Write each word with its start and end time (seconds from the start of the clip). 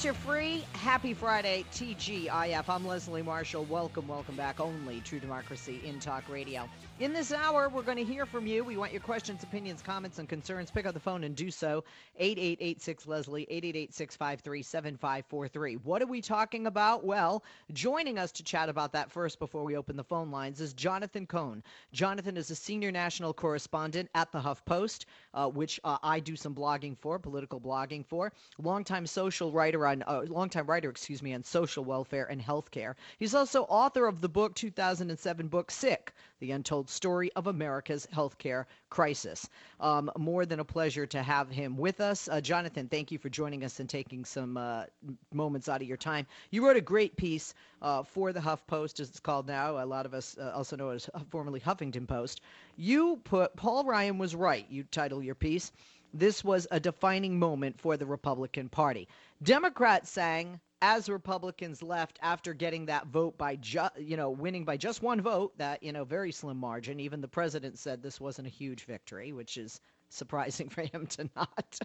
Here 0.00 0.12
to 0.12 0.18
set 0.18 0.24
you 0.24 0.32
free. 0.32 0.64
Happy 0.72 1.12
Friday, 1.12 1.64
TGIF. 1.72 2.68
I'm 2.68 2.86
Leslie 2.86 3.22
Marshall. 3.22 3.64
Welcome, 3.64 4.08
welcome 4.08 4.34
back. 4.34 4.60
Only 4.60 5.00
True 5.00 5.20
Democracy 5.20 5.80
in 5.84 6.00
Talk 6.00 6.28
Radio. 6.28 6.68
In 7.00 7.12
this 7.12 7.32
hour, 7.32 7.68
we're 7.68 7.82
going 7.82 7.96
to 7.96 8.04
hear 8.04 8.26
from 8.26 8.46
you. 8.46 8.64
We 8.64 8.76
want 8.76 8.92
your 8.92 9.00
questions, 9.00 9.42
opinions, 9.42 9.82
comments, 9.82 10.18
and 10.18 10.28
concerns. 10.28 10.70
Pick 10.70 10.86
up 10.86 10.94
the 10.94 11.00
phone 11.00 11.24
and 11.24 11.34
do 11.34 11.50
so. 11.50 11.84
8886 12.18 13.06
Leslie, 13.06 13.42
888 13.44 13.94
653 13.94 14.62
7543. 14.62 15.74
What 15.76 16.02
are 16.02 16.06
we 16.06 16.20
talking 16.20 16.66
about? 16.66 17.04
Well, 17.04 17.42
joining 17.72 18.18
us 18.18 18.32
to 18.32 18.42
chat 18.42 18.68
about 18.68 18.92
that 18.92 19.10
first 19.10 19.38
before 19.38 19.64
we 19.64 19.76
open 19.76 19.96
the 19.96 20.04
phone 20.04 20.30
lines 20.30 20.60
is 20.60 20.72
Jonathan 20.74 21.26
Cohn. 21.26 21.62
Jonathan 21.92 22.36
is 22.36 22.50
a 22.50 22.54
senior 22.54 22.92
national 22.92 23.32
correspondent 23.32 24.08
at 24.14 24.30
the 24.32 24.40
HuffPost, 24.40 25.04
uh, 25.34 25.48
which 25.48 25.80
uh, 25.84 25.98
I 26.02 26.20
do 26.20 26.36
some 26.36 26.54
blogging 26.54 26.96
for, 26.98 27.18
political 27.18 27.60
blogging 27.60 28.06
for. 28.06 28.32
Longtime 28.58 29.06
social 29.06 29.52
writer 29.52 29.86
on, 29.90 30.04
uh, 30.06 30.24
longtime 30.28 30.66
writer, 30.66 30.90
excuse 30.90 31.22
me, 31.22 31.34
on 31.34 31.42
social 31.42 31.84
welfare 31.84 32.26
and 32.30 32.40
healthcare. 32.40 32.94
He's 33.18 33.34
also 33.34 33.62
author 33.64 34.06
of 34.06 34.20
the 34.20 34.28
book 34.28 34.54
2007 34.54 35.48
book 35.48 35.70
Sick: 35.70 36.12
The 36.38 36.52
Untold 36.52 36.88
Story 36.88 37.30
of 37.34 37.46
America's 37.46 38.06
Healthcare 38.14 38.66
Crisis. 38.88 39.48
Um, 39.80 40.10
more 40.16 40.46
than 40.46 40.60
a 40.60 40.64
pleasure 40.64 41.06
to 41.06 41.22
have 41.22 41.50
him 41.50 41.76
with 41.76 42.00
us. 42.00 42.28
Uh, 42.28 42.40
Jonathan, 42.40 42.88
thank 42.88 43.10
you 43.10 43.18
for 43.18 43.28
joining 43.28 43.64
us 43.64 43.80
and 43.80 43.88
taking 43.88 44.24
some 44.24 44.56
uh, 44.56 44.84
moments 45.32 45.68
out 45.68 45.82
of 45.82 45.88
your 45.88 45.96
time. 45.96 46.26
You 46.50 46.66
wrote 46.66 46.76
a 46.76 46.80
great 46.82 47.16
piece 47.16 47.54
uh, 47.82 48.02
for 48.02 48.32
the 48.32 48.40
HuffPost, 48.40 49.00
as 49.00 49.08
it's 49.08 49.20
called 49.20 49.46
now. 49.46 49.82
A 49.82 49.86
lot 49.86 50.06
of 50.06 50.14
us 50.14 50.36
uh, 50.38 50.52
also 50.54 50.76
know 50.76 50.90
it 50.90 50.96
as 50.96 51.10
formerly 51.30 51.60
Huffington 51.60 52.06
Post. 52.06 52.40
You 52.76 53.20
put 53.24 53.56
Paul 53.56 53.84
Ryan 53.84 54.18
was 54.18 54.34
right. 54.34 54.66
You 54.70 54.84
title 54.84 55.22
your 55.22 55.34
piece. 55.34 55.72
This 56.12 56.42
was 56.42 56.66
a 56.72 56.80
defining 56.80 57.38
moment 57.38 57.80
for 57.80 57.96
the 57.96 58.06
Republican 58.06 58.68
Party. 58.68 59.06
Democrats 59.42 60.10
sang 60.10 60.60
as 60.82 61.08
Republicans 61.08 61.82
left 61.82 62.18
after 62.22 62.54
getting 62.54 62.86
that 62.86 63.06
vote 63.06 63.36
by 63.36 63.56
just, 63.56 63.98
you 63.98 64.16
know, 64.16 64.30
winning 64.30 64.64
by 64.64 64.76
just 64.76 65.02
one 65.02 65.20
vote, 65.20 65.56
that, 65.58 65.82
you 65.82 65.92
know, 65.92 66.04
very 66.04 66.32
slim 66.32 66.56
margin. 66.56 67.00
Even 67.00 67.20
the 67.20 67.28
president 67.28 67.78
said 67.78 68.02
this 68.02 68.20
wasn't 68.20 68.46
a 68.46 68.50
huge 68.50 68.84
victory, 68.84 69.32
which 69.32 69.56
is 69.56 69.80
surprising 70.08 70.68
for 70.70 70.82
him 70.82 71.06
to 71.06 71.28
not 71.36 71.78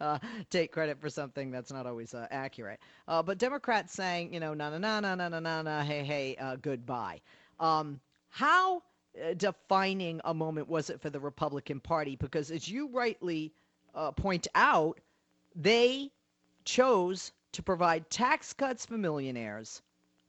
uh, 0.00 0.18
take 0.50 0.72
credit 0.72 1.00
for 1.00 1.08
something 1.10 1.50
that's 1.50 1.72
not 1.72 1.86
always 1.86 2.14
uh, 2.14 2.26
accurate. 2.30 2.80
Uh, 3.08 3.22
but 3.22 3.38
Democrats 3.38 3.92
saying, 3.92 4.32
you 4.32 4.40
know, 4.40 4.54
na 4.54 4.70
na 4.70 4.78
na 4.78 5.00
na 5.00 5.14
na 5.14 5.28
na 5.28 5.40
na 5.40 5.62
na, 5.62 5.82
hey 5.82 6.04
hey, 6.04 6.36
uh, 6.36 6.56
goodbye. 6.56 7.20
Um, 7.60 8.00
how 8.28 8.82
uh, 9.22 9.34
defining 9.36 10.20
a 10.24 10.34
moment 10.34 10.68
was 10.68 10.90
it 10.90 11.00
for 11.00 11.10
the 11.10 11.20
Republican 11.20 11.80
Party? 11.80 12.16
Because 12.16 12.50
as 12.50 12.68
you 12.68 12.88
rightly 12.88 13.52
uh, 13.94 14.12
point 14.12 14.46
out, 14.54 15.00
they 15.54 16.10
chose 16.64 17.32
to 17.52 17.62
provide 17.62 18.08
tax 18.10 18.52
cuts 18.52 18.86
for 18.86 18.96
millionaires 18.96 19.82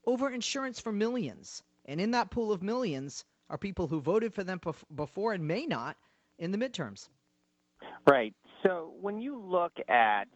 over 0.06 0.30
insurance 0.30 0.80
for 0.80 0.92
millions. 0.92 1.64
And 1.86 2.00
in 2.00 2.12
that 2.12 2.32
pool 2.32 2.52
of 2.52 2.62
millions 2.62 3.26
are 3.50 3.58
people 3.58 3.88
who 3.88 4.02
voted 4.02 4.34
for 4.34 4.44
them 4.44 4.60
before 4.96 5.34
and 5.34 5.48
may 5.48 5.66
not 5.66 5.98
in 6.40 6.52
the 6.52 6.58
midterms. 6.58 7.10
Right. 8.08 8.34
So 8.64 8.94
when 9.00 9.22
you 9.22 9.38
look 9.38 9.74
at 9.90 10.28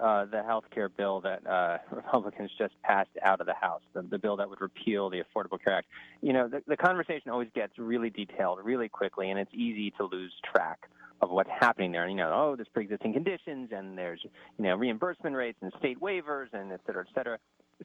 uh, 0.00 0.24
the 0.24 0.42
health 0.42 0.64
care 0.72 0.88
bill 0.88 1.20
that 1.20 1.46
uh, 1.46 1.78
Republicans 1.92 2.50
just 2.58 2.74
passed 2.82 3.10
out 3.22 3.40
of 3.40 3.46
the 3.46 3.54
House, 3.54 3.82
the, 3.92 4.02
the, 4.02 4.18
bill 4.18 4.36
that 4.36 4.48
would 4.48 4.60
repeal 4.60 5.08
the 5.08 5.22
Affordable 5.22 5.62
Care 5.62 5.74
Act, 5.74 5.86
you 6.20 6.32
know, 6.32 6.48
the, 6.48 6.62
the 6.66 6.76
conversation 6.76 7.30
always 7.30 7.48
gets 7.54 7.78
really 7.78 8.10
detailed 8.10 8.58
really 8.64 8.88
quickly, 8.88 9.30
and 9.30 9.38
it's 9.38 9.54
easy 9.54 9.92
to 9.92 10.04
lose 10.04 10.32
track 10.52 10.90
of 11.24 11.30
what's 11.30 11.50
happening 11.58 11.92
there. 11.92 12.08
You 12.08 12.16
know, 12.16 12.30
oh, 12.32 12.56
there's 12.56 12.68
pre-existing 12.72 13.12
conditions, 13.12 13.70
and 13.72 13.96
there's 13.98 14.20
you 14.22 14.64
know 14.64 14.76
reimbursement 14.76 15.34
rates 15.34 15.58
and 15.62 15.72
state 15.78 16.00
waivers, 16.00 16.46
and 16.52 16.72
et 16.72 16.80
cetera, 16.86 17.04
et 17.08 17.14
cetera. 17.14 17.38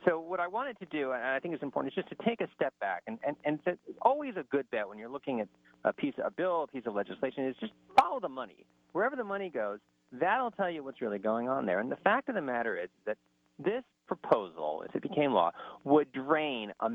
So 0.05 0.19
what 0.19 0.39
I 0.39 0.47
wanted 0.47 0.77
to 0.79 0.85
do, 0.85 1.11
and 1.13 1.23
I 1.23 1.39
think 1.39 1.53
it's 1.53 1.63
important, 1.63 1.93
is 1.93 2.03
just 2.03 2.09
to 2.09 2.27
take 2.27 2.41
a 2.41 2.47
step 2.55 2.73
back, 2.79 3.03
and 3.07 3.17
and 3.25 3.35
and 3.45 3.59
it's 3.65 3.79
always 4.01 4.35
a 4.37 4.43
good 4.43 4.69
bet 4.71 4.87
when 4.87 4.97
you're 4.97 5.09
looking 5.09 5.41
at 5.41 5.47
a 5.83 5.93
piece, 5.93 6.13
a 6.23 6.29
bill, 6.29 6.63
a 6.63 6.67
piece 6.67 6.83
of 6.85 6.93
legislation, 6.93 7.45
is 7.47 7.55
just 7.59 7.73
follow 7.97 8.19
the 8.19 8.29
money. 8.29 8.65
Wherever 8.91 9.15
the 9.15 9.23
money 9.23 9.49
goes, 9.49 9.79
that'll 10.11 10.51
tell 10.51 10.69
you 10.69 10.83
what's 10.83 11.01
really 11.01 11.19
going 11.19 11.49
on 11.49 11.65
there. 11.65 11.79
And 11.79 11.91
the 11.91 11.97
fact 11.97 12.29
of 12.29 12.35
the 12.35 12.41
matter 12.41 12.77
is 12.77 12.89
that 13.05 13.17
this 13.57 13.83
proposal, 14.07 14.83
if 14.87 14.95
it 14.95 15.01
became 15.01 15.33
law, 15.33 15.51
would 15.83 16.11
drain 16.11 16.71
a, 16.79 16.89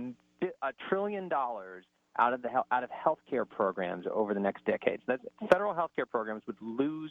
a 0.63 0.73
trillion 0.89 1.29
dollars 1.29 1.85
out 2.19 2.33
of 2.33 2.43
the 2.43 2.49
out 2.71 2.85
of 2.85 2.91
healthcare 2.91 3.49
programs 3.49 4.07
over 4.13 4.35
the 4.35 4.41
next 4.41 4.65
decade. 4.65 5.01
So 5.07 5.17
federal 5.51 5.75
healthcare 5.75 6.09
programs 6.09 6.43
would 6.47 6.61
lose 6.61 7.11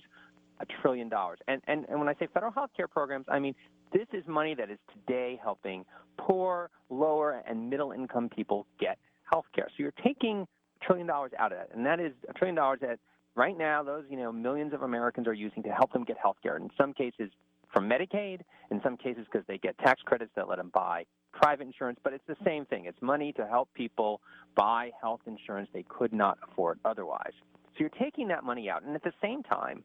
a 0.60 0.66
trillion 0.82 1.10
dollars. 1.10 1.40
And, 1.48 1.62
and 1.68 1.86
and 1.90 2.00
when 2.00 2.08
I 2.08 2.14
say 2.16 2.28
federal 2.34 2.52
healthcare 2.52 2.90
programs, 2.90 3.26
I 3.28 3.40
mean 3.40 3.56
this 3.92 4.08
is 4.14 4.24
money 4.28 4.56
that 4.56 4.70
is 4.70 4.80
today 4.94 5.40
helping 5.42 5.86
poor, 6.18 6.70
lower, 6.90 7.44
and 7.48 7.70
middle 7.70 7.92
income 7.92 8.30
people 8.30 8.66
get 8.80 8.98
healthcare. 9.32 9.68
So 9.68 9.74
you're 9.78 9.94
taking 10.04 10.48
a 10.82 10.86
trillion 10.86 11.08
dollars 11.08 11.32
out 11.38 11.52
of 11.52 11.58
that, 11.58 11.76
and 11.76 11.86
that 11.86 12.00
is 12.00 12.14
a 12.30 12.34
trillion 12.34 12.56
dollars 12.56 12.80
that 12.82 13.00
right 13.36 13.58
now 13.58 13.84
those 13.84 14.06
you 14.10 14.18
know 14.18 14.32
millions 14.32 14.74
of 14.74 14.84
Americans 14.84 15.28
are 15.28 15.34
using 15.34 15.64
to 15.64 15.70
help 15.70 15.92
them 15.92 16.04
get 16.04 16.18
healthcare. 16.24 16.58
In 16.58 16.70
some 16.78 16.94
cases 16.94 17.30
from 17.74 17.90
Medicaid, 17.90 18.42
in 18.72 18.80
some 18.84 18.98
cases 18.98 19.26
because 19.32 19.46
they 19.48 19.58
get 19.58 19.78
tax 19.80 20.02
credits 20.04 20.32
that 20.36 20.48
let 20.48 20.58
them 20.58 20.72
buy 20.74 21.06
private 21.34 21.68
insurance, 21.68 22.00
but 22.04 22.14
it's 22.14 22.24
the 22.28 22.38
same 22.46 22.66
thing. 22.66 22.86
It's 22.86 23.02
money 23.02 23.34
to 23.34 23.48
help 23.48 23.74
people 23.74 24.22
buy 24.56 24.92
health 25.02 25.22
insurance 25.26 25.70
they 25.74 25.84
could 25.84 26.14
not 26.14 26.38
afford 26.50 26.80
otherwise. 26.86 27.34
So 27.74 27.80
you're 27.80 27.90
taking 27.90 28.28
that 28.30 28.44
money 28.44 28.70
out. 28.70 28.84
And 28.84 28.96
at 28.96 29.04
the 29.04 29.14
same 29.22 29.44
time, 29.44 29.84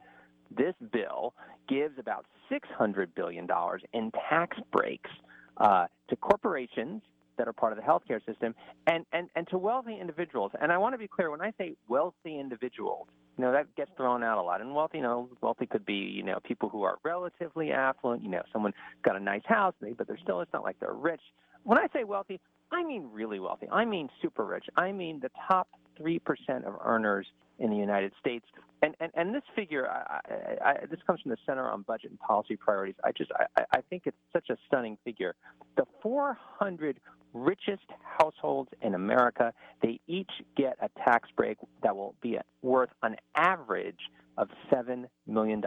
this 0.56 0.74
bill 0.92 1.34
gives 1.68 1.98
about 1.98 2.26
$600 2.50 3.08
billion 3.14 3.46
in 3.92 4.12
tax 4.28 4.56
breaks 4.72 5.10
uh, 5.56 5.86
to 6.08 6.16
corporations 6.16 7.02
that 7.36 7.48
are 7.48 7.52
part 7.52 7.72
of 7.72 7.78
the 7.78 7.84
healthcare 7.84 8.24
system 8.26 8.54
and, 8.86 9.06
and, 9.12 9.28
and 9.36 9.48
to 9.48 9.58
wealthy 9.58 9.98
individuals. 9.98 10.52
And 10.60 10.72
I 10.72 10.78
want 10.78 10.94
to 10.94 10.98
be 10.98 11.08
clear 11.08 11.30
when 11.30 11.40
I 11.40 11.52
say 11.58 11.76
wealthy 11.88 12.38
individuals, 12.38 13.06
you 13.38 13.44
know, 13.44 13.52
that 13.52 13.74
gets 13.76 13.90
thrown 13.96 14.24
out 14.24 14.36
a 14.36 14.42
lot. 14.42 14.60
And 14.60 14.74
wealthy, 14.74 14.98
you 14.98 15.04
know, 15.04 15.28
wealthy 15.40 15.66
could 15.66 15.86
be, 15.86 15.94
you 15.94 16.24
know, 16.24 16.40
people 16.42 16.68
who 16.68 16.82
are 16.82 16.98
relatively 17.04 17.70
affluent, 17.70 18.22
you 18.22 18.28
know, 18.28 18.42
someone 18.52 18.72
got 19.04 19.16
a 19.16 19.20
nice 19.20 19.44
house, 19.46 19.74
but 19.80 20.06
they're 20.06 20.18
still, 20.22 20.40
it's 20.40 20.52
not 20.52 20.64
like 20.64 20.78
they're 20.80 20.92
rich. 20.92 21.20
When 21.62 21.78
I 21.78 21.86
say 21.92 22.04
wealthy, 22.04 22.40
I 22.72 22.84
mean 22.84 23.08
really 23.12 23.38
wealthy. 23.38 23.68
I 23.70 23.84
mean 23.84 24.10
super 24.20 24.44
rich. 24.44 24.64
I 24.76 24.92
mean 24.92 25.20
the 25.20 25.30
top 25.48 25.68
3% 26.00 26.20
of 26.64 26.74
earners 26.84 27.26
in 27.58 27.70
the 27.70 27.76
United 27.76 28.12
States. 28.20 28.46
And, 28.82 28.94
and, 29.00 29.10
and 29.14 29.34
this 29.34 29.42
figure, 29.56 29.88
I, 29.88 30.20
I, 30.30 30.70
I, 30.70 30.86
this 30.86 31.00
comes 31.06 31.20
from 31.20 31.30
the 31.30 31.36
Center 31.44 31.68
on 31.68 31.82
Budget 31.82 32.10
and 32.10 32.20
Policy 32.20 32.56
Priorities. 32.56 32.94
I 33.04 33.12
just, 33.12 33.32
I, 33.56 33.64
I 33.72 33.80
think 33.90 34.04
it's 34.06 34.16
such 34.32 34.50
a 34.50 34.56
stunning 34.66 34.96
figure. 35.04 35.34
The 35.76 35.84
400 36.02 37.00
richest 37.34 37.82
households 38.18 38.70
in 38.82 38.94
America, 38.94 39.52
they 39.82 40.00
each 40.06 40.30
get 40.56 40.76
a 40.80 40.88
tax 41.04 41.28
break 41.36 41.58
that 41.82 41.96
will 41.96 42.14
be 42.22 42.38
worth 42.62 42.90
an 43.02 43.16
average 43.34 44.10
of 44.36 44.48
$7 44.72 45.06
million 45.26 45.62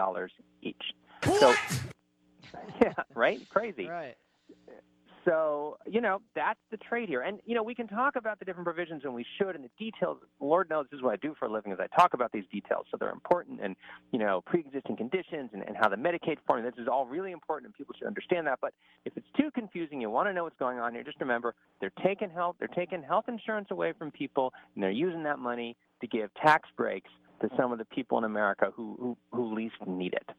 each. 0.61 0.81
What? 1.25 1.39
So, 1.39 1.55
yeah, 2.81 2.93
right? 3.13 3.41
Crazy. 3.49 3.87
Right. 3.87 4.15
So, 5.25 5.77
you 5.85 6.01
know, 6.01 6.21
that's 6.35 6.59
the 6.71 6.77
trade 6.77 7.07
here. 7.07 7.21
And, 7.21 7.39
you 7.45 7.53
know, 7.53 7.61
we 7.61 7.75
can 7.75 7.87
talk 7.87 8.15
about 8.15 8.39
the 8.39 8.45
different 8.45 8.65
provisions 8.65 9.03
and 9.03 9.13
we 9.13 9.25
should 9.37 9.55
and 9.55 9.63
the 9.63 9.69
details. 9.77 10.17
Lord 10.39 10.69
knows 10.69 10.87
this 10.89 10.97
is 10.97 11.03
what 11.03 11.13
I 11.13 11.17
do 11.17 11.35
for 11.37 11.45
a 11.45 11.51
living 11.51 11.71
is 11.71 11.79
I 11.79 11.87
talk 11.95 12.13
about 12.13 12.31
these 12.31 12.45
details. 12.51 12.85
So 12.89 12.97
they're 12.99 13.11
important 13.11 13.59
and, 13.61 13.75
you 14.11 14.19
know, 14.19 14.41
pre-existing 14.45 14.97
conditions 14.97 15.51
and, 15.53 15.63
and 15.63 15.77
how 15.77 15.89
the 15.89 15.95
Medicaid 15.95 16.37
formula, 16.47 16.71
this 16.71 16.81
is 16.81 16.87
all 16.87 17.05
really 17.05 17.31
important 17.31 17.67
and 17.67 17.75
people 17.75 17.93
should 17.97 18.07
understand 18.07 18.47
that. 18.47 18.59
But 18.61 18.73
if 19.05 19.15
it's 19.15 19.27
too 19.37 19.51
confusing, 19.51 20.01
you 20.01 20.09
want 20.09 20.27
to 20.27 20.33
know 20.33 20.43
what's 20.43 20.57
going 20.57 20.79
on 20.79 20.93
here, 20.93 21.03
just 21.03 21.19
remember 21.19 21.53
they're 21.79 21.91
taking 22.03 22.29
health, 22.29 22.55
they're 22.57 22.67
taking 22.67 23.03
health 23.03 23.25
insurance 23.27 23.67
away 23.69 23.93
from 23.97 24.11
people 24.11 24.53
and 24.75 24.83
they're 24.83 24.91
using 24.91 25.23
that 25.23 25.39
money 25.39 25.75
to 26.01 26.07
give 26.07 26.33
tax 26.35 26.67
breaks 26.75 27.09
to 27.41 27.49
some 27.57 27.71
of 27.71 27.77
the 27.77 27.85
people 27.85 28.17
in 28.17 28.23
America 28.23 28.71
who, 28.75 28.95
who, 28.99 29.17
who 29.31 29.55
least 29.55 29.75
need 29.85 30.13
it 30.13 30.29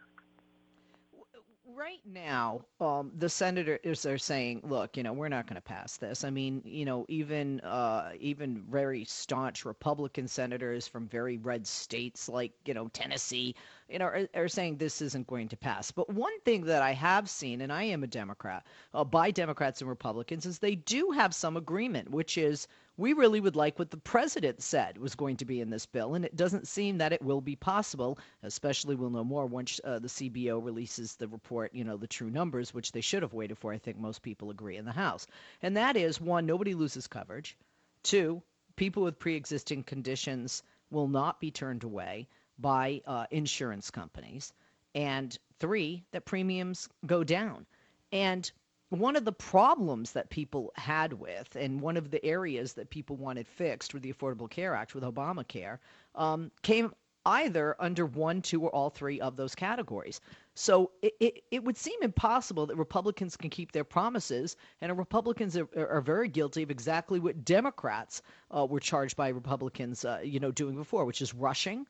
right 1.76 2.00
now, 2.04 2.64
um, 2.80 3.12
the 3.16 3.28
senators 3.28 4.06
are 4.06 4.18
saying, 4.18 4.60
"Look, 4.64 4.96
you 4.96 5.02
know, 5.02 5.12
we're 5.12 5.28
not 5.28 5.46
going 5.46 5.56
to 5.56 5.60
pass 5.60 5.96
this." 5.96 6.24
I 6.24 6.30
mean, 6.30 6.62
you 6.64 6.84
know, 6.84 7.04
even 7.08 7.60
uh, 7.60 8.12
even 8.20 8.62
very 8.70 9.04
staunch 9.04 9.64
Republican 9.64 10.28
senators 10.28 10.86
from 10.86 11.08
very 11.08 11.38
red 11.38 11.66
states 11.66 12.28
like 12.28 12.52
you 12.64 12.74
know 12.74 12.88
Tennessee, 12.88 13.54
you 13.88 13.98
know, 13.98 14.06
are, 14.06 14.28
are 14.34 14.48
saying 14.48 14.76
this 14.76 15.00
isn't 15.02 15.26
going 15.26 15.48
to 15.48 15.56
pass. 15.56 15.90
But 15.90 16.10
one 16.10 16.38
thing 16.40 16.64
that 16.64 16.82
I 16.82 16.92
have 16.92 17.28
seen, 17.28 17.60
and 17.60 17.72
I 17.72 17.84
am 17.84 18.04
a 18.04 18.08
Democrat, 18.08 18.66
uh, 18.94 19.04
by 19.04 19.30
Democrats 19.30 19.80
and 19.80 19.88
Republicans, 19.88 20.46
is 20.46 20.58
they 20.58 20.74
do 20.74 21.10
have 21.10 21.34
some 21.34 21.56
agreement, 21.56 22.10
which 22.10 22.38
is 22.38 22.68
we 22.96 23.14
really 23.14 23.40
would 23.40 23.56
like 23.56 23.78
what 23.78 23.90
the 23.90 23.96
president 23.96 24.62
said 24.62 24.98
was 24.98 25.14
going 25.14 25.36
to 25.38 25.44
be 25.44 25.60
in 25.60 25.70
this 25.70 25.86
bill, 25.86 26.14
and 26.14 26.24
it 26.24 26.36
doesn't 26.36 26.68
seem 26.68 26.98
that 26.98 27.12
it 27.12 27.22
will 27.22 27.40
be 27.40 27.56
possible. 27.56 28.18
Especially, 28.42 28.94
we'll 28.94 29.10
know 29.10 29.24
more 29.24 29.46
once 29.46 29.80
uh, 29.84 29.98
the 29.98 30.08
CBO 30.08 30.62
releases 30.62 31.16
the 31.16 31.28
report, 31.28 31.74
you 31.74 31.84
know, 31.84 31.96
the 31.96 32.06
true 32.06 32.30
numbers, 32.30 32.74
which 32.74 32.92
they 32.92 33.00
should 33.00 33.22
have 33.22 33.32
waited 33.32 33.58
for. 33.58 33.72
I 33.72 33.78
think 33.78 33.98
most 33.98 34.22
people 34.22 34.50
agree 34.50 34.76
in 34.76 34.84
the 34.84 34.92
House, 34.92 35.26
and 35.62 35.76
that 35.76 35.96
is 35.96 36.20
one, 36.20 36.44
nobody 36.44 36.74
loses 36.74 37.06
coverage. 37.06 37.56
Two, 38.02 38.42
people 38.76 39.02
with 39.02 39.18
pre-existing 39.18 39.84
conditions 39.84 40.62
will 40.90 41.08
not 41.08 41.40
be 41.40 41.50
turned 41.50 41.84
away 41.84 42.28
by 42.58 43.00
uh, 43.06 43.26
insurance 43.30 43.90
companies, 43.90 44.52
and 44.94 45.38
three, 45.58 46.04
that 46.12 46.26
premiums 46.26 46.88
go 47.06 47.24
down. 47.24 47.64
And 48.12 48.50
one 48.92 49.16
of 49.16 49.24
the 49.24 49.32
problems 49.32 50.12
that 50.12 50.28
people 50.28 50.70
had 50.76 51.14
with, 51.14 51.56
and 51.56 51.80
one 51.80 51.96
of 51.96 52.10
the 52.10 52.22
areas 52.24 52.74
that 52.74 52.90
people 52.90 53.16
wanted 53.16 53.48
fixed 53.48 53.94
with 53.94 54.02
the 54.02 54.12
Affordable 54.12 54.50
Care 54.50 54.74
Act, 54.74 54.94
with 54.94 55.02
Obamacare, 55.02 55.78
um, 56.14 56.50
came 56.60 56.92
either 57.24 57.74
under 57.78 58.04
one, 58.04 58.42
two, 58.42 58.60
or 58.60 58.74
all 58.74 58.90
three 58.90 59.18
of 59.20 59.36
those 59.36 59.54
categories. 59.54 60.20
So 60.54 60.90
it, 61.00 61.14
it, 61.20 61.44
it, 61.50 61.64
would 61.64 61.78
seem 61.78 62.02
impossible 62.02 62.66
that 62.66 62.76
Republicans 62.76 63.34
can 63.34 63.48
keep 63.48 63.72
their 63.72 63.84
promises, 63.84 64.56
and 64.82 64.98
Republicans 64.98 65.56
are, 65.56 65.68
are 65.74 66.02
very 66.02 66.28
guilty 66.28 66.62
of 66.62 66.70
exactly 66.70 67.18
what 67.18 67.46
Democrats 67.46 68.20
uh, 68.50 68.66
were 68.68 68.80
charged 68.80 69.16
by 69.16 69.28
Republicans, 69.28 70.04
uh, 70.04 70.20
you 70.22 70.38
know, 70.38 70.50
doing 70.50 70.74
before, 70.74 71.06
which 71.06 71.22
is 71.22 71.32
rushing, 71.32 71.86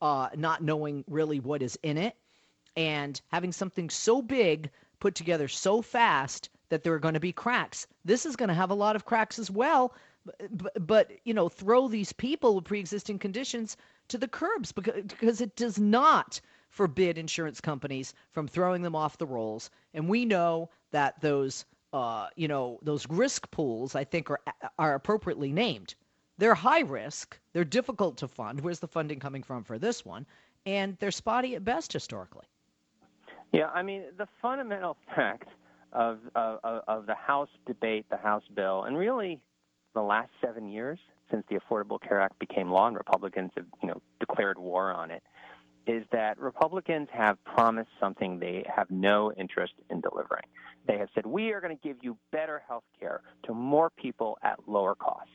uh, 0.00 0.28
not 0.36 0.62
knowing 0.62 1.04
really 1.06 1.40
what 1.40 1.62
is 1.62 1.78
in 1.82 1.98
it, 1.98 2.16
and 2.76 3.20
having 3.28 3.52
something 3.52 3.90
so 3.90 4.22
big 4.22 4.70
put 5.00 5.14
together 5.14 5.48
so 5.48 5.82
fast 5.82 6.48
that 6.68 6.82
there 6.82 6.94
are 6.94 6.98
going 6.98 7.14
to 7.14 7.20
be 7.20 7.32
cracks. 7.32 7.86
This 8.04 8.26
is 8.26 8.36
going 8.36 8.48
to 8.48 8.54
have 8.54 8.70
a 8.70 8.74
lot 8.74 8.96
of 8.96 9.04
cracks 9.04 9.38
as 9.38 9.50
well. 9.50 9.94
But, 10.50 10.86
but 10.86 11.12
you 11.24 11.34
know, 11.34 11.48
throw 11.48 11.86
these 11.86 12.12
people 12.12 12.56
with 12.56 12.64
pre-existing 12.64 13.20
conditions 13.20 13.76
to 14.08 14.18
the 14.18 14.26
curbs 14.26 14.72
because, 14.72 15.04
because 15.04 15.40
it 15.40 15.54
does 15.54 15.78
not 15.78 16.40
forbid 16.70 17.16
insurance 17.16 17.60
companies 17.60 18.12
from 18.32 18.48
throwing 18.48 18.82
them 18.82 18.96
off 18.96 19.18
the 19.18 19.26
rolls. 19.26 19.70
And 19.94 20.08
we 20.08 20.24
know 20.24 20.70
that 20.90 21.20
those, 21.20 21.64
uh, 21.92 22.26
you 22.34 22.48
know, 22.48 22.78
those 22.82 23.08
risk 23.08 23.50
pools, 23.50 23.94
I 23.94 24.04
think, 24.04 24.30
are 24.30 24.40
are 24.78 24.94
appropriately 24.94 25.52
named. 25.52 25.94
They're 26.38 26.54
high 26.54 26.80
risk. 26.80 27.38
They're 27.52 27.64
difficult 27.64 28.18
to 28.18 28.28
fund. 28.28 28.60
Where's 28.60 28.80
the 28.80 28.88
funding 28.88 29.20
coming 29.20 29.42
from 29.42 29.64
for 29.64 29.78
this 29.78 30.04
one? 30.04 30.26
And 30.66 30.96
they're 30.98 31.10
spotty 31.10 31.54
at 31.54 31.64
best 31.64 31.92
historically. 31.92 32.46
Yeah, 33.56 33.70
I 33.72 33.82
mean, 33.82 34.04
the 34.18 34.28
fundamental 34.42 34.98
fact 35.16 35.48
of, 35.92 36.18
of, 36.34 36.82
of 36.86 37.06
the 37.06 37.14
House 37.14 37.48
debate, 37.66 38.06
the 38.10 38.18
House 38.18 38.42
bill, 38.54 38.84
and 38.84 38.98
really 38.98 39.40
the 39.94 40.02
last 40.02 40.30
seven 40.44 40.68
years 40.68 40.98
since 41.30 41.42
the 41.48 41.58
Affordable 41.58 42.00
Care 42.00 42.20
Act 42.20 42.38
became 42.38 42.70
law 42.70 42.86
and 42.86 42.96
Republicans 42.96 43.50
have, 43.56 43.64
you 43.82 43.88
know, 43.88 44.00
declared 44.20 44.58
war 44.58 44.92
on 44.92 45.10
it, 45.10 45.22
is 45.86 46.04
that 46.12 46.38
Republicans 46.38 47.08
have 47.12 47.42
promised 47.44 47.88
something 47.98 48.38
they 48.38 48.64
have 48.74 48.90
no 48.90 49.32
interest 49.32 49.72
in 49.88 50.00
delivering. 50.02 50.44
They 50.86 50.98
have 50.98 51.08
said, 51.14 51.24
we 51.24 51.52
are 51.52 51.60
going 51.60 51.76
to 51.76 51.82
give 51.82 51.96
you 52.02 52.18
better 52.30 52.62
health 52.68 52.84
care 53.00 53.22
to 53.44 53.54
more 53.54 53.90
people 53.90 54.36
at 54.42 54.58
lower 54.68 54.94
cost. 54.94 55.30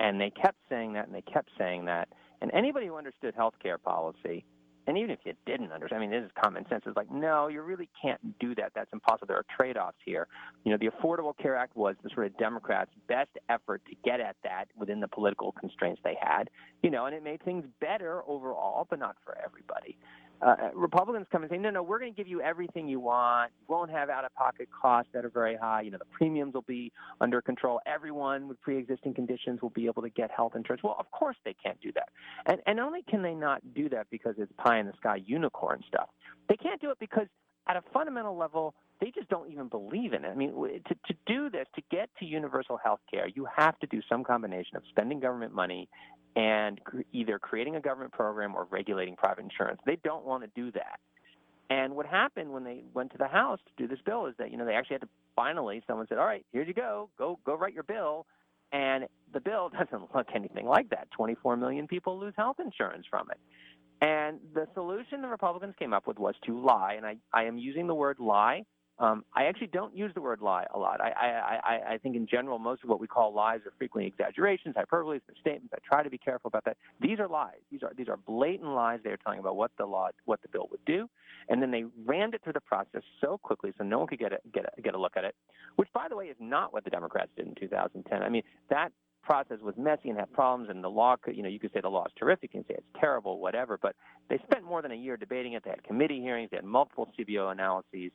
And 0.00 0.20
they 0.20 0.30
kept 0.30 0.56
saying 0.68 0.94
that 0.94 1.06
and 1.06 1.14
they 1.14 1.22
kept 1.22 1.50
saying 1.58 1.84
that. 1.84 2.08
And 2.40 2.50
anybody 2.52 2.86
who 2.86 2.96
understood 2.96 3.34
health 3.34 3.54
care 3.62 3.78
policy 3.78 4.44
and 4.88 4.96
even 4.96 5.10
if 5.10 5.18
you 5.24 5.34
didn't 5.44 5.70
understand, 5.70 6.02
I 6.02 6.06
mean, 6.06 6.10
this 6.10 6.24
is 6.24 6.30
common 6.42 6.66
sense. 6.68 6.84
It's 6.86 6.96
like, 6.96 7.10
no, 7.10 7.48
you 7.48 7.60
really 7.60 7.90
can't 8.00 8.38
do 8.38 8.54
that. 8.54 8.72
That's 8.74 8.90
impossible. 8.90 9.26
There 9.26 9.36
are 9.36 9.44
trade-offs 9.54 9.98
here. 10.04 10.26
You 10.64 10.72
know, 10.72 10.78
the 10.78 10.88
Affordable 10.88 11.36
Care 11.36 11.56
Act 11.56 11.76
was 11.76 11.94
the 12.02 12.08
sort 12.14 12.26
of 12.26 12.36
Democrats' 12.38 12.90
best 13.06 13.30
effort 13.50 13.82
to 13.90 13.94
get 14.02 14.18
at 14.18 14.36
that 14.44 14.64
within 14.78 14.98
the 14.98 15.08
political 15.08 15.52
constraints 15.52 16.00
they 16.02 16.16
had. 16.18 16.48
You 16.82 16.88
know, 16.88 17.04
and 17.04 17.14
it 17.14 17.22
made 17.22 17.42
things 17.42 17.66
better 17.82 18.22
overall, 18.26 18.86
but 18.88 18.98
not 18.98 19.16
for 19.24 19.36
everybody 19.44 19.98
uh, 20.40 20.56
Republicans 20.74 21.26
come 21.32 21.42
and 21.42 21.50
say, 21.50 21.58
no, 21.58 21.70
no, 21.70 21.82
we're 21.82 21.98
going 21.98 22.12
to 22.12 22.16
give 22.16 22.28
you 22.28 22.40
everything 22.40 22.88
you 22.88 23.00
want. 23.00 23.50
You 23.60 23.66
won't 23.68 23.90
have 23.90 24.08
out-of-pocket 24.08 24.68
costs 24.70 25.10
that 25.12 25.24
are 25.24 25.30
very 25.30 25.56
high. 25.56 25.82
You 25.82 25.90
know, 25.90 25.98
the 25.98 26.04
premiums 26.12 26.54
will 26.54 26.62
be 26.62 26.92
under 27.20 27.42
control. 27.42 27.80
Everyone 27.86 28.48
with 28.48 28.60
pre-existing 28.60 29.14
conditions 29.14 29.60
will 29.62 29.70
be 29.70 29.86
able 29.86 30.02
to 30.02 30.10
get 30.10 30.30
health 30.30 30.52
insurance. 30.54 30.82
Well, 30.82 30.96
of 30.98 31.10
course 31.10 31.36
they 31.44 31.54
can't 31.54 31.80
do 31.80 31.92
that. 31.92 32.10
And, 32.46 32.60
and 32.66 32.80
only 32.80 33.02
can 33.02 33.22
they 33.22 33.34
not 33.34 33.62
do 33.74 33.88
that 33.88 34.06
because 34.10 34.34
it's 34.38 34.52
pie 34.58 34.78
in 34.78 34.86
the 34.86 34.94
sky 34.96 35.20
unicorn 35.24 35.82
stuff. 35.86 36.08
They 36.48 36.56
can't 36.56 36.80
do 36.80 36.90
it 36.90 36.98
because 36.98 37.26
at 37.66 37.76
a 37.76 37.82
fundamental 37.92 38.36
level, 38.36 38.74
they 39.00 39.10
just 39.10 39.28
don't 39.28 39.50
even 39.50 39.68
believe 39.68 40.12
in 40.12 40.24
it. 40.24 40.28
I 40.28 40.34
mean, 40.34 40.52
to, 40.52 40.94
to 40.94 41.14
do 41.26 41.50
this, 41.50 41.66
to 41.76 41.82
get 41.90 42.10
to 42.18 42.24
universal 42.24 42.76
health 42.76 43.00
care, 43.10 43.28
you 43.28 43.46
have 43.56 43.78
to 43.80 43.86
do 43.86 44.00
some 44.08 44.24
combination 44.24 44.76
of 44.76 44.82
spending 44.90 45.20
government 45.20 45.54
money 45.54 45.88
and 46.36 46.82
cr- 46.84 47.00
either 47.12 47.38
creating 47.38 47.76
a 47.76 47.80
government 47.80 48.12
program 48.12 48.54
or 48.54 48.66
regulating 48.70 49.16
private 49.16 49.44
insurance. 49.44 49.80
They 49.86 49.98
don't 50.04 50.24
want 50.24 50.42
to 50.44 50.50
do 50.54 50.72
that. 50.72 51.00
And 51.70 51.94
what 51.96 52.06
happened 52.06 52.52
when 52.52 52.64
they 52.64 52.82
went 52.94 53.12
to 53.12 53.18
the 53.18 53.28
House 53.28 53.60
to 53.66 53.82
do 53.82 53.88
this 53.88 54.02
bill 54.04 54.26
is 54.26 54.34
that 54.38 54.50
you 54.50 54.56
know 54.56 54.64
they 54.64 54.74
actually 54.74 54.94
had 54.94 55.02
to 55.02 55.08
finally 55.36 55.82
someone 55.86 56.06
said, 56.08 56.18
"All 56.18 56.24
right, 56.24 56.44
here 56.52 56.62
you 56.62 56.72
go, 56.72 57.10
go 57.18 57.38
go 57.44 57.54
write 57.56 57.74
your 57.74 57.82
bill," 57.82 58.26
and 58.72 59.06
the 59.32 59.40
bill 59.40 59.68
doesn't 59.78 60.14
look 60.14 60.28
anything 60.34 60.66
like 60.66 60.88
that. 60.90 61.10
24 61.10 61.56
million 61.58 61.86
people 61.86 62.18
lose 62.18 62.34
health 62.36 62.56
insurance 62.58 63.04
from 63.10 63.28
it. 63.30 63.38
And 64.00 64.38
the 64.54 64.66
solution 64.74 65.22
the 65.22 65.28
Republicans 65.28 65.74
came 65.78 65.92
up 65.92 66.06
with 66.06 66.18
was 66.18 66.34
to 66.46 66.58
lie, 66.58 66.94
and 66.94 67.04
I, 67.04 67.16
I 67.34 67.44
am 67.44 67.58
using 67.58 67.86
the 67.86 67.94
word 67.94 68.18
lie 68.20 68.64
um, 69.00 69.24
I 69.34 69.44
actually 69.44 69.68
don't 69.68 69.96
use 69.96 70.12
the 70.14 70.20
word 70.20 70.40
lie 70.40 70.66
a 70.74 70.78
lot. 70.78 71.00
I, 71.00 71.10
I, 71.10 71.60
I, 71.64 71.92
I 71.94 71.98
think 71.98 72.16
in 72.16 72.26
general, 72.26 72.58
most 72.58 72.82
of 72.82 72.90
what 72.90 73.00
we 73.00 73.06
call 73.06 73.32
lies 73.32 73.60
are 73.64 73.72
frequently 73.78 74.08
exaggerations, 74.08 74.74
hyperboles, 74.74 75.20
misstatements. 75.28 75.72
I 75.72 75.78
try 75.86 76.02
to 76.02 76.10
be 76.10 76.18
careful 76.18 76.48
about 76.48 76.64
that. 76.64 76.76
These 77.00 77.20
are 77.20 77.28
lies. 77.28 77.60
These 77.70 77.82
are 77.84 77.92
these 77.96 78.08
are 78.08 78.16
blatant 78.16 78.70
lies. 78.70 78.98
They 79.04 79.10
are 79.10 79.16
telling 79.16 79.38
about 79.38 79.54
what 79.54 79.70
the 79.78 79.86
law, 79.86 80.08
what 80.24 80.42
the 80.42 80.48
bill 80.48 80.66
would 80.70 80.84
do, 80.84 81.08
and 81.48 81.62
then 81.62 81.70
they 81.70 81.84
rammed 82.04 82.34
it 82.34 82.42
through 82.42 82.54
the 82.54 82.60
process 82.60 83.02
so 83.20 83.38
quickly 83.38 83.72
so 83.78 83.84
no 83.84 83.98
one 83.98 84.08
could 84.08 84.18
get 84.18 84.32
a, 84.32 84.38
get 84.52 84.64
a, 84.76 84.82
get 84.82 84.94
a 84.94 84.98
look 84.98 85.16
at 85.16 85.24
it. 85.24 85.36
Which, 85.76 85.88
by 85.92 86.06
the 86.08 86.16
way, 86.16 86.26
is 86.26 86.36
not 86.40 86.72
what 86.72 86.82
the 86.82 86.90
Democrats 86.90 87.30
did 87.36 87.46
in 87.46 87.54
2010. 87.54 88.22
I 88.22 88.28
mean 88.28 88.42
that 88.68 88.90
process 89.22 89.58
was 89.60 89.74
messy 89.76 90.08
and 90.08 90.18
had 90.18 90.32
problems, 90.32 90.70
and 90.70 90.82
the 90.82 90.88
law 90.88 91.14
could, 91.20 91.36
you 91.36 91.42
know, 91.42 91.50
you 91.50 91.60
could 91.60 91.70
say 91.74 91.80
the 91.80 91.88
law 91.88 92.04
is 92.06 92.12
terrific 92.18 92.54
and 92.54 92.64
say 92.66 92.74
it's 92.78 92.86
terrible, 92.98 93.40
whatever. 93.40 93.78
But 93.80 93.94
they 94.30 94.38
spent 94.50 94.64
more 94.64 94.80
than 94.80 94.90
a 94.90 94.96
year 94.96 95.18
debating 95.18 95.52
it. 95.52 95.62
They 95.64 95.70
had 95.70 95.84
committee 95.84 96.20
hearings. 96.20 96.48
They 96.50 96.56
had 96.56 96.64
multiple 96.64 97.06
CBO 97.18 97.52
analyses 97.52 98.10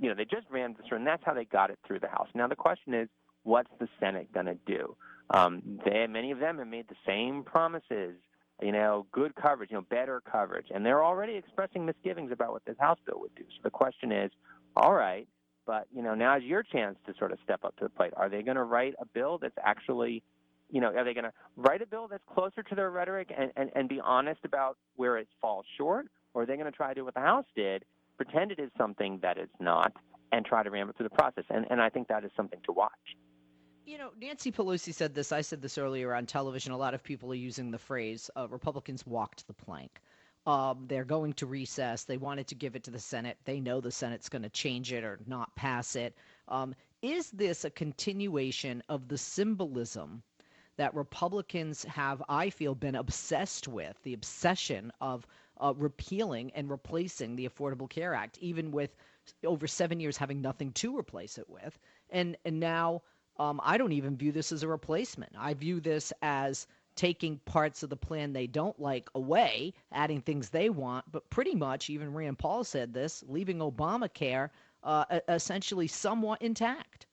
you 0.00 0.08
know, 0.08 0.14
they 0.14 0.24
just 0.24 0.46
ran 0.50 0.74
this 0.74 0.86
through, 0.88 0.98
and 0.98 1.06
that's 1.06 1.22
how 1.24 1.34
they 1.34 1.44
got 1.44 1.70
it 1.70 1.78
through 1.86 2.00
the 2.00 2.08
House. 2.08 2.28
Now 2.34 2.48
the 2.48 2.56
question 2.56 2.94
is, 2.94 3.08
what's 3.42 3.70
the 3.78 3.88
Senate 4.00 4.32
going 4.32 4.46
to 4.46 4.58
do? 4.66 4.96
Um, 5.30 5.80
they, 5.84 6.06
many 6.06 6.30
of 6.30 6.38
them 6.38 6.58
have 6.58 6.66
made 6.66 6.88
the 6.88 6.96
same 7.06 7.44
promises, 7.44 8.16
you 8.62 8.72
know, 8.72 9.06
good 9.12 9.34
coverage, 9.34 9.70
you 9.70 9.76
know, 9.76 9.86
better 9.88 10.20
coverage, 10.30 10.66
and 10.74 10.84
they're 10.84 11.04
already 11.04 11.34
expressing 11.34 11.86
misgivings 11.86 12.32
about 12.32 12.52
what 12.52 12.64
this 12.64 12.76
House 12.78 12.98
bill 13.06 13.20
would 13.20 13.34
do. 13.34 13.44
So 13.48 13.60
the 13.62 13.70
question 13.70 14.12
is, 14.12 14.30
all 14.76 14.92
right, 14.92 15.26
but 15.66 15.86
you 15.94 16.02
know, 16.02 16.14
now's 16.14 16.42
your 16.42 16.62
chance 16.62 16.96
to 17.06 17.14
sort 17.18 17.32
of 17.32 17.38
step 17.42 17.64
up 17.64 17.76
to 17.76 17.84
the 17.84 17.90
plate. 17.90 18.12
Are 18.16 18.28
they 18.28 18.42
going 18.42 18.56
to 18.56 18.64
write 18.64 18.94
a 19.00 19.06
bill 19.06 19.38
that's 19.38 19.56
actually 19.62 20.22
you 20.70 20.80
know, 20.80 20.88
are 20.88 21.04
they 21.04 21.14
going 21.14 21.24
to 21.24 21.32
write 21.56 21.82
a 21.82 21.86
bill 21.86 22.08
that's 22.08 22.24
closer 22.34 22.62
to 22.62 22.74
their 22.74 22.90
rhetoric 22.90 23.32
and, 23.36 23.52
and, 23.56 23.70
and 23.74 23.88
be 23.88 24.00
honest 24.00 24.40
about 24.44 24.76
where 24.96 25.18
it 25.18 25.28
falls 25.40 25.66
short? 25.78 26.06
Or 26.32 26.42
are 26.42 26.46
they 26.46 26.56
going 26.56 26.70
to 26.70 26.76
try 26.76 26.88
to 26.88 26.94
do 26.94 27.04
what 27.04 27.14
the 27.14 27.20
House 27.20 27.44
did 27.54 27.84
pretend 28.16 28.52
it 28.52 28.58
is 28.58 28.70
something 28.76 29.18
that 29.22 29.38
it's 29.38 29.60
not, 29.60 29.92
and 30.32 30.44
try 30.44 30.62
to 30.62 30.70
ram 30.70 30.88
it 30.88 30.96
through 30.96 31.08
the 31.08 31.14
process. 31.14 31.44
And, 31.50 31.66
and 31.70 31.80
I 31.80 31.88
think 31.88 32.08
that 32.08 32.24
is 32.24 32.30
something 32.36 32.60
to 32.64 32.72
watch. 32.72 32.90
You 33.86 33.98
know, 33.98 34.10
Nancy 34.18 34.50
Pelosi 34.50 34.94
said 34.94 35.14
this. 35.14 35.30
I 35.30 35.42
said 35.42 35.60
this 35.60 35.76
earlier 35.76 36.14
on 36.14 36.24
television. 36.26 36.72
A 36.72 36.76
lot 36.76 36.94
of 36.94 37.02
people 37.02 37.30
are 37.32 37.36
using 37.36 37.70
the 37.70 37.78
phrase 37.78 38.30
uh, 38.36 38.48
Republicans 38.48 39.06
walked 39.06 39.46
the 39.46 39.52
plank. 39.52 40.00
Um, 40.46 40.84
they're 40.88 41.04
going 41.04 41.32
to 41.34 41.46
recess. 41.46 42.04
They 42.04 42.16
wanted 42.16 42.46
to 42.48 42.54
give 42.54 42.76
it 42.76 42.84
to 42.84 42.90
the 42.90 42.98
Senate. 42.98 43.38
They 43.44 43.60
know 43.60 43.80
the 43.80 43.90
Senate's 43.90 44.28
going 44.28 44.42
to 44.42 44.50
change 44.50 44.92
it 44.92 45.04
or 45.04 45.18
not 45.26 45.54
pass 45.56 45.96
it. 45.96 46.16
Um, 46.48 46.74
is 47.02 47.30
this 47.30 47.64
a 47.64 47.70
continuation 47.70 48.82
of 48.88 49.08
the 49.08 49.18
symbolism 49.18 50.22
that 50.76 50.94
Republicans 50.94 51.84
have, 51.84 52.22
I 52.28 52.50
feel, 52.50 52.74
been 52.74 52.94
obsessed 52.94 53.68
with? 53.68 53.96
The 54.02 54.14
obsession 54.14 54.92
of 55.00 55.26
uh, 55.60 55.72
repealing 55.76 56.50
and 56.54 56.70
replacing 56.70 57.36
the 57.36 57.48
Affordable 57.48 57.88
Care 57.88 58.14
Act, 58.14 58.38
even 58.38 58.70
with 58.70 58.96
over 59.44 59.66
seven 59.66 60.00
years 60.00 60.16
having 60.16 60.40
nothing 60.40 60.72
to 60.72 60.96
replace 60.96 61.38
it 61.38 61.48
with. 61.48 61.78
And 62.10 62.36
and 62.44 62.60
now 62.60 63.02
um, 63.38 63.60
I 63.62 63.78
don't 63.78 63.92
even 63.92 64.16
view 64.16 64.32
this 64.32 64.52
as 64.52 64.62
a 64.62 64.68
replacement. 64.68 65.32
I 65.38 65.54
view 65.54 65.80
this 65.80 66.12
as 66.22 66.66
taking 66.96 67.38
parts 67.44 67.82
of 67.82 67.90
the 67.90 67.96
plan 67.96 68.32
they 68.32 68.46
don't 68.46 68.78
like 68.78 69.08
away, 69.14 69.74
adding 69.90 70.20
things 70.20 70.48
they 70.48 70.70
want, 70.70 71.04
but 71.10 71.28
pretty 71.30 71.54
much, 71.54 71.90
even 71.90 72.14
Rand 72.14 72.38
Paul 72.38 72.62
said 72.62 72.94
this, 72.94 73.24
leaving 73.26 73.58
Obamacare 73.58 74.50
uh, 74.84 75.04
essentially 75.28 75.88
somewhat 75.88 76.40
intact. 76.40 77.06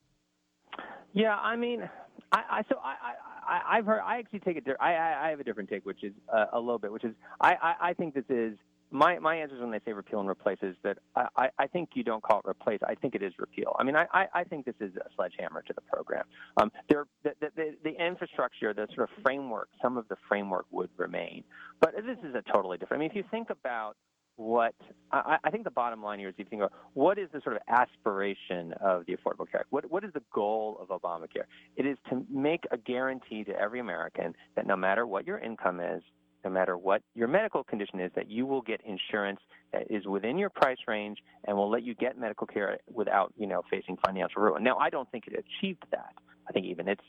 Yeah, 1.14 1.38
I 1.38 1.56
mean, 1.56 1.90
I, 2.32 2.44
I 2.50 2.64
so 2.70 2.78
I, 2.84 3.16
I 3.48 3.78
I've 3.78 3.86
heard 3.86 4.02
I 4.02 4.20
actually 4.20 4.40
take 4.40 4.58
it. 4.58 4.66
I 4.80 4.96
I 4.96 5.30
have 5.30 5.40
a 5.40 5.44
different 5.44 5.70
take, 5.70 5.86
which 5.86 6.04
is 6.04 6.14
uh, 6.34 6.46
a 6.54 6.60
little 6.60 6.80
bit, 6.80 6.92
which 6.92 7.04
is 7.04 7.14
I, 7.40 7.56
I 7.62 7.76
I 7.90 7.94
think 7.94 8.14
this 8.14 8.26
is 8.30 8.58
my 8.92 9.18
my 9.20 9.36
answer 9.36 9.56
is 9.56 9.62
when 9.62 9.72
they 9.72 9.80
say 9.86 9.94
repeal 9.94 10.20
and 10.20 10.30
replace 10.30 10.58
is 10.62 10.76
that 10.84 10.98
I, 11.16 11.28
I 11.38 11.50
I 11.60 11.68
think 11.68 11.90
you 11.94 12.04
don't 12.04 12.22
call 12.22 12.40
it 12.40 12.50
replace. 12.50 12.80
I 12.86 12.96
think 12.96 13.16
it 13.16 13.24
is 13.24 13.34
repeal. 13.40 13.76
I 13.80 13.84
mean, 13.84 13.96
I, 13.96 14.28
I 14.34 14.44
think 14.44 14.66
this 14.66 14.76
is 14.80 14.96
a 14.98 15.10
sledgehammer 15.16 15.62
to 15.64 15.74
the 15.74 15.82
program. 15.82 16.26
Um, 16.58 16.72
there, 16.90 17.06
the, 17.24 17.34
the, 17.40 17.76
the 17.84 18.06
infrastructure, 18.06 18.74
the 18.74 18.88
sort 18.94 19.10
of 19.10 19.24
framework, 19.24 19.70
some 19.82 19.98
of 19.98 20.08
the 20.10 20.18
framework 20.28 20.66
would 20.72 20.90
remain, 20.98 21.44
but 21.80 21.96
this 21.96 22.18
is 22.24 22.36
a 22.36 22.44
totally 22.52 22.78
different. 22.78 23.00
I 23.00 23.02
mean, 23.02 23.10
if 23.10 23.16
you 23.16 23.24
think 23.32 23.50
about 23.50 23.96
what 24.36 24.76
I, 25.12 25.38
I 25.44 25.50
think 25.50 25.64
the 25.64 25.72
bottom 25.72 26.02
line 26.04 26.20
here 26.20 26.30
is 26.30 26.36
if 26.36 26.40
you 26.40 26.46
think 26.46 26.62
about 26.62 26.74
what 26.94 27.18
is 27.18 27.30
the 27.34 27.42
sort 27.42 27.56
of 27.56 27.62
aspiration 27.68 28.74
of 28.82 29.06
the 29.06 29.16
Affordable 29.16 29.50
Care 29.50 29.62
Act? 29.62 29.72
What 29.72 29.90
what 29.92 30.04
is 30.04 30.14
the 30.14 30.24
goal 30.34 30.78
of 30.82 30.90
Obamacare? 30.90 31.46
It 31.76 31.86
is 31.86 31.98
to 32.10 32.26
make 32.30 32.66
a 32.72 32.78
guarantee 32.78 33.44
to 33.46 33.52
every 33.52 33.80
American 33.80 34.34
that 34.56 34.66
no 34.66 34.76
matter 34.76 35.06
what 35.06 35.28
your 35.28 35.40
income 35.40 35.80
is, 35.80 36.02
no 36.44 36.50
matter 36.50 36.78
what 36.78 37.02
your 37.14 37.28
medical 37.28 37.64
condition 37.64 38.00
is, 38.00 38.12
that 38.16 38.30
you 38.30 38.46
will 38.46 38.62
get 38.62 38.82
insurance 38.86 39.40
that 39.74 39.84
is 39.90 40.06
within 40.06 40.38
your 40.38 40.50
price 40.50 40.78
range 40.88 41.20
and 41.46 41.56
will 41.56 41.70
let 41.70 41.84
you 41.84 41.94
get 41.94 42.18
medical 42.18 42.48
care 42.48 42.80
without, 42.92 43.34
you 43.38 43.48
know, 43.48 43.62
facing 43.70 43.98
financial 44.06 44.42
ruin. 44.42 44.64
Now, 44.64 44.78
I 44.78 44.90
don't 44.90 45.10
think 45.12 45.28
it 45.28 45.34
achieved 45.34 45.84
that. 45.92 46.14
I 46.50 46.52
think 46.52 46.66
even 46.66 46.88
its 46.88 47.04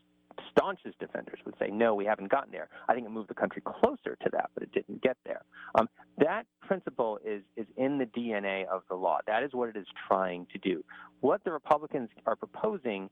staunchest 0.51 0.99
defenders 0.99 1.39
would 1.45 1.55
say, 1.59 1.69
no, 1.71 1.95
we 1.95 2.05
haven't 2.05 2.31
gotten 2.31 2.53
there. 2.53 2.69
I 2.89 2.95
think 2.95 3.07
it 3.07 3.11
moved 3.11 3.31
the 3.31 3.35
country 3.35 3.62
closer 3.65 4.17
to 4.17 4.31
that, 4.33 4.51
but 4.55 4.62
it 4.62 4.73
didn't 4.73 5.03
get 5.03 5.17
there. 5.25 5.43
Um, 5.75 5.89
that 6.19 6.47
principle 6.61 7.19
is, 7.25 7.43
is 7.57 7.67
in 7.77 7.99
the 7.99 8.07
DNA 8.07 8.67
of 8.67 8.83
the 8.89 8.95
law. 8.95 9.19
That 9.27 9.43
is 9.43 9.53
what 9.53 9.69
it 9.69 9.77
is 9.77 9.87
trying 10.09 10.47
to 10.53 10.59
do. 10.59 10.85
What 11.21 11.45
the 11.45 11.53
Republicans 11.53 12.11
are 12.27 12.37
proposing, 12.37 13.11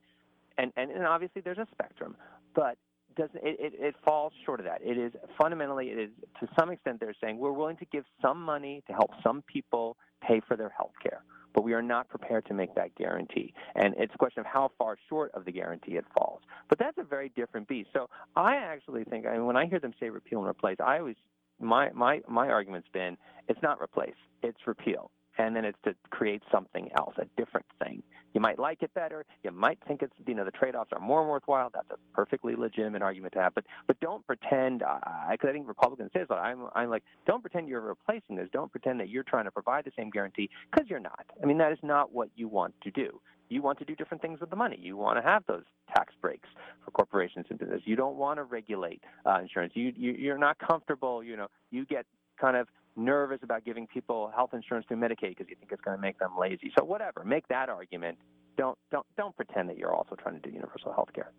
and, 0.57 0.71
and, 0.75 0.91
and 0.91 1.05
obviously 1.05 1.41
there's 1.41 1.57
a 1.57 1.67
spectrum, 1.71 2.15
but 2.55 2.77
doesn't 3.15 3.43
it, 3.43 3.57
it, 3.59 3.73
it 3.77 3.95
falls 4.05 4.33
short 4.45 4.59
of 4.59 4.65
that. 4.65 4.81
It 4.81 4.97
is 4.97 5.11
fundamentally 5.39 5.87
it 5.87 5.99
is 5.99 6.09
to 6.39 6.47
some 6.57 6.69
extent 6.69 6.99
they're 6.99 7.15
saying 7.21 7.37
we're 7.37 7.51
willing 7.51 7.77
to 7.77 7.85
give 7.85 8.05
some 8.21 8.41
money 8.41 8.83
to 8.87 8.93
help 8.93 9.11
some 9.23 9.43
people 9.51 9.97
pay 10.21 10.41
for 10.47 10.55
their 10.55 10.69
health 10.69 10.93
care, 11.01 11.23
but 11.53 11.63
we 11.63 11.73
are 11.73 11.81
not 11.81 12.09
prepared 12.09 12.45
to 12.47 12.53
make 12.53 12.73
that 12.75 12.95
guarantee. 12.95 13.53
And 13.75 13.93
it's 13.97 14.13
a 14.13 14.17
question 14.17 14.39
of 14.41 14.45
how 14.45 14.71
far 14.77 14.97
short 15.09 15.31
of 15.33 15.45
the 15.45 15.51
guarantee 15.51 15.93
it 15.93 16.05
falls. 16.15 16.41
But 16.69 16.79
that's 16.79 16.97
a 16.97 17.03
very 17.03 17.29
different 17.29 17.67
beast. 17.67 17.89
So 17.93 18.09
I 18.35 18.55
actually 18.55 19.03
think 19.03 19.25
I 19.25 19.33
mean 19.33 19.45
when 19.45 19.57
I 19.57 19.65
hear 19.65 19.79
them 19.79 19.93
say 19.99 20.09
repeal 20.09 20.39
and 20.39 20.47
replace, 20.47 20.77
I 20.83 20.99
always 20.99 21.17
my 21.59 21.91
my 21.91 22.21
my 22.27 22.49
argument's 22.49 22.89
been 22.89 23.17
it's 23.47 23.61
not 23.61 23.81
replace, 23.81 24.15
it's 24.41 24.65
repeal 24.65 25.11
and 25.37 25.55
then 25.55 25.65
it's 25.65 25.77
to 25.83 25.95
create 26.09 26.41
something 26.51 26.89
else, 26.97 27.15
a 27.17 27.25
different 27.37 27.65
thing. 27.83 28.03
You 28.33 28.39
might 28.39 28.59
like 28.59 28.81
it 28.81 28.93
better. 28.93 29.25
You 29.43 29.51
might 29.51 29.79
think 29.87 30.01
it's 30.01 30.13
you 30.25 30.33
know 30.33 30.45
the 30.45 30.51
trade-offs 30.51 30.91
are 30.93 30.99
more 30.99 31.29
worthwhile. 31.29 31.69
That's 31.73 31.89
a 31.91 32.15
perfectly 32.15 32.55
legitimate 32.55 33.01
argument 33.01 33.33
to 33.33 33.41
have. 33.41 33.53
But 33.53 33.65
but 33.87 33.99
don't 33.99 34.25
pretend. 34.25 34.79
Because 34.79 35.39
uh, 35.45 35.49
I 35.49 35.51
think 35.51 35.67
Republicans 35.67 36.11
say 36.13 36.21
so. 36.27 36.35
I'm 36.35 36.67
I'm 36.73 36.89
like 36.89 37.03
don't 37.25 37.41
pretend 37.41 37.67
you're 37.67 37.81
replacing 37.81 38.37
this. 38.37 38.47
Don't 38.53 38.71
pretend 38.71 38.99
that 38.99 39.09
you're 39.09 39.23
trying 39.23 39.45
to 39.45 39.51
provide 39.51 39.85
the 39.85 39.91
same 39.97 40.09
guarantee 40.09 40.49
because 40.71 40.89
you're 40.89 40.99
not. 40.99 41.25
I 41.41 41.45
mean 41.45 41.57
that 41.57 41.71
is 41.71 41.79
not 41.83 42.13
what 42.13 42.29
you 42.35 42.47
want 42.47 42.73
to 42.83 42.91
do. 42.91 43.19
You 43.49 43.61
want 43.61 43.79
to 43.79 43.85
do 43.85 43.95
different 43.95 44.21
things 44.21 44.39
with 44.39 44.49
the 44.49 44.55
money. 44.55 44.79
You 44.81 44.95
want 44.95 45.17
to 45.17 45.29
have 45.29 45.43
those 45.45 45.63
tax 45.93 46.13
breaks 46.21 46.47
for 46.85 46.91
corporations 46.91 47.47
and 47.49 47.59
business. 47.59 47.81
You 47.83 47.97
don't 47.97 48.15
want 48.15 48.37
to 48.37 48.43
regulate 48.43 49.03
uh, 49.25 49.39
insurance. 49.41 49.73
You, 49.75 49.91
you 49.95 50.13
you're 50.13 50.37
not 50.37 50.57
comfortable. 50.57 51.21
You 51.21 51.35
know 51.35 51.47
you 51.69 51.85
get 51.85 52.05
kind 52.41 52.57
of 52.57 52.67
nervous 52.95 53.39
about 53.43 53.63
giving 53.63 53.87
people 53.87 54.31
health 54.35 54.53
insurance 54.53 54.85
through 54.87 54.97
Medicaid 54.97 55.29
because 55.29 55.47
you 55.49 55.55
think 55.55 55.71
it's 55.71 55.81
going 55.81 55.95
to 55.95 56.01
make 56.01 56.19
them 56.19 56.31
lazy. 56.37 56.73
So 56.77 56.83
whatever, 56.83 57.23
make 57.23 57.47
that 57.47 57.69
argument. 57.69 58.17
Don't 58.57 58.77
don't 58.91 59.05
don't 59.15 59.35
pretend 59.35 59.69
that 59.69 59.77
you're 59.77 59.93
also 59.93 60.15
trying 60.15 60.39
to 60.39 60.41
do 60.41 60.53
universal 60.53 60.91
health 60.91 61.13
care. 61.13 61.31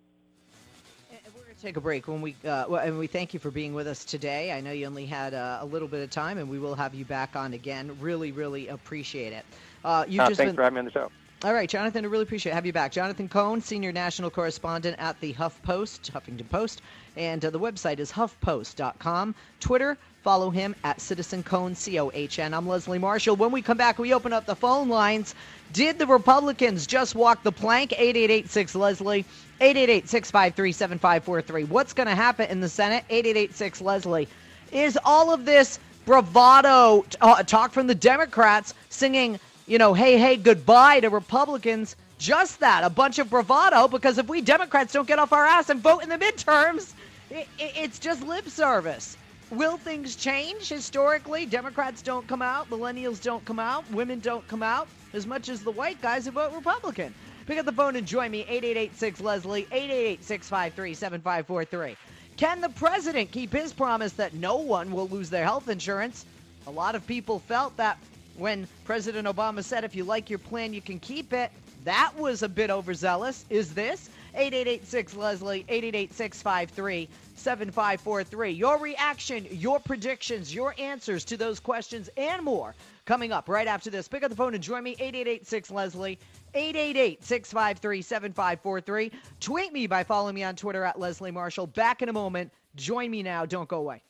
We're 1.36 1.42
going 1.42 1.54
to 1.54 1.62
take 1.62 1.76
a 1.76 1.80
break 1.80 2.08
when 2.08 2.22
we 2.22 2.34
uh, 2.44 2.64
well, 2.68 2.76
and 2.76 2.98
we 2.98 3.06
thank 3.06 3.34
you 3.34 3.40
for 3.40 3.50
being 3.50 3.74
with 3.74 3.86
us 3.86 4.04
today. 4.04 4.50
I 4.50 4.62
know 4.62 4.72
you 4.72 4.86
only 4.86 5.04
had 5.04 5.34
uh, 5.34 5.58
a 5.60 5.66
little 5.66 5.88
bit 5.88 6.02
of 6.02 6.08
time, 6.08 6.38
and 6.38 6.48
we 6.48 6.58
will 6.58 6.74
have 6.74 6.94
you 6.94 7.04
back 7.04 7.36
on 7.36 7.52
again. 7.52 7.94
Really, 8.00 8.32
really 8.32 8.68
appreciate 8.68 9.34
it. 9.34 9.44
Uh, 9.84 10.06
you 10.08 10.22
uh, 10.22 10.28
just 10.28 10.38
thanks 10.38 10.50
been, 10.50 10.56
for 10.56 10.62
having 10.62 10.76
me 10.76 10.78
on 10.80 10.84
the 10.86 10.90
show. 10.90 11.10
All 11.44 11.52
right, 11.52 11.68
Jonathan, 11.68 12.04
I 12.04 12.08
really 12.08 12.22
appreciate 12.22 12.52
have 12.52 12.64
you 12.64 12.72
back. 12.72 12.92
Jonathan 12.92 13.28
Cohn, 13.28 13.60
senior 13.60 13.90
national 13.90 14.30
correspondent 14.30 14.96
at 15.00 15.20
the 15.20 15.32
Huff 15.32 15.60
Post, 15.62 16.12
Huffington 16.14 16.48
Post, 16.48 16.82
and 17.16 17.44
uh, 17.44 17.50
the 17.50 17.58
website 17.58 17.98
is 17.98 18.12
huffpost.com. 18.12 19.34
Twitter, 19.58 19.98
follow 20.22 20.50
him 20.50 20.74
at 20.84 21.00
Citizen 21.00 21.42
Cohn, 21.42 21.74
C 21.74 21.98
O 21.98 22.10
H 22.14 22.38
N. 22.38 22.54
I'm 22.54 22.66
Leslie 22.66 22.98
Marshall. 22.98 23.36
When 23.36 23.50
we 23.50 23.62
come 23.62 23.76
back, 23.76 23.98
we 23.98 24.14
open 24.14 24.32
up 24.32 24.46
the 24.46 24.56
phone 24.56 24.88
lines. 24.88 25.34
Did 25.72 25.98
the 25.98 26.06
Republicans 26.06 26.86
just 26.86 27.14
walk 27.14 27.42
the 27.42 27.52
plank? 27.52 27.92
8886 27.92 28.74
Leslie, 28.74 29.24
888 29.60 30.08
653 30.08 30.72
7543. 30.72 31.64
What's 31.64 31.92
going 31.92 32.08
to 32.08 32.14
happen 32.14 32.48
in 32.50 32.60
the 32.60 32.68
Senate? 32.68 33.04
8886 33.10 33.80
Leslie. 33.80 34.28
Is 34.70 34.98
all 35.04 35.32
of 35.32 35.44
this 35.44 35.78
bravado 36.04 37.04
uh, 37.20 37.42
talk 37.42 37.72
from 37.72 37.86
the 37.86 37.94
Democrats 37.94 38.74
singing 38.88 39.38
you 39.66 39.78
know, 39.78 39.94
hey, 39.94 40.18
hey, 40.18 40.36
goodbye 40.36 41.00
to 41.00 41.08
Republicans. 41.08 41.96
Just 42.18 42.60
that, 42.60 42.84
a 42.84 42.90
bunch 42.90 43.18
of 43.18 43.30
bravado, 43.30 43.88
because 43.88 44.18
if 44.18 44.28
we 44.28 44.40
Democrats 44.40 44.92
don't 44.92 45.08
get 45.08 45.18
off 45.18 45.32
our 45.32 45.44
ass 45.44 45.70
and 45.70 45.80
vote 45.80 46.02
in 46.02 46.08
the 46.08 46.18
midterms, 46.18 46.92
it, 47.30 47.48
it, 47.58 47.72
it's 47.76 47.98
just 47.98 48.22
lip 48.22 48.48
service. 48.48 49.16
Will 49.52 49.76
things 49.76 50.16
change 50.16 50.70
historically? 50.70 51.44
Democrats 51.44 52.00
don't 52.00 52.26
come 52.26 52.40
out, 52.40 52.70
millennials 52.70 53.22
don't 53.22 53.44
come 53.44 53.58
out, 53.58 53.84
women 53.90 54.18
don't 54.18 54.48
come 54.48 54.62
out 54.62 54.88
as 55.12 55.26
much 55.26 55.50
as 55.50 55.62
the 55.62 55.70
white 55.70 56.00
guys 56.00 56.24
who 56.24 56.30
vote 56.30 56.54
Republican. 56.54 57.12
Pick 57.46 57.58
up 57.58 57.66
the 57.66 57.72
phone 57.72 57.94
and 57.96 58.06
join 58.06 58.30
me, 58.30 58.46
8886 58.48 59.20
Leslie, 59.20 59.66
888 59.70 60.24
653 60.24 60.94
7543. 60.94 61.96
Can 62.38 62.62
the 62.62 62.70
president 62.70 63.30
keep 63.30 63.52
his 63.52 63.74
promise 63.74 64.14
that 64.14 64.32
no 64.32 64.56
one 64.56 64.90
will 64.90 65.06
lose 65.08 65.28
their 65.28 65.44
health 65.44 65.68
insurance? 65.68 66.24
A 66.66 66.70
lot 66.70 66.94
of 66.94 67.06
people 67.06 67.38
felt 67.40 67.76
that 67.76 67.98
when 68.38 68.66
President 68.84 69.28
Obama 69.28 69.62
said, 69.62 69.84
if 69.84 69.94
you 69.94 70.04
like 70.04 70.30
your 70.30 70.38
plan, 70.38 70.72
you 70.72 70.80
can 70.80 70.98
keep 70.98 71.34
it. 71.34 71.50
That 71.84 72.12
was 72.16 72.42
a 72.42 72.48
bit 72.48 72.70
overzealous. 72.70 73.44
Is 73.50 73.74
this? 73.74 74.08
8886 74.34 75.16
Leslie, 75.16 75.64
888 75.68 76.12
653 76.12 77.08
7543. 77.36 78.50
Your 78.50 78.78
reaction, 78.78 79.46
your 79.50 79.80
predictions, 79.80 80.54
your 80.54 80.74
answers 80.78 81.24
to 81.26 81.36
those 81.36 81.60
questions, 81.60 82.08
and 82.16 82.42
more 82.42 82.74
coming 83.04 83.32
up 83.32 83.48
right 83.48 83.66
after 83.66 83.90
this. 83.90 84.08
Pick 84.08 84.22
up 84.22 84.30
the 84.30 84.36
phone 84.36 84.54
and 84.54 84.62
join 84.62 84.82
me, 84.82 84.92
8886 84.92 85.70
Leslie, 85.70 86.18
888 86.54 87.24
653 87.24 88.02
7543. 88.02 89.12
Tweet 89.40 89.72
me 89.72 89.86
by 89.86 90.04
following 90.04 90.34
me 90.34 90.42
on 90.42 90.56
Twitter 90.56 90.84
at 90.84 90.98
Leslie 90.98 91.30
Marshall. 91.30 91.66
Back 91.66 92.02
in 92.02 92.08
a 92.08 92.12
moment. 92.12 92.52
Join 92.76 93.10
me 93.10 93.22
now. 93.22 93.44
Don't 93.44 93.68
go 93.68 93.78
away 93.78 94.02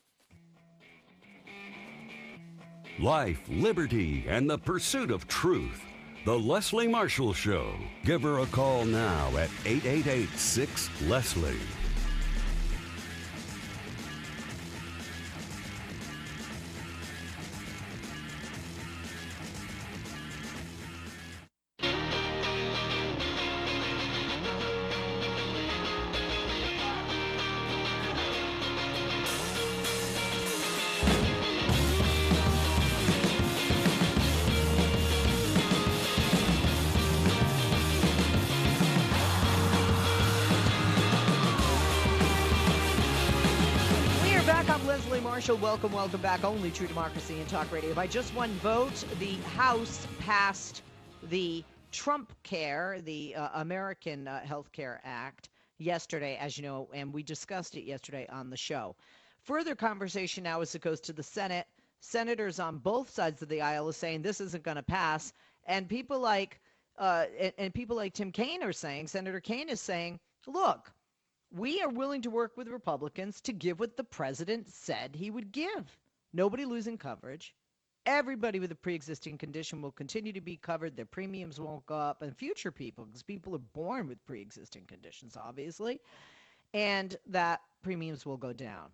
life, 3.02 3.40
liberty, 3.48 4.24
and 4.28 4.48
the 4.48 4.58
pursuit 4.58 5.10
of 5.10 5.26
truth. 5.26 5.82
The 6.24 6.38
Leslie 6.38 6.86
Marshall 6.86 7.32
Show. 7.32 7.74
Give 8.04 8.22
her 8.22 8.38
a 8.38 8.46
call 8.46 8.84
now 8.84 9.26
at 9.36 9.50
888 9.66 10.28
6 10.38 10.90
Leslie. 11.08 11.56
Welcome, 45.72 45.92
welcome 45.92 46.20
back. 46.20 46.44
Only 46.44 46.70
True 46.70 46.86
Democracy 46.86 47.40
and 47.40 47.48
Talk 47.48 47.72
Radio. 47.72 47.94
By 47.94 48.06
just 48.06 48.34
one 48.34 48.50
vote, 48.56 49.06
the 49.18 49.36
House 49.56 50.06
passed 50.18 50.82
the 51.30 51.64
Trump 51.90 52.30
Care, 52.42 52.98
the 53.00 53.34
uh, 53.34 53.48
American 53.54 54.28
uh, 54.28 54.40
Health 54.40 54.70
Care 54.72 55.00
Act, 55.02 55.48
yesterday, 55.78 56.36
as 56.36 56.58
you 56.58 56.62
know, 56.62 56.90
and 56.92 57.10
we 57.10 57.22
discussed 57.22 57.74
it 57.74 57.84
yesterday 57.84 58.26
on 58.30 58.50
the 58.50 58.56
show. 58.56 58.94
Further 59.44 59.74
conversation 59.74 60.44
now 60.44 60.60
as 60.60 60.74
it 60.74 60.82
goes 60.82 61.00
to 61.00 61.14
the 61.14 61.22
Senate. 61.22 61.66
Senators 62.00 62.60
on 62.60 62.76
both 62.76 63.08
sides 63.08 63.40
of 63.40 63.48
the 63.48 63.62
aisle 63.62 63.88
are 63.88 63.94
saying 63.94 64.20
this 64.20 64.42
isn't 64.42 64.64
going 64.64 64.76
to 64.76 64.82
pass, 64.82 65.32
and 65.64 65.88
people 65.88 66.20
like 66.20 66.60
uh, 66.98 67.24
and, 67.40 67.52
and 67.56 67.74
people 67.74 67.96
like 67.96 68.12
Tim 68.12 68.30
Kaine 68.30 68.62
are 68.62 68.74
saying, 68.74 69.06
Senator 69.06 69.40
Kaine 69.40 69.70
is 69.70 69.80
saying, 69.80 70.20
look, 70.46 70.92
we 71.52 71.82
are 71.82 71.88
willing 71.88 72.22
to 72.22 72.30
work 72.30 72.56
with 72.56 72.68
Republicans 72.68 73.40
to 73.42 73.52
give 73.52 73.78
what 73.78 73.96
the 73.96 74.04
president 74.04 74.70
said 74.70 75.14
he 75.14 75.30
would 75.30 75.52
give. 75.52 75.98
Nobody 76.32 76.64
losing 76.64 76.96
coverage. 76.96 77.54
Everybody 78.06 78.58
with 78.58 78.72
a 78.72 78.76
pre 78.76 78.94
existing 78.94 79.38
condition 79.38 79.82
will 79.82 79.92
continue 79.92 80.32
to 80.32 80.40
be 80.40 80.56
covered. 80.56 80.96
Their 80.96 81.04
premiums 81.04 81.60
won't 81.60 81.86
go 81.86 81.96
up. 81.96 82.22
And 82.22 82.36
future 82.36 82.72
people, 82.72 83.04
because 83.04 83.22
people 83.22 83.54
are 83.54 83.66
born 83.74 84.08
with 84.08 84.24
pre 84.24 84.40
existing 84.40 84.86
conditions, 84.86 85.36
obviously, 85.36 86.00
and 86.72 87.14
that 87.28 87.60
premiums 87.82 88.24
will 88.24 88.38
go 88.38 88.52
down. 88.52 88.88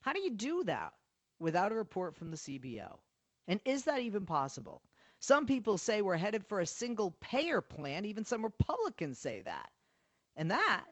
How 0.00 0.12
do 0.12 0.20
you 0.20 0.30
do 0.30 0.64
that 0.64 0.92
without 1.40 1.72
a 1.72 1.74
report 1.74 2.16
from 2.16 2.30
the 2.30 2.36
CBO? 2.36 2.98
And 3.48 3.60
is 3.64 3.84
that 3.84 4.00
even 4.00 4.24
possible? 4.24 4.82
Some 5.18 5.46
people 5.46 5.76
say 5.76 6.00
we're 6.00 6.16
headed 6.16 6.46
for 6.46 6.60
a 6.60 6.66
single 6.66 7.10
payer 7.20 7.60
plan. 7.60 8.04
Even 8.04 8.24
some 8.24 8.44
Republicans 8.44 9.18
say 9.18 9.42
that. 9.44 9.68
And 10.36 10.52
that 10.52 10.84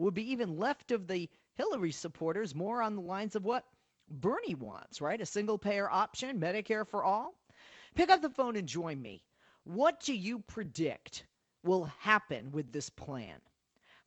would 0.00 0.14
be 0.14 0.32
even 0.32 0.58
left 0.58 0.92
of 0.92 1.06
the 1.06 1.28
Hillary 1.54 1.92
supporters 1.92 2.54
more 2.54 2.80
on 2.80 2.96
the 2.96 3.02
lines 3.02 3.36
of 3.36 3.44
what 3.44 3.66
Bernie 4.08 4.54
wants, 4.54 5.00
right? 5.00 5.20
A 5.20 5.26
single 5.26 5.58
payer 5.58 5.90
option, 5.90 6.40
Medicare 6.40 6.86
for 6.86 7.04
all. 7.04 7.34
Pick 7.94 8.08
up 8.08 8.22
the 8.22 8.30
phone 8.30 8.56
and 8.56 8.66
join 8.66 9.00
me. 9.00 9.22
What 9.64 10.00
do 10.00 10.14
you 10.14 10.38
predict 10.38 11.26
will 11.62 11.84
happen 11.84 12.50
with 12.50 12.72
this 12.72 12.88
plan? 12.88 13.40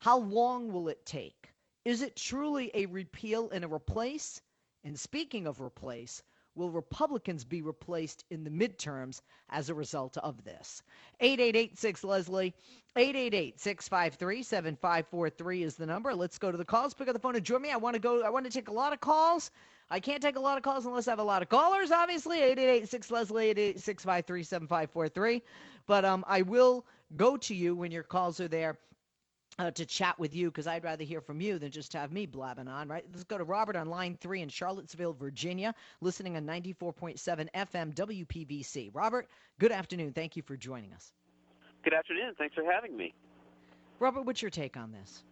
How 0.00 0.18
long 0.18 0.72
will 0.72 0.88
it 0.88 1.06
take? 1.06 1.54
Is 1.84 2.02
it 2.02 2.16
truly 2.16 2.70
a 2.74 2.86
repeal 2.86 3.50
and 3.50 3.64
a 3.64 3.68
replace? 3.68 4.42
And 4.82 4.98
speaking 4.98 5.46
of 5.46 5.60
replace, 5.60 6.22
will 6.54 6.70
Republicans 6.70 7.44
be 7.44 7.62
replaced 7.62 8.24
in 8.30 8.44
the 8.44 8.50
midterms 8.50 9.20
as 9.50 9.68
a 9.68 9.74
result 9.74 10.16
of 10.18 10.44
this? 10.44 10.82
8886 11.20 12.04
Leslie, 12.04 12.54
888 12.96 13.60
653 13.60 14.42
7543 14.42 15.62
is 15.62 15.76
the 15.76 15.86
number. 15.86 16.14
Let's 16.14 16.38
go 16.38 16.50
to 16.50 16.58
the 16.58 16.64
calls. 16.64 16.94
Pick 16.94 17.08
up 17.08 17.14
the 17.14 17.20
phone 17.20 17.36
and 17.36 17.44
join 17.44 17.62
me. 17.62 17.70
I 17.70 17.76
want 17.76 17.94
to 17.94 18.00
go, 18.00 18.22
I 18.22 18.30
want 18.30 18.46
to 18.46 18.52
take 18.52 18.68
a 18.68 18.72
lot 18.72 18.92
of 18.92 19.00
calls. 19.00 19.50
I 19.90 20.00
can't 20.00 20.22
take 20.22 20.36
a 20.36 20.40
lot 20.40 20.56
of 20.56 20.62
calls 20.62 20.86
unless 20.86 21.08
I 21.08 21.12
have 21.12 21.18
a 21.18 21.24
lot 21.24 21.42
of 21.42 21.48
callers, 21.48 21.90
obviously. 21.90 22.38
8886 22.38 23.10
Leslie, 23.10 23.50
888 23.50 23.80
653 23.80 24.42
7543. 24.42 25.42
But 25.86 26.04
um, 26.04 26.24
I 26.26 26.42
will 26.42 26.86
go 27.16 27.36
to 27.36 27.54
you 27.54 27.74
when 27.74 27.90
your 27.90 28.02
calls 28.02 28.40
are 28.40 28.48
there 28.48 28.78
uh, 29.58 29.70
to 29.70 29.86
chat 29.86 30.18
with 30.18 30.34
you 30.34 30.50
because 30.50 30.66
I'd 30.66 30.84
rather 30.84 31.04
hear 31.04 31.20
from 31.20 31.40
you 31.40 31.58
than 31.58 31.70
just 31.70 31.92
have 31.92 32.12
me 32.12 32.26
blabbing 32.26 32.68
on, 32.68 32.88
right? 32.88 33.04
Let's 33.12 33.24
go 33.24 33.38
to 33.38 33.44
Robert 33.44 33.76
on 33.76 33.88
line 33.88 34.18
three 34.20 34.42
in 34.42 34.48
Charlottesville, 34.48 35.12
Virginia, 35.12 35.74
listening 36.00 36.36
on 36.36 36.44
94.7 36.46 37.48
FM 37.54 37.94
WPVC. 37.94 38.90
Robert, 38.92 39.28
good 39.58 39.72
afternoon. 39.72 40.12
Thank 40.12 40.36
you 40.36 40.42
for 40.42 40.56
joining 40.56 40.92
us. 40.92 41.12
Good 41.82 41.94
afternoon. 41.94 42.34
Thanks 42.38 42.54
for 42.54 42.64
having 42.64 42.96
me. 42.96 43.14
Robert, 44.00 44.22
what's 44.22 44.42
your 44.42 44.50
take 44.50 44.76
on 44.76 44.90
this? 44.90 45.22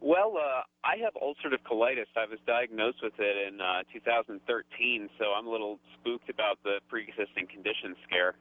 Well, 0.00 0.34
uh, 0.36 0.62
I 0.84 0.96
have 1.02 1.14
ulcerative 1.14 1.64
colitis. 1.64 2.06
I 2.16 2.26
was 2.28 2.38
diagnosed 2.46 2.98
with 3.02 3.14
it 3.18 3.48
in 3.48 3.60
uh, 3.60 3.82
2013, 3.92 5.08
so 5.18 5.24
I'm 5.36 5.46
a 5.46 5.50
little 5.50 5.78
spooked 5.94 6.28
about 6.28 6.58
the 6.64 6.80
pre-existing 6.88 7.46
condition 7.46 7.96
scare. 8.06 8.34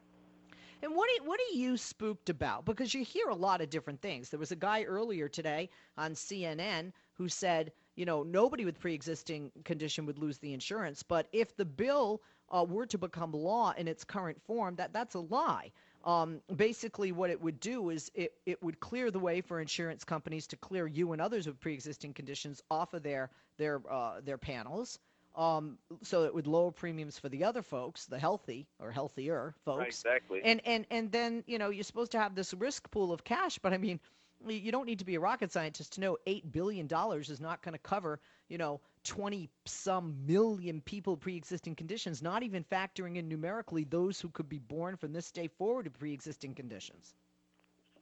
And 0.82 0.96
what 0.96 1.10
are, 1.10 1.24
what 1.25 1.39
are 1.39 1.55
you 1.55 1.77
spooked 1.77 2.29
about? 2.29 2.65
Because 2.65 2.94
you 2.94 3.03
hear 3.03 3.29
a 3.29 3.36
lot 3.36 3.62
of 3.62 3.70
different 3.70 4.01
things. 4.01 4.29
There 4.29 4.39
was 4.39 4.51
a 4.51 4.55
guy 4.55 4.84
earlier 4.84 5.27
today 5.27 5.70
on 5.98 6.13
CNN 6.13 6.91
who 7.13 7.27
said, 7.27 7.72
you 7.96 8.05
know, 8.05 8.24
nobody 8.24 8.65
with 8.65 8.79
pre-existing 8.79 9.51
condition 9.63 10.05
would 10.05 10.20
lose 10.20 10.38
the 10.38 10.53
insurance, 10.53 11.01
but 11.01 11.27
if 11.32 11.55
the 11.55 11.65
bill 11.65 12.22
uh, 12.50 12.65
were 12.67 12.86
to 12.86 12.98
become 12.98 13.32
law 13.32 13.74
in 13.77 13.88
its 13.88 14.03
current 14.03 14.41
form, 14.41 14.75
that 14.75 14.94
that's 14.94 15.15
a 15.15 15.20
lie. 15.20 15.72
Um, 16.03 16.41
basically, 16.55 17.12
what 17.12 17.32
it 17.32 17.41
would 17.41 17.60
do 17.60 17.89
is 17.89 18.12
it, 18.13 18.34
it 18.46 18.62
would 18.62 18.79
clear 18.79 19.10
the 19.10 19.20
way 19.20 19.41
for 19.41 19.60
insurance 19.60 20.03
companies 20.03 20.46
to 20.48 20.58
clear 20.58 20.86
you 20.86 21.13
and 21.13 21.22
others 21.22 21.48
with 21.48 21.60
pre-existing 21.60 22.13
conditions 22.13 22.62
off 22.70 22.94
of 22.94 23.01
their 23.01 23.32
their 23.58 23.82
uh, 23.89 24.22
their 24.24 24.38
panels. 24.38 25.00
Um, 25.36 25.77
so 26.01 26.24
it 26.24 26.34
would 26.34 26.48
lower 26.48 26.72
premiums 26.72 27.20
for 27.20 27.27
the 27.27 27.44
other 27.44 27.62
folks, 27.62 28.06
the 28.06 28.18
healthy 28.18 28.68
or 28.80 28.92
healthier 28.92 29.54
folks. 29.65 29.80
Right, 29.80 29.88
exactly. 29.88 30.42
And 30.44 30.62
and 30.65 30.86
and 30.89 31.12
then 31.12 31.44
you 31.46 31.58
know 31.58 31.70
you're 31.70 31.84
supposed 31.84 32.12
to 32.13 32.20
have 32.20 32.36
this 32.36 32.54
risk 32.54 32.89
pool 32.92 33.12
of 33.12 33.24
cash, 33.24 33.60
but 33.60 33.74
I 33.74 33.77
mean, 33.77 34.00
you 34.48 34.72
don't 34.72 34.86
need 34.86 35.00
to 35.00 35.06
be 35.06 35.15
a 35.15 35.20
rocket 35.20 35.51
scientist 35.51 35.94
to 35.94 36.01
know 36.01 36.18
eight 36.25 36.51
billion 36.51 36.88
dollars 36.88 37.30
is 37.30 37.42
not 37.42 37.62
going 37.62 37.74
to 37.74 37.80
cover 37.80 38.20
you 38.48 38.58
know 38.58 38.80
20 39.04 39.50
some 39.65 40.15
million 40.25 40.81
people 40.81 41.16
pre-existing 41.16 41.75
conditions, 41.75 42.22
not 42.22 42.44
even 42.44 42.64
factoring 42.64 43.18
in 43.18 43.27
numerically 43.29 43.83
those 43.83 44.20
who 44.20 44.29
could 44.29 44.50
be 44.50 44.59
born 44.59 44.98
from 44.98 45.14
this 45.14 45.31
day 45.31 45.48
forward 45.48 45.86
with 45.86 46.00
pre-existing 46.00 46.55
conditions. 46.55 47.14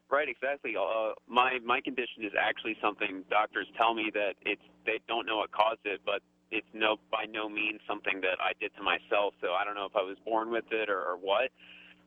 Right, 0.10 0.29
exactly. 0.29 0.75
Uh, 0.77 1.13
my 1.27 1.60
my 1.65 1.81
condition 1.81 2.23
is 2.23 2.34
actually 2.39 2.77
something 2.81 3.23
doctors 3.29 3.67
tell 3.75 3.93
me 3.93 4.12
that 4.13 4.36
it's 4.45 4.62
they 4.86 4.99
don't 5.07 5.25
know 5.25 5.38
what 5.38 5.51
caused 5.51 5.81
it, 5.86 6.01
but 6.05 6.21
it's 6.53 6.69
no 6.73 7.01
by 7.09 7.25
no 7.25 7.49
means 7.49 7.81
something 7.89 8.21
that 8.21 8.37
I 8.37 8.53
did 8.61 8.69
to 8.77 8.83
myself. 8.85 9.33
So 9.41 9.57
I 9.57 9.65
don't 9.65 9.73
know 9.73 9.89
if 9.89 9.97
I 9.97 10.05
was 10.05 10.17
born 10.21 10.53
with 10.53 10.69
it 10.69 10.87
or, 10.87 11.01
or 11.01 11.17
what. 11.17 11.49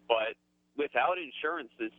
But 0.06 0.38
without 0.78 1.18
insurance, 1.18 1.74
this 1.78 1.90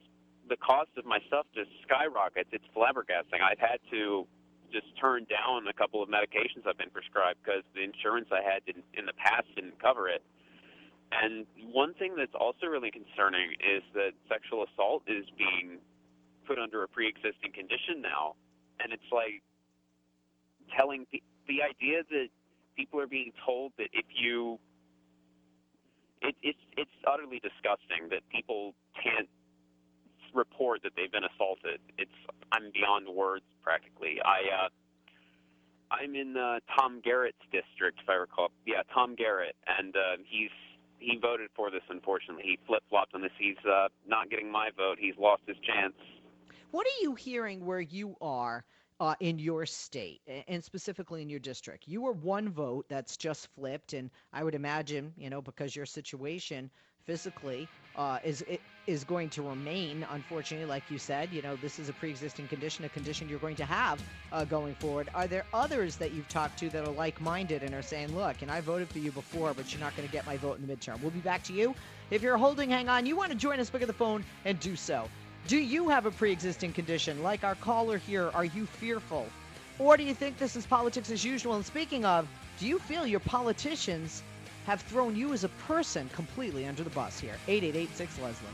the 0.47 0.55
cost 0.55 0.95
of 0.95 1.03
my 1.03 1.19
stuff 1.27 1.45
just 1.53 1.67
skyrockets. 1.83 2.47
It's 2.55 2.63
flabbergasting. 2.71 3.43
I've 3.43 3.59
had 3.59 3.83
to 3.91 4.25
just 4.71 4.87
turn 4.95 5.27
down 5.27 5.67
a 5.67 5.75
couple 5.75 6.01
of 6.01 6.07
medications 6.07 6.63
I've 6.63 6.79
been 6.79 6.89
prescribed 6.91 7.39
because 7.43 7.67
the 7.75 7.83
insurance 7.83 8.31
I 8.31 8.39
had 8.39 8.63
didn't, 8.65 8.87
in 8.95 9.05
the 9.05 9.15
past 9.19 9.47
didn't 9.55 9.79
cover 9.83 10.07
it. 10.07 10.23
And 11.11 11.47
one 11.71 11.93
thing 11.95 12.15
that's 12.15 12.35
also 12.35 12.67
really 12.67 12.91
concerning 12.91 13.55
is 13.59 13.83
that 13.93 14.11
sexual 14.27 14.63
assault 14.67 15.03
is 15.07 15.23
being 15.37 15.79
put 16.47 16.59
under 16.59 16.83
a 16.83 16.87
pre-existing 16.87 17.51
condition 17.51 17.99
now, 17.99 18.35
and 18.79 18.91
it's 18.91 19.07
like 19.11 19.43
telling 20.75 21.07
the 21.11 21.63
idea 21.63 22.03
that 22.11 22.27
people 22.77 23.01
are 23.01 23.07
being 23.07 23.33
told 23.45 23.73
that 23.77 23.89
if 23.91 24.05
you 24.13 24.59
it, 26.21 26.35
it's 26.41 26.59
it's 26.77 26.91
utterly 27.05 27.39
disgusting 27.39 28.09
that 28.09 28.21
people 28.29 28.73
can't 29.01 29.27
report 30.33 30.83
that 30.83 30.91
they've 30.95 31.11
been 31.11 31.25
assaulted. 31.35 31.79
It's 31.97 32.11
I'm 32.51 32.71
beyond 32.71 33.07
words 33.09 33.43
practically. 33.63 34.17
I 34.23 34.65
uh, 34.65 34.69
I'm 35.91 36.15
in 36.15 36.37
uh, 36.37 36.59
Tom 36.77 37.01
Garrett's 37.03 37.41
district, 37.51 37.99
if 38.03 38.09
I 38.09 38.13
recall. 38.13 38.51
Yeah, 38.65 38.83
Tom 38.93 39.15
Garrett, 39.15 39.55
and 39.79 39.95
uh, 39.95 40.17
he's 40.25 40.51
he 40.99 41.17
voted 41.21 41.49
for 41.55 41.71
this. 41.71 41.83
Unfortunately, 41.89 42.43
he 42.43 42.59
flip 42.67 42.83
flopped 42.89 43.13
on 43.13 43.21
this. 43.21 43.31
He's 43.37 43.57
uh, 43.65 43.87
not 44.07 44.29
getting 44.29 44.51
my 44.51 44.69
vote. 44.75 44.97
He's 44.99 45.15
lost 45.17 45.43
his 45.47 45.57
chance. 45.57 45.95
What 46.71 46.85
are 46.85 47.01
you 47.01 47.15
hearing 47.15 47.65
where 47.65 47.79
you 47.79 48.15
are 48.21 48.65
uh, 48.99 49.15
in 49.19 49.37
your 49.39 49.65
state 49.65 50.21
and 50.47 50.63
specifically 50.63 51.21
in 51.21 51.29
your 51.29 51.39
district. 51.39 51.87
You 51.87 52.05
are 52.07 52.13
one 52.13 52.49
vote 52.49 52.85
that's 52.89 53.17
just 53.17 53.47
flipped, 53.55 53.93
and 53.93 54.09
I 54.33 54.43
would 54.43 54.55
imagine, 54.55 55.13
you 55.17 55.29
know, 55.29 55.41
because 55.41 55.75
your 55.75 55.85
situation 55.85 56.69
physically 57.05 57.67
uh, 57.95 58.19
is 58.23 58.43
is 58.87 59.03
going 59.03 59.29
to 59.29 59.41
remain. 59.41 60.05
Unfortunately, 60.11 60.65
like 60.65 60.89
you 60.89 60.97
said, 60.97 61.33
you 61.33 61.41
know, 61.41 61.57
this 61.57 61.77
is 61.77 61.89
a 61.89 61.93
pre-existing 61.93 62.47
condition, 62.47 62.85
a 62.85 62.89
condition 62.89 63.27
you're 63.27 63.39
going 63.39 63.55
to 63.55 63.65
have 63.65 64.01
uh, 64.31 64.45
going 64.45 64.73
forward. 64.75 65.09
Are 65.13 65.27
there 65.27 65.43
others 65.53 65.97
that 65.97 66.13
you've 66.13 66.29
talked 66.29 66.57
to 66.59 66.69
that 66.69 66.87
are 66.87 66.91
like-minded 66.93 67.63
and 67.63 67.75
are 67.75 67.81
saying, 67.81 68.15
"Look, 68.15 68.41
and 68.41 68.49
I 68.49 68.61
voted 68.61 68.89
for 68.89 68.99
you 68.99 69.11
before, 69.11 69.53
but 69.53 69.71
you're 69.71 69.81
not 69.81 69.95
going 69.95 70.07
to 70.07 70.11
get 70.11 70.25
my 70.25 70.37
vote 70.37 70.57
in 70.57 70.65
the 70.65 70.73
midterm." 70.73 71.01
We'll 71.01 71.11
be 71.11 71.19
back 71.19 71.43
to 71.43 71.53
you. 71.53 71.75
If 72.09 72.21
you're 72.21 72.37
holding, 72.37 72.69
hang 72.69 72.89
on. 72.89 73.05
You 73.05 73.15
want 73.15 73.31
to 73.31 73.37
join 73.37 73.59
us? 73.59 73.69
Pick 73.69 73.81
up 73.81 73.87
the 73.87 73.93
phone 73.93 74.23
and 74.45 74.59
do 74.59 74.75
so. 74.75 75.07
Do 75.45 75.57
you 75.57 75.89
have 75.89 76.05
a 76.05 76.11
pre 76.11 76.31
existing 76.31 76.73
condition? 76.73 77.23
Like 77.23 77.43
our 77.43 77.55
caller 77.55 77.97
here, 77.97 78.31
are 78.33 78.45
you 78.45 78.65
fearful? 78.65 79.27
Or 79.79 79.95
do 79.95 80.03
you 80.03 80.13
think 80.13 80.37
this 80.37 80.55
is 80.55 80.65
politics 80.65 81.11
as 81.11 81.23
usual? 81.23 81.53
And 81.53 81.65
speaking 81.65 82.03
of, 82.03 82.27
do 82.59 82.67
you 82.67 82.79
feel 82.79 83.05
your 83.05 83.19
politicians 83.19 84.23
have 84.65 84.81
thrown 84.81 85.15
you 85.15 85.33
as 85.33 85.43
a 85.43 85.49
person 85.49 86.09
completely 86.13 86.65
under 86.65 86.83
the 86.83 86.89
bus 86.89 87.19
here? 87.19 87.35
8886 87.47 88.19
Leslie. 88.19 88.47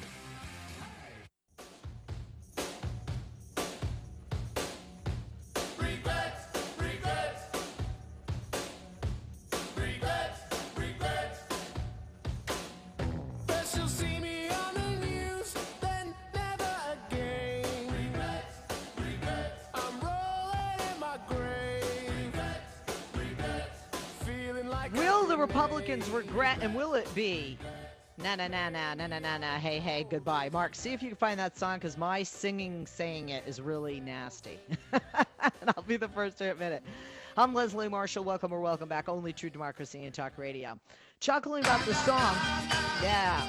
Regret, 26.14 26.60
and 26.62 26.76
will 26.76 26.94
it 26.94 27.14
be? 27.16 27.58
Na 28.20 28.36
na 28.36 28.48
na 28.48 28.70
na 28.70 28.94
na 28.94 29.08
na 29.08 29.20
na 29.20 29.38
na. 29.40 29.58
Hey 29.58 29.80
hey, 29.80 30.06
goodbye, 30.08 30.50
Mark. 30.54 30.76
See 30.76 30.94
if 30.94 31.02
you 31.02 31.10
can 31.10 31.18
find 31.18 31.40
that 31.40 31.58
song 31.58 31.80
because 31.80 31.98
my 31.98 32.22
singing 32.22 32.86
saying 32.86 33.30
it 33.30 33.44
is 33.48 33.60
really 33.60 34.00
nasty. 34.00 34.60
and 34.94 35.72
I'll 35.76 35.84
be 35.84 35.98
the 35.98 36.08
first 36.08 36.38
to 36.38 36.52
admit 36.52 36.74
it. 36.74 36.84
I'm 37.36 37.56
Leslie 37.56 37.90
Marshall. 37.90 38.24
Welcome 38.24 38.54
or 38.54 38.62
welcome 38.62 38.88
back. 38.88 39.10
Only 39.10 39.34
True 39.34 39.50
Democracy 39.50 40.06
and 40.06 40.14
Talk 40.14 40.38
Radio. 40.38 40.80
Chuckling 41.20 41.64
about 41.64 41.84
the 41.86 41.96
song. 41.96 42.36
Yeah. 43.02 43.42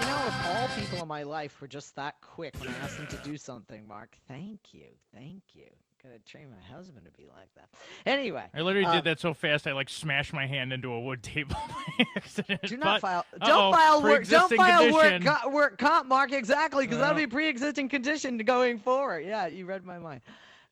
You 0.00 0.06
know, 0.06 0.26
if 0.26 0.46
all 0.46 0.68
people 0.80 1.02
in 1.02 1.08
my 1.08 1.24
life 1.24 1.60
were 1.60 1.68
just 1.68 1.94
that 1.96 2.14
quick 2.22 2.54
when 2.58 2.70
I 2.70 2.72
asked 2.82 2.96
them 2.96 3.08
to 3.08 3.16
do 3.18 3.36
something, 3.36 3.86
Mark. 3.86 4.16
Thank 4.26 4.72
you. 4.72 4.86
Thank 5.14 5.42
you. 5.52 5.68
Gotta 6.02 6.18
train 6.20 6.48
my 6.50 6.74
husband 6.74 7.04
to 7.04 7.12
be 7.12 7.26
like 7.26 7.52
that. 7.56 7.68
Anyway. 8.06 8.44
I 8.54 8.62
literally 8.62 8.86
um, 8.86 8.96
did 8.96 9.04
that 9.04 9.20
so 9.20 9.34
fast 9.34 9.66
I 9.66 9.72
like 9.72 9.90
smashed 9.90 10.32
my 10.32 10.46
hand 10.46 10.72
into 10.72 10.92
a 10.92 11.00
wood 11.00 11.22
table 11.22 11.56
by 11.98 12.06
accident. 12.16 12.62
Do 12.62 12.78
not 12.78 13.00
But- 13.02 13.08
file. 13.08 13.26
Don't 13.44 13.72
file 13.74 14.02
work. 14.02 14.26
Don't 14.26 14.52
file 14.56 14.92
work. 14.92 15.22
Co- 15.22 15.50
work 15.50 15.78
comp, 15.78 16.08
Mark. 16.08 16.32
Exactly, 16.32 16.86
because 16.86 16.98
that'll 16.98 17.16
be 17.16 17.26
pre-existing 17.26 17.88
condition 17.90 18.38
going 18.38 18.78
forward. 18.78 19.26
Yeah, 19.26 19.46
you 19.46 19.66
read 19.66 19.84
my 19.84 19.98
mind. 19.98 20.22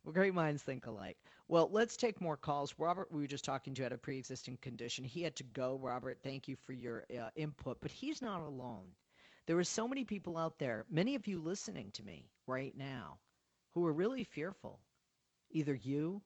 Well, 0.05 0.15
great 0.15 0.33
minds 0.33 0.63
think 0.63 0.87
alike. 0.87 1.19
Well, 1.49 1.69
let's 1.73 1.97
take 1.97 2.21
more 2.21 2.37
calls. 2.37 2.75
Robert, 2.79 3.09
we 3.11 3.21
were 3.21 3.27
just 3.27 3.45
talking 3.45 3.75
to, 3.75 3.83
had 3.83 3.93
a 3.93 3.99
pre-existing 3.99 4.59
condition. 4.63 5.05
He 5.05 5.23
had 5.23 5.37
to 5.37 5.45
go. 5.45 5.79
Robert, 5.83 6.19
thank 6.23 6.49
you 6.49 6.57
for 6.65 6.73
your 6.73 7.05
uh, 7.11 7.29
input, 7.37 7.79
but 7.81 7.91
he's 7.91 8.23
not 8.23 8.41
alone. 8.41 8.85
There 9.47 9.59
are 9.59 9.65
so 9.65 9.89
many 9.89 10.05
people 10.05 10.37
out 10.37 10.59
there, 10.59 10.85
many 10.91 11.15
of 11.15 11.27
you 11.27 11.41
listening 11.41 11.91
to 11.93 12.03
me 12.03 12.29
right 12.47 12.75
now, 12.77 13.19
who 13.75 13.87
are 13.87 13.93
really 13.95 14.25
fearful. 14.25 14.81
Either 15.51 15.75
you, 15.75 16.23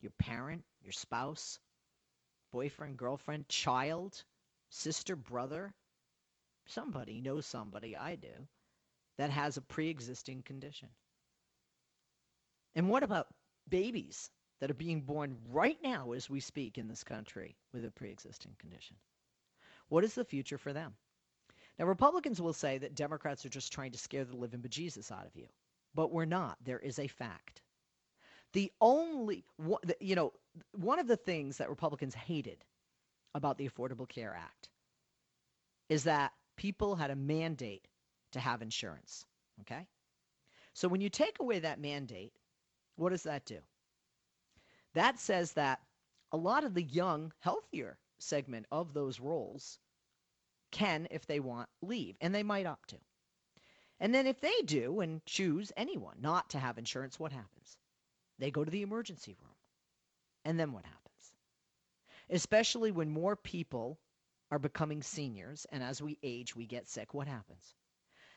your 0.00 0.12
parent, 0.18 0.64
your 0.82 0.92
spouse, 0.92 1.58
boyfriend, 2.52 2.96
girlfriend, 2.96 3.48
child, 3.48 4.22
sister, 4.70 5.16
brother, 5.16 5.74
somebody 6.66 7.20
knows 7.20 7.46
somebody, 7.46 7.96
I 7.96 8.16
do, 8.16 8.48
that 9.18 9.30
has 9.30 9.56
a 9.56 9.62
pre 9.62 9.88
existing 9.88 10.42
condition. 10.42 10.88
And 12.74 12.88
what 12.88 13.02
about 13.02 13.28
babies 13.68 14.30
that 14.60 14.70
are 14.70 14.74
being 14.74 15.00
born 15.00 15.36
right 15.48 15.78
now 15.82 16.12
as 16.12 16.30
we 16.30 16.40
speak 16.40 16.78
in 16.78 16.88
this 16.88 17.04
country 17.04 17.56
with 17.72 17.84
a 17.84 17.90
pre 17.90 18.10
existing 18.10 18.54
condition? 18.58 18.96
What 19.88 20.04
is 20.04 20.14
the 20.14 20.24
future 20.24 20.58
for 20.58 20.72
them? 20.72 20.94
Now, 21.78 21.86
Republicans 21.86 22.40
will 22.40 22.52
say 22.52 22.78
that 22.78 22.94
Democrats 22.94 23.44
are 23.44 23.50
just 23.50 23.72
trying 23.72 23.92
to 23.92 23.98
scare 23.98 24.24
the 24.24 24.36
living 24.36 24.60
bejesus 24.60 25.10
out 25.10 25.26
of 25.26 25.34
you, 25.34 25.48
but 25.94 26.12
we're 26.12 26.26
not. 26.26 26.58
There 26.62 26.78
is 26.78 26.98
a 26.98 27.06
fact. 27.06 27.62
The 28.52 28.72
only, 28.80 29.44
you 30.00 30.16
know, 30.16 30.32
one 30.72 30.98
of 30.98 31.06
the 31.06 31.16
things 31.16 31.58
that 31.58 31.70
Republicans 31.70 32.14
hated 32.14 32.64
about 33.34 33.58
the 33.58 33.68
Affordable 33.68 34.08
Care 34.08 34.34
Act 34.34 34.68
is 35.88 36.04
that 36.04 36.32
people 36.56 36.96
had 36.96 37.10
a 37.10 37.16
mandate 37.16 37.86
to 38.32 38.40
have 38.40 38.62
insurance. 38.62 39.24
Okay? 39.60 39.86
So 40.72 40.88
when 40.88 41.00
you 41.00 41.08
take 41.08 41.38
away 41.40 41.60
that 41.60 41.80
mandate, 41.80 42.32
what 42.96 43.10
does 43.10 43.24
that 43.24 43.44
do? 43.44 43.58
That 44.94 45.18
says 45.18 45.52
that 45.52 45.80
a 46.32 46.36
lot 46.36 46.64
of 46.64 46.74
the 46.74 46.82
young, 46.82 47.32
healthier 47.40 47.98
segment 48.18 48.66
of 48.70 48.92
those 48.92 49.20
rolls 49.20 49.78
can, 50.70 51.08
if 51.10 51.26
they 51.26 51.40
want, 51.40 51.68
leave, 51.82 52.16
and 52.20 52.34
they 52.34 52.42
might 52.42 52.66
opt 52.66 52.90
to. 52.90 52.96
And 53.98 54.14
then 54.14 54.26
if 54.26 54.40
they 54.40 54.62
do 54.64 55.00
and 55.00 55.24
choose 55.26 55.72
anyone 55.76 56.16
not 56.20 56.50
to 56.50 56.58
have 56.58 56.78
insurance, 56.78 57.18
what 57.18 57.32
happens? 57.32 57.76
They 58.40 58.50
go 58.50 58.64
to 58.64 58.70
the 58.70 58.82
emergency 58.82 59.36
room. 59.40 59.54
And 60.44 60.58
then 60.58 60.72
what 60.72 60.86
happens? 60.86 61.32
Especially 62.30 62.90
when 62.90 63.10
more 63.10 63.36
people 63.36 64.00
are 64.50 64.58
becoming 64.58 65.02
seniors, 65.02 65.66
and 65.70 65.82
as 65.82 66.02
we 66.02 66.18
age, 66.22 66.56
we 66.56 66.66
get 66.66 66.88
sick, 66.88 67.14
what 67.14 67.28
happens? 67.28 67.74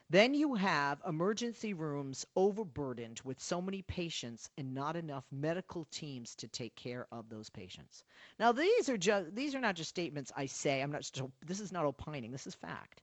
Then 0.10 0.34
you 0.34 0.56
have 0.56 1.02
emergency 1.08 1.74
rooms 1.74 2.26
overburdened 2.36 3.22
with 3.24 3.40
so 3.40 3.62
many 3.62 3.82
patients 3.82 4.50
and 4.58 4.74
not 4.74 4.96
enough 4.96 5.26
medical 5.32 5.86
teams 5.86 6.36
to 6.36 6.48
take 6.48 6.76
care 6.76 7.08
of 7.12 7.30
those 7.30 7.50
patients. 7.50 8.04
Now 8.38 8.52
these 8.52 8.90
are 8.90 8.98
just 8.98 9.34
these 9.34 9.56
are 9.56 9.62
not 9.62 9.76
just 9.76 9.90
statements 9.90 10.32
I 10.36 10.48
say. 10.48 10.82
I'm 10.82 10.92
not 10.92 11.10
this 11.46 11.62
is 11.62 11.72
not 11.72 11.86
opining. 11.86 12.32
This 12.32 12.46
is 12.46 12.54
fact. 12.56 13.02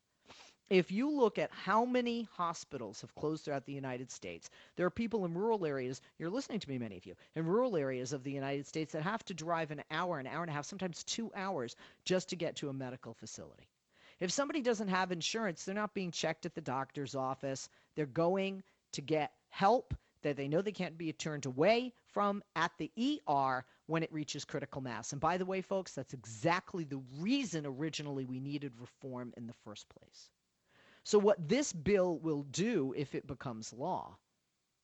If 0.71 0.93
you 0.93 1.11
look 1.11 1.37
at 1.37 1.51
how 1.51 1.85
many 1.85 2.29
hospitals 2.31 3.01
have 3.01 3.13
closed 3.17 3.45
throughout 3.45 3.67
the 3.67 3.73
United 3.73 4.09
States, 4.09 4.51
there 4.77 4.87
are 4.87 4.91
people 4.91 5.25
in 5.25 5.35
rural 5.35 5.67
areas, 5.67 6.01
you're 6.17 6.31
listening 6.31 6.61
to 6.61 6.69
me, 6.69 6.79
many 6.79 6.97
of 6.97 7.05
you, 7.05 7.17
in 7.35 7.45
rural 7.45 7.77
areas 7.77 8.13
of 8.13 8.23
the 8.23 8.31
United 8.31 8.65
States 8.69 8.93
that 8.93 9.03
have 9.03 9.25
to 9.25 9.35
drive 9.35 9.73
an 9.73 9.83
hour, 9.91 10.21
an 10.21 10.29
hour 10.29 10.43
and 10.43 10.51
a 10.51 10.53
half, 10.53 10.65
sometimes 10.65 11.03
two 11.03 11.33
hours 11.35 11.75
just 12.05 12.29
to 12.29 12.37
get 12.37 12.55
to 12.55 12.69
a 12.69 12.73
medical 12.73 13.15
facility. 13.15 13.69
If 14.21 14.31
somebody 14.31 14.63
doesn't 14.63 14.87
have 14.87 15.11
insurance, 15.11 15.65
they're 15.65 15.75
not 15.75 15.93
being 15.93 16.13
checked 16.13 16.47
at 16.47 16.55
the 16.55 16.61
doctor's 16.61 17.17
office. 17.17 17.69
They're 17.97 18.07
going 18.07 18.63
to 18.93 19.01
get 19.01 19.33
help 19.49 19.93
that 20.23 20.37
they 20.37 20.47
know 20.47 20.63
they 20.63 20.71
can't 20.71 20.97
be 20.97 21.13
turned 21.13 21.47
away 21.47 21.93
from 22.13 22.45
at 22.55 22.71
the 22.79 22.93
ER 23.29 23.65
when 23.87 24.05
it 24.05 24.13
reaches 24.13 24.45
critical 24.45 24.81
mass. 24.81 25.11
And 25.11 25.21
by 25.21 25.37
the 25.37 25.47
way, 25.47 25.63
folks, 25.63 25.95
that's 25.95 26.15
exactly 26.15 26.85
the 26.85 27.03
reason 27.19 27.67
originally 27.67 28.25
we 28.25 28.39
needed 28.39 28.71
reform 28.79 29.33
in 29.37 29.49
the 29.49 29.55
first 29.65 29.89
place. 29.89 30.31
So, 31.05 31.19
what 31.19 31.49
this 31.49 31.73
bill 31.73 32.19
will 32.19 32.43
do 32.43 32.93
if 32.97 33.15
it 33.15 33.27
becomes 33.27 33.73
law 33.73 34.19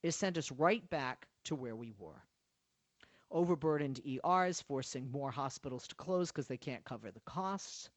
is 0.02 0.16
send 0.16 0.38
us 0.38 0.50
right 0.50 0.88
back 0.88 1.28
to 1.44 1.54
where 1.54 1.76
we 1.76 1.92
were. 1.98 2.22
Overburdened 3.30 4.00
ERs, 4.06 4.62
forcing 4.62 5.10
more 5.10 5.30
hospitals 5.30 5.86
to 5.88 5.94
close 5.96 6.30
because 6.30 6.46
they 6.46 6.56
can't 6.56 6.84
cover 6.84 7.10
the 7.10 7.20
costs. 7.20 7.90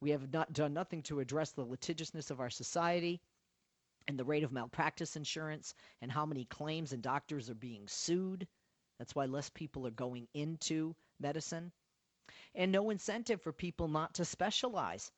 We 0.00 0.10
have 0.10 0.32
not 0.32 0.52
done 0.52 0.74
nothing 0.74 1.02
to 1.04 1.20
address 1.20 1.52
the 1.52 1.64
litigiousness 1.64 2.30
of 2.30 2.40
our 2.40 2.50
society 2.50 3.20
and 4.06 4.18
the 4.18 4.24
rate 4.24 4.44
of 4.44 4.52
malpractice 4.52 5.16
insurance 5.16 5.74
and 6.02 6.12
how 6.12 6.26
many 6.26 6.44
claims 6.44 6.92
and 6.92 7.02
doctors 7.02 7.48
are 7.48 7.54
being 7.54 7.88
sued. 7.88 8.46
That's 8.98 9.14
why 9.14 9.26
less 9.26 9.48
people 9.50 9.86
are 9.86 9.92
going 9.92 10.28
into 10.34 10.94
medicine. 11.18 11.72
And 12.54 12.70
no 12.70 12.90
incentive 12.90 13.40
for 13.40 13.52
people 13.52 13.88
not 13.88 14.14
to 14.14 14.24
specialize. 14.24 15.10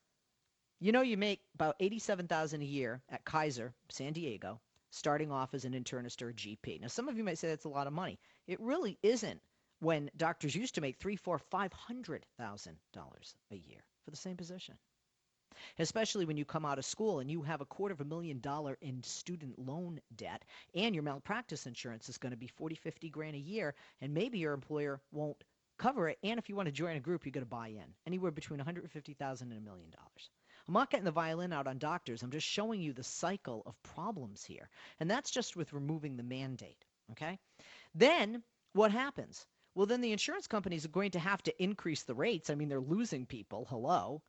You 0.79 0.91
know, 0.91 1.01
you 1.01 1.17
make 1.17 1.41
about 1.55 1.75
87,000 1.79 2.61
a 2.61 2.65
year 2.65 3.01
at 3.09 3.25
Kaiser, 3.25 3.73
San 3.89 4.13
Diego, 4.13 4.61
starting 4.91 5.31
off 5.31 5.55
as 5.55 5.65
an 5.65 5.73
internist 5.73 6.21
or 6.21 6.31
GP. 6.31 6.79
Now, 6.81 6.87
some 6.87 7.09
of 7.09 7.17
you 7.17 7.23
might 7.23 7.39
say 7.39 7.47
that's 7.47 7.65
a 7.65 7.69
lot 7.69 7.87
of 7.87 7.93
money. 7.93 8.19
It 8.45 8.59
really 8.61 8.99
isn't 9.01 9.41
when 9.79 10.11
doctors 10.17 10.55
used 10.55 10.75
to 10.75 10.81
make 10.81 10.97
three, 10.97 11.15
four, 11.15 11.39
five 11.39 11.73
hundred 11.73 12.27
thousand 12.37 12.77
dollars 12.93 13.35
a 13.51 13.55
year 13.55 13.83
for 14.05 14.11
the 14.11 14.17
same 14.17 14.37
position. 14.37 14.77
Especially 15.79 16.25
when 16.25 16.37
you 16.37 16.45
come 16.45 16.63
out 16.63 16.77
of 16.77 16.85
school 16.85 17.19
and 17.19 17.31
you 17.31 17.41
have 17.41 17.61
a 17.61 17.65
quarter 17.65 17.93
of 17.93 18.01
a 18.01 18.05
million 18.05 18.39
dollar 18.39 18.77
in 18.79 19.01
student 19.01 19.57
loan 19.57 19.99
debt 20.15 20.45
and 20.75 20.93
your 20.93 21.03
malpractice 21.03 21.65
insurance 21.65 22.07
is 22.07 22.19
going 22.19 22.33
to 22.33 22.37
be 22.37 22.45
40, 22.45 22.75
50 22.75 23.09
grand 23.09 23.35
a 23.35 23.39
year 23.39 23.73
and 23.99 24.13
maybe 24.13 24.37
your 24.37 24.53
employer 24.53 25.01
won't 25.11 25.43
cover 25.79 26.07
it. 26.09 26.19
And 26.21 26.37
if 26.37 26.49
you 26.49 26.55
want 26.55 26.67
to 26.67 26.71
join 26.71 26.97
a 26.97 26.99
group, 26.99 27.25
you 27.25 27.31
got 27.31 27.39
to 27.39 27.47
buy 27.47 27.69
in 27.69 27.95
anywhere 28.05 28.29
between 28.29 28.59
150,000 28.59 29.51
and 29.51 29.57
a 29.57 29.63
million 29.63 29.89
dollars. 29.89 30.29
I'm 30.67 30.73
not 30.73 30.89
getting 30.89 31.05
the 31.05 31.11
violin 31.11 31.53
out 31.53 31.67
on 31.67 31.77
doctors. 31.77 32.23
I'm 32.23 32.31
just 32.31 32.47
showing 32.47 32.81
you 32.81 32.93
the 32.93 33.03
cycle 33.03 33.63
of 33.65 33.81
problems 33.83 34.43
here. 34.43 34.69
And 34.99 35.09
that's 35.09 35.31
just 35.31 35.55
with 35.55 35.73
removing 35.73 36.17
the 36.17 36.23
mandate. 36.23 36.83
Okay. 37.11 37.39
Then 37.95 38.43
what 38.73 38.91
happens? 38.91 39.45
Well, 39.75 39.85
then 39.85 40.01
the 40.01 40.11
insurance 40.11 40.47
companies 40.47 40.85
are 40.85 40.89
going 40.89 41.11
to 41.11 41.19
have 41.19 41.41
to 41.43 41.63
increase 41.63 42.03
the 42.03 42.15
rates. 42.15 42.49
I 42.49 42.55
mean, 42.55 42.67
they're 42.67 42.79
losing 42.79 43.25
people. 43.25 43.65
Hello. 43.69 44.21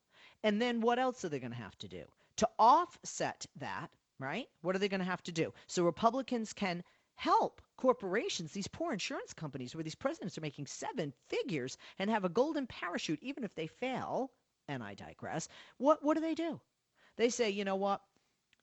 And 0.45 0.63
then 0.63 0.81
what 0.81 0.99
else 0.99 1.25
are 1.25 1.29
they 1.29 1.41
going 1.41 1.53
to 1.53 1.59
have 1.59 1.77
to 1.79 1.89
do? 1.89 2.05
To 2.37 2.49
offset 2.59 3.45
that, 3.57 3.91
right? 4.21 4.47
What 4.63 4.77
are 4.77 4.79
they 4.79 4.89
going 4.89 5.01
to 5.01 5.07
have 5.07 5.23
to 5.25 5.33
do? 5.33 5.53
So 5.67 5.85
Republicans 5.85 6.53
can 6.53 6.85
help 7.17 7.61
corporations, 7.77 8.53
these 8.53 8.69
poor 8.69 8.93
insurance 8.93 9.33
companies 9.33 9.75
where 9.75 9.83
these 9.83 9.97
presidents 9.97 10.39
are 10.39 10.43
making 10.43 10.67
seven 10.67 11.13
figures 11.29 11.77
and 11.99 12.09
have 12.11 12.25
a 12.25 12.29
golden 12.29 12.67
parachute 12.67 13.19
even 13.23 13.43
if 13.43 13.55
they 13.57 13.67
fail, 13.67 14.31
and 14.69 14.83
I 14.83 14.95
digress. 14.95 15.49
What 15.79 16.03
what 16.03 16.15
do 16.15 16.21
they 16.21 16.35
do? 16.35 16.61
They 17.17 17.31
say, 17.31 17.51
you 17.51 17.65
know 17.65 17.77
what? 17.77 18.03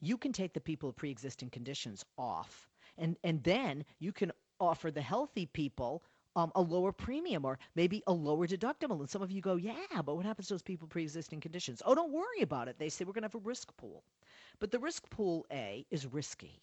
You 0.00 0.16
can 0.16 0.32
take 0.32 0.52
the 0.52 0.60
people 0.60 0.88
with 0.88 0.96
pre-existing 0.96 1.50
conditions 1.50 2.04
off. 2.16 2.68
And 2.98 3.16
and 3.24 3.42
then 3.42 3.84
you 3.98 4.12
can 4.12 4.32
offer 4.60 4.90
the 4.90 5.02
healthy 5.02 5.46
people 5.46 6.02
um, 6.36 6.52
a 6.54 6.60
lower 6.60 6.92
premium 6.92 7.44
or 7.44 7.58
maybe 7.74 8.02
a 8.06 8.12
lower 8.12 8.46
deductible. 8.46 9.00
And 9.00 9.08
some 9.08 9.22
of 9.22 9.30
you 9.30 9.40
go, 9.40 9.56
yeah, 9.56 10.02
but 10.04 10.16
what 10.16 10.26
happens 10.26 10.48
to 10.48 10.54
those 10.54 10.62
people 10.62 10.86
pre-existing 10.86 11.40
conditions? 11.40 11.82
Oh, 11.84 11.94
don't 11.94 12.12
worry 12.12 12.42
about 12.42 12.68
it. 12.68 12.78
They 12.78 12.90
say 12.90 13.04
we're 13.04 13.14
going 13.14 13.22
to 13.22 13.26
have 13.26 13.34
a 13.34 13.48
risk 13.48 13.74
pool. 13.76 14.04
But 14.60 14.70
the 14.70 14.78
risk 14.78 15.08
pool 15.10 15.46
A 15.50 15.86
is 15.90 16.06
risky. 16.06 16.60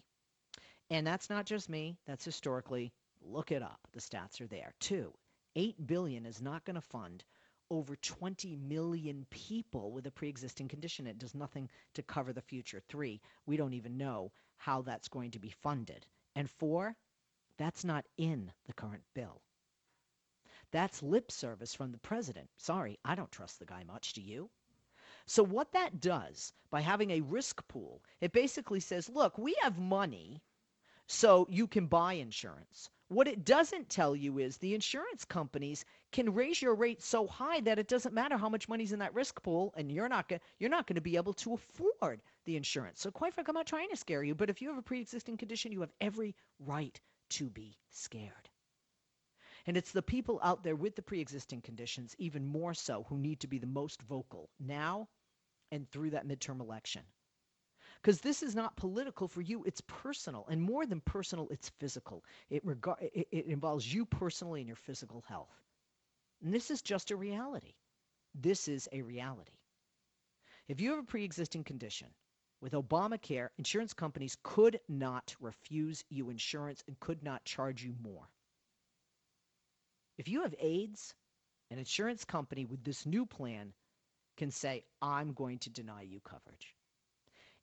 And 0.92 1.06
that's 1.06 1.30
not 1.30 1.46
just 1.46 1.70
me. 1.70 1.98
That's 2.06 2.24
historically. 2.24 2.94
Look 3.22 3.52
it 3.52 3.64
up. 3.64 3.80
The 3.94 4.00
stats 4.00 4.40
are 4.42 4.48
there. 4.48 4.74
Two, 4.80 5.12
eight 5.56 5.88
billion 5.88 6.26
is 6.26 6.42
not 6.42 6.66
going 6.66 6.76
to 6.76 6.82
fund 6.82 7.24
over 7.70 7.96
20 7.96 8.56
million 8.56 9.26
people 9.30 9.92
with 9.92 10.06
a 10.08 10.12
pre-existing 10.12 10.68
condition. 10.68 11.08
It 11.08 11.20
does 11.20 11.36
nothing 11.36 11.70
to 11.94 12.04
cover 12.04 12.34
the 12.34 12.42
future. 12.42 12.82
Three, 12.88 13.22
we 13.46 13.58
don't 13.58 13.74
even 13.74 13.98
know 13.98 14.32
how 14.58 14.82
that's 14.82 15.08
going 15.08 15.32
to 15.32 15.40
be 15.40 15.50
funded. 15.50 16.06
And 16.36 16.50
four, 16.50 16.96
that's 17.58 17.84
not 17.84 18.06
in 18.18 18.52
the 18.66 18.74
current 18.74 19.04
bill. 19.14 19.42
That's 20.72 21.04
lip 21.04 21.32
service 21.32 21.76
from 21.76 21.92
the 21.92 22.00
president. 22.00 22.50
Sorry, 22.58 22.98
I 23.06 23.16
don't 23.16 23.32
trust 23.32 23.60
the 23.60 23.66
guy 23.66 23.84
much. 23.84 24.14
Do 24.14 24.22
you? 24.22 24.50
So, 25.26 25.44
what 25.44 25.72
that 25.74 26.02
does 26.02 26.52
by 26.70 26.82
having 26.82 27.12
a 27.12 27.22
risk 27.22 27.66
pool, 27.68 28.04
it 28.22 28.32
basically 28.32 28.80
says, 28.80 29.08
look, 29.08 29.38
we 29.38 29.56
have 29.62 29.78
money 29.78 30.42
so 31.08 31.48
you 31.50 31.68
can 31.68 31.88
buy 31.88 32.14
insurance. 32.14 32.90
What 33.14 33.28
it 33.28 33.46
doesn't 33.46 33.90
tell 33.90 34.16
you 34.16 34.40
is 34.40 34.58
the 34.58 34.74
insurance 34.74 35.24
companies 35.24 35.86
can 36.12 36.34
raise 36.34 36.60
your 36.60 36.74
rate 36.74 37.04
so 37.04 37.28
high 37.28 37.60
that 37.60 37.78
it 37.78 37.88
doesn't 37.88 38.16
matter 38.16 38.38
how 38.38 38.50
much 38.50 38.68
money's 38.68 38.92
in 38.92 38.98
that 39.00 39.14
risk 39.14 39.44
pool, 39.44 39.72
and 39.78 39.92
you're 39.92 40.10
not 40.10 40.28
going 40.28 40.42
you're 40.58 40.72
not 40.72 40.88
going 40.88 40.96
to 40.96 41.02
be 41.02 41.16
able 41.16 41.34
to 41.34 41.54
afford 41.54 42.24
the 42.46 42.58
insurance. 42.58 43.02
So, 43.02 43.12
quite 43.12 43.36
frankly, 43.36 43.52
I'm 43.52 43.56
not 43.56 43.68
trying 43.68 43.92
to 43.92 43.98
scare 43.98 44.24
you, 44.24 44.34
but 44.34 44.50
if 44.50 44.64
you 44.64 44.70
have 44.70 44.80
a 44.80 44.82
pre-existing 44.82 45.38
condition, 45.38 45.72
you 45.72 45.82
have 45.82 45.94
every 46.02 46.34
right 46.58 47.00
to 47.32 47.52
be 47.52 47.78
scared. 47.92 48.50
And 49.68 49.78
it's 49.78 49.92
the 49.92 50.02
people 50.02 50.40
out 50.42 50.64
there 50.64 50.76
with 50.76 50.96
the 50.96 51.04
pre-existing 51.04 51.62
conditions, 51.62 52.16
even 52.18 52.48
more 52.48 52.74
so, 52.74 53.06
who 53.10 53.20
need 53.20 53.42
to 53.42 53.48
be 53.48 53.60
the 53.60 53.68
most 53.68 54.02
vocal 54.02 54.50
now 54.60 55.08
and 55.72 55.88
through 55.92 56.10
that 56.10 56.28
midterm 56.28 56.62
election. 56.62 57.04
Because 58.04 58.20
this 58.20 58.44
is 58.44 58.54
not 58.54 58.76
political 58.76 59.30
for 59.30 59.40
you, 59.40 59.64
it's 59.64 59.82
personal. 59.88 60.46
And 60.50 60.62
more 60.62 60.86
than 60.86 61.00
personal, 61.00 61.48
it's 61.50 61.70
physical. 61.80 62.26
It, 62.50 62.62
rega- 62.66 62.98
it, 63.00 63.30
it 63.32 63.46
involves 63.46 63.92
you 63.92 64.06
personally 64.06 64.60
and 64.60 64.68
your 64.68 64.76
physical 64.76 65.24
health. 65.26 65.56
And 66.44 66.54
this 66.54 66.70
is 66.70 66.82
just 66.82 67.12
a 67.12 67.16
reality. 67.16 67.76
This 68.36 68.68
is 68.68 68.90
a 68.92 69.02
reality. 69.04 69.54
If 70.68 70.82
you 70.82 70.90
have 70.92 71.00
a 71.00 71.04
pre 71.04 71.24
existing 71.24 71.64
condition, 71.64 72.10
with 72.60 72.74
Obamacare, 72.74 73.50
insurance 73.58 73.94
companies 73.94 74.38
could 74.44 74.82
not 74.90 75.34
refuse 75.40 76.04
you 76.10 76.30
insurance 76.30 76.84
and 76.88 77.00
could 77.00 77.24
not 77.24 77.46
charge 77.46 77.84
you 77.84 77.96
more. 78.02 78.28
If 80.18 80.28
you 80.28 80.44
have 80.44 80.56
AIDS, 80.60 81.14
an 81.72 81.80
insurance 81.80 82.26
company 82.26 82.66
with 82.66 82.84
this 82.84 83.06
new 83.06 83.26
plan 83.26 83.74
can 84.38 84.52
say, 84.52 84.84
I'm 85.02 85.34
going 85.34 85.60
to 85.60 85.70
deny 85.70 86.02
you 86.02 86.20
coverage. 86.20 86.76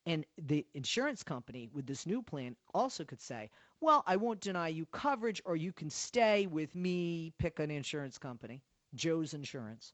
And 0.07 0.25
the 0.39 0.67
insurance 0.75 1.23
company 1.23 1.69
with 1.73 1.87
this 1.87 2.07
new 2.07 2.23
plan 2.23 2.57
also 2.73 3.05
could 3.05 3.21
say, 3.21 3.51
well, 3.81 4.03
I 4.07 4.17
won't 4.17 4.41
deny 4.41 4.69
you 4.69 4.87
coverage, 4.87 5.43
or 5.45 5.57
you 5.57 5.73
can 5.73 5.91
stay 5.91 6.47
with 6.47 6.75
me, 6.75 7.33
pick 7.39 7.59
an 7.59 7.71
insurance 7.71 8.19
company, 8.19 8.63
Joe's 8.95 9.35
Insurance, 9.35 9.93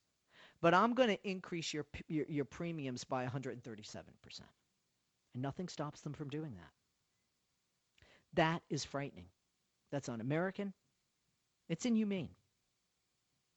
but 0.60 0.74
I'm 0.74 0.94
going 0.94 1.08
to 1.08 1.28
increase 1.28 1.72
your, 1.74 1.86
your, 2.08 2.24
your 2.28 2.44
premiums 2.44 3.04
by 3.04 3.26
137%. 3.26 3.60
And 5.34 5.42
nothing 5.42 5.68
stops 5.68 6.00
them 6.00 6.12
from 6.12 6.28
doing 6.28 6.54
that. 6.54 6.70
That 8.34 8.62
is 8.70 8.84
frightening. 8.84 9.26
That's 9.90 10.08
un 10.08 10.20
American. 10.20 10.72
It's 11.68 11.84
inhumane. 11.84 12.30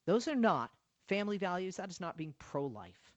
Those 0.06 0.28
are 0.28 0.36
not 0.36 0.72
family 1.08 1.38
values. 1.38 1.78
That 1.78 1.90
is 1.90 2.00
not 2.00 2.18
being 2.18 2.34
pro 2.40 2.66
life. 2.66 3.14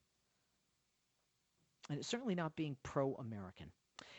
And 1.88 1.99
it's 1.99 2.09
certainly 2.09 2.35
not 2.35 2.55
being 2.57 2.77
pro 2.83 3.14
American. 3.14 3.66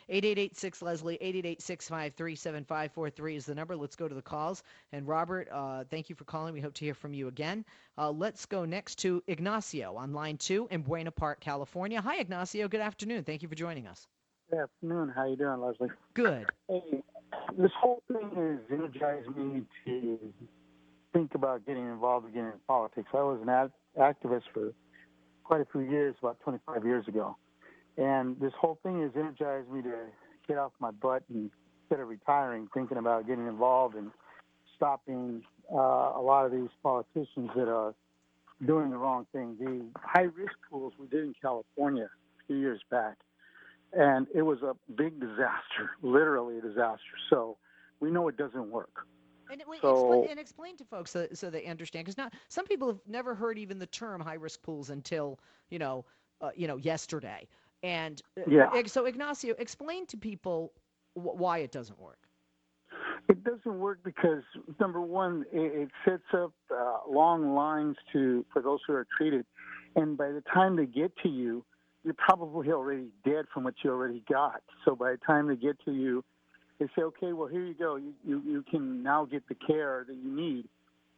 8886 0.08 0.82
Leslie, 0.82 1.14
888 1.14 1.62
653 1.62 2.36
7543 2.36 3.36
is 3.36 3.46
the 3.46 3.54
number. 3.54 3.76
Let's 3.76 3.96
go 3.96 4.06
to 4.06 4.14
the 4.14 4.22
calls. 4.22 4.62
And 4.92 5.08
Robert, 5.08 5.48
uh, 5.50 5.84
thank 5.90 6.10
you 6.10 6.14
for 6.14 6.24
calling. 6.24 6.52
We 6.52 6.60
hope 6.60 6.74
to 6.74 6.84
hear 6.84 6.94
from 6.94 7.14
you 7.14 7.28
again. 7.28 7.64
Uh, 7.96 8.10
let's 8.10 8.44
go 8.44 8.64
next 8.64 8.96
to 8.96 9.22
Ignacio 9.26 9.96
on 9.96 10.12
line 10.12 10.36
two 10.36 10.68
in 10.70 10.82
Buena 10.82 11.10
Park, 11.10 11.40
California. 11.40 12.00
Hi, 12.00 12.18
Ignacio. 12.18 12.68
Good 12.68 12.82
afternoon. 12.82 13.24
Thank 13.24 13.42
you 13.42 13.48
for 13.48 13.54
joining 13.54 13.86
us. 13.86 14.06
Good 14.50 14.60
afternoon. 14.60 15.12
How 15.14 15.26
you 15.26 15.36
doing, 15.36 15.60
Leslie? 15.60 15.88
Good. 16.12 16.50
Hey, 16.68 17.02
this 17.56 17.72
whole 17.80 18.02
thing 18.08 18.30
has 18.36 18.58
energized 18.70 19.34
me 19.36 19.62
to 19.86 20.18
think 21.14 21.34
about 21.34 21.64
getting 21.66 21.86
involved 21.86 22.28
again 22.28 22.46
in 22.46 22.52
politics. 22.66 23.08
I 23.14 23.22
was 23.22 23.40
an 23.40 23.48
ad- 23.48 23.72
activist 23.98 24.42
for 24.52 24.72
quite 25.44 25.62
a 25.62 25.66
few 25.72 25.80
years, 25.82 26.14
about 26.20 26.40
25 26.40 26.84
years 26.84 27.08
ago. 27.08 27.36
And 27.96 28.38
this 28.40 28.52
whole 28.60 28.78
thing 28.82 29.02
has 29.02 29.12
energized 29.16 29.68
me 29.70 29.82
to 29.82 29.94
get 30.48 30.58
off 30.58 30.72
my 30.80 30.90
butt 30.90 31.22
and 31.32 31.50
instead 31.82 32.00
of 32.00 32.08
retiring, 32.08 32.68
thinking 32.74 32.96
about 32.96 33.26
getting 33.26 33.46
involved 33.46 33.94
and 33.94 34.10
stopping 34.76 35.42
uh, 35.72 35.76
a 35.76 36.20
lot 36.22 36.44
of 36.46 36.52
these 36.52 36.70
politicians 36.82 37.50
that 37.54 37.68
are 37.68 37.94
doing 38.66 38.90
the 38.90 38.96
wrong 38.96 39.26
thing. 39.32 39.56
The 39.58 39.84
high 40.00 40.22
risk 40.22 40.54
pools 40.70 40.92
we 40.98 41.06
did 41.06 41.24
in 41.24 41.34
California 41.40 42.04
a 42.04 42.46
few 42.46 42.56
years 42.56 42.80
back, 42.90 43.16
and 43.92 44.26
it 44.34 44.42
was 44.42 44.62
a 44.62 44.74
big 44.92 45.20
disaster, 45.20 45.90
literally 46.02 46.58
a 46.58 46.60
disaster. 46.62 47.00
So 47.30 47.56
we 48.00 48.10
know 48.10 48.28
it 48.28 48.36
doesn't 48.36 48.70
work. 48.70 49.06
And, 49.50 49.60
it, 49.60 49.66
So- 49.82 49.90
explain, 49.90 50.30
and 50.30 50.40
explain 50.40 50.76
to 50.78 50.84
folks 50.84 51.10
so, 51.10 51.28
so 51.34 51.50
they 51.50 51.66
understand, 51.66 52.06
because 52.06 52.16
not 52.16 52.32
some 52.48 52.64
people 52.66 52.88
have 52.88 53.00
never 53.06 53.34
heard 53.34 53.58
even 53.58 53.78
the 53.78 53.86
term 53.86 54.20
high 54.20 54.34
risk 54.34 54.62
pools 54.62 54.90
until 54.90 55.38
you 55.68 55.78
know, 55.78 56.04
uh, 56.40 56.50
you 56.56 56.66
know, 56.66 56.76
yesterday. 56.76 57.46
And 57.84 58.22
uh, 58.38 58.44
Yeah. 58.48 58.82
so 58.86 59.04
Ignacio, 59.04 59.54
explain 59.58 60.06
to 60.06 60.16
people 60.16 60.72
wh- 61.12 61.36
why 61.36 61.58
it 61.58 61.70
doesn't 61.70 62.00
work. 62.00 62.18
It 63.28 63.44
doesn't 63.44 63.78
work 63.78 63.98
because 64.02 64.42
number 64.80 65.02
one, 65.02 65.44
it, 65.52 65.82
it 65.82 65.88
sets 66.04 66.22
up 66.32 66.52
uh, 66.74 66.98
long 67.08 67.54
lines 67.54 67.96
to 68.12 68.44
for 68.52 68.62
those 68.62 68.80
who 68.86 68.94
are 68.94 69.06
treated, 69.18 69.44
and 69.96 70.16
by 70.16 70.28
the 70.28 70.42
time 70.52 70.76
they 70.76 70.86
get 70.86 71.12
to 71.22 71.28
you, 71.28 71.64
you're 72.04 72.14
probably 72.14 72.70
already 72.70 73.08
dead 73.24 73.44
from 73.52 73.64
what 73.64 73.74
you 73.82 73.90
already 73.90 74.22
got. 74.30 74.62
So 74.84 74.96
by 74.96 75.12
the 75.12 75.18
time 75.18 75.48
they 75.48 75.56
get 75.56 75.76
to 75.84 75.92
you, 75.92 76.24
they 76.78 76.86
say, 76.96 77.02
okay, 77.02 77.32
well 77.34 77.48
here 77.48 77.64
you 77.64 77.74
go, 77.74 77.96
you 77.96 78.14
you, 78.26 78.42
you 78.46 78.64
can 78.70 79.02
now 79.02 79.26
get 79.26 79.46
the 79.48 79.54
care 79.54 80.06
that 80.08 80.16
you 80.16 80.34
need, 80.34 80.68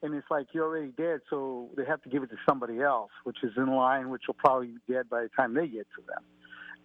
and 0.02 0.14
it's 0.14 0.30
like 0.30 0.48
you're 0.52 0.64
already 0.64 0.92
dead, 0.96 1.20
so 1.30 1.70
they 1.76 1.84
have 1.84 2.02
to 2.02 2.08
give 2.08 2.24
it 2.24 2.30
to 2.30 2.36
somebody 2.48 2.80
else, 2.80 3.10
which 3.22 3.38
is 3.44 3.52
in 3.56 3.68
line, 3.74 4.10
which 4.10 4.22
will 4.26 4.34
probably 4.34 4.68
be 4.68 4.92
dead 4.92 5.08
by 5.08 5.22
the 5.22 5.30
time 5.36 5.54
they 5.54 5.68
get 5.68 5.86
to 5.96 6.02
them 6.06 6.22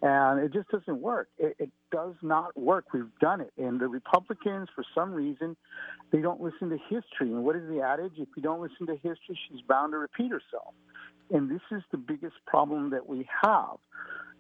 and 0.02 0.40
it 0.40 0.52
just 0.52 0.70
doesn't 0.70 1.02
work. 1.02 1.30
It, 1.38 1.56
it 1.60 1.70
does 1.92 2.16
not 2.22 2.58
work. 2.58 2.86
We've 2.94 3.12
done 3.20 3.42
it, 3.42 3.54
and 3.58 3.80
the 3.80 3.88
Republicans, 3.88 4.68
for 4.74 4.84
some 4.96 5.14
reason, 5.14 5.56
they 6.12 6.22
don't 6.22 6.42
listen 6.42 6.70
to 6.70 6.78
history. 6.90 7.32
And 7.32 7.44
what 7.44 7.56
is 7.56 7.68
the 7.68 7.82
adage? 7.82 8.14
If 8.18 8.30
you 8.36 8.42
don't 8.42 8.62
listen 8.62 8.88
to 8.88 8.96
history, 8.96 9.38
she's 9.48 9.62
bound 9.68 9.94
to 9.94 9.98
repeat 9.98 10.32
herself. 10.32 10.74
And 11.30 11.50
this 11.50 11.62
is 11.72 11.84
the 11.92 11.98
biggest 11.98 12.36
problem 12.46 12.90
that 12.90 13.08
we 13.08 13.28
have. 13.44 13.78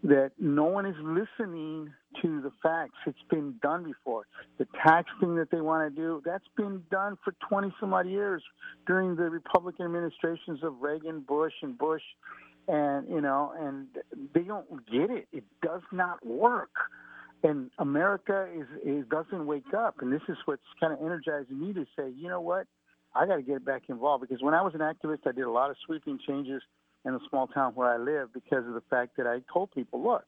That 0.03 0.31
no 0.39 0.63
one 0.63 0.87
is 0.87 0.95
listening 0.97 1.93
to 2.23 2.41
the 2.41 2.51
facts. 2.63 2.97
It's 3.05 3.19
been 3.29 3.53
done 3.61 3.83
before. 3.83 4.25
The 4.57 4.65
tax 4.83 5.11
thing 5.19 5.35
that 5.35 5.51
they 5.51 5.61
want 5.61 5.93
to 5.93 5.95
do, 5.95 6.23
that's 6.25 6.47
been 6.57 6.81
done 6.89 7.19
for 7.23 7.35
20 7.47 7.71
some 7.79 7.93
odd 7.93 8.07
years 8.07 8.41
during 8.87 9.15
the 9.15 9.29
Republican 9.29 9.85
administrations 9.85 10.63
of 10.63 10.81
Reagan, 10.81 11.19
Bush, 11.19 11.53
and 11.61 11.77
Bush 11.77 12.01
and 12.67 13.07
you 13.09 13.21
know, 13.21 13.53
and 13.59 13.87
they 14.33 14.41
don't 14.41 14.85
get 14.91 15.09
it. 15.09 15.27
It 15.31 15.43
does 15.61 15.81
not 15.91 16.25
work, 16.25 16.71
and 17.43 17.71
America 17.79 18.47
is, 18.83 19.05
doesn't 19.09 19.45
wake 19.45 19.73
up. 19.75 19.95
And 20.01 20.11
this 20.11 20.21
is 20.29 20.37
what's 20.45 20.61
kind 20.79 20.93
of 20.93 20.99
energizing 20.99 21.59
me 21.59 21.73
to 21.73 21.85
say, 21.97 22.11
you 22.15 22.29
know 22.29 22.41
what, 22.41 22.67
I 23.15 23.25
got 23.25 23.37
to 23.37 23.41
get 23.41 23.65
back 23.65 23.83
involved 23.89 24.21
because 24.21 24.41
when 24.41 24.53
I 24.53 24.61
was 24.61 24.73
an 24.73 24.79
activist, 24.79 25.27
I 25.27 25.31
did 25.31 25.43
a 25.43 25.51
lot 25.51 25.69
of 25.69 25.75
sweeping 25.85 26.19
changes 26.25 26.61
in 27.05 27.13
the 27.13 27.19
small 27.29 27.47
town 27.47 27.73
where 27.75 27.89
I 27.89 27.97
live 27.97 28.33
because 28.33 28.65
of 28.67 28.73
the 28.73 28.83
fact 28.89 29.17
that 29.17 29.27
I 29.27 29.41
told 29.51 29.71
people, 29.71 30.03
look, 30.03 30.23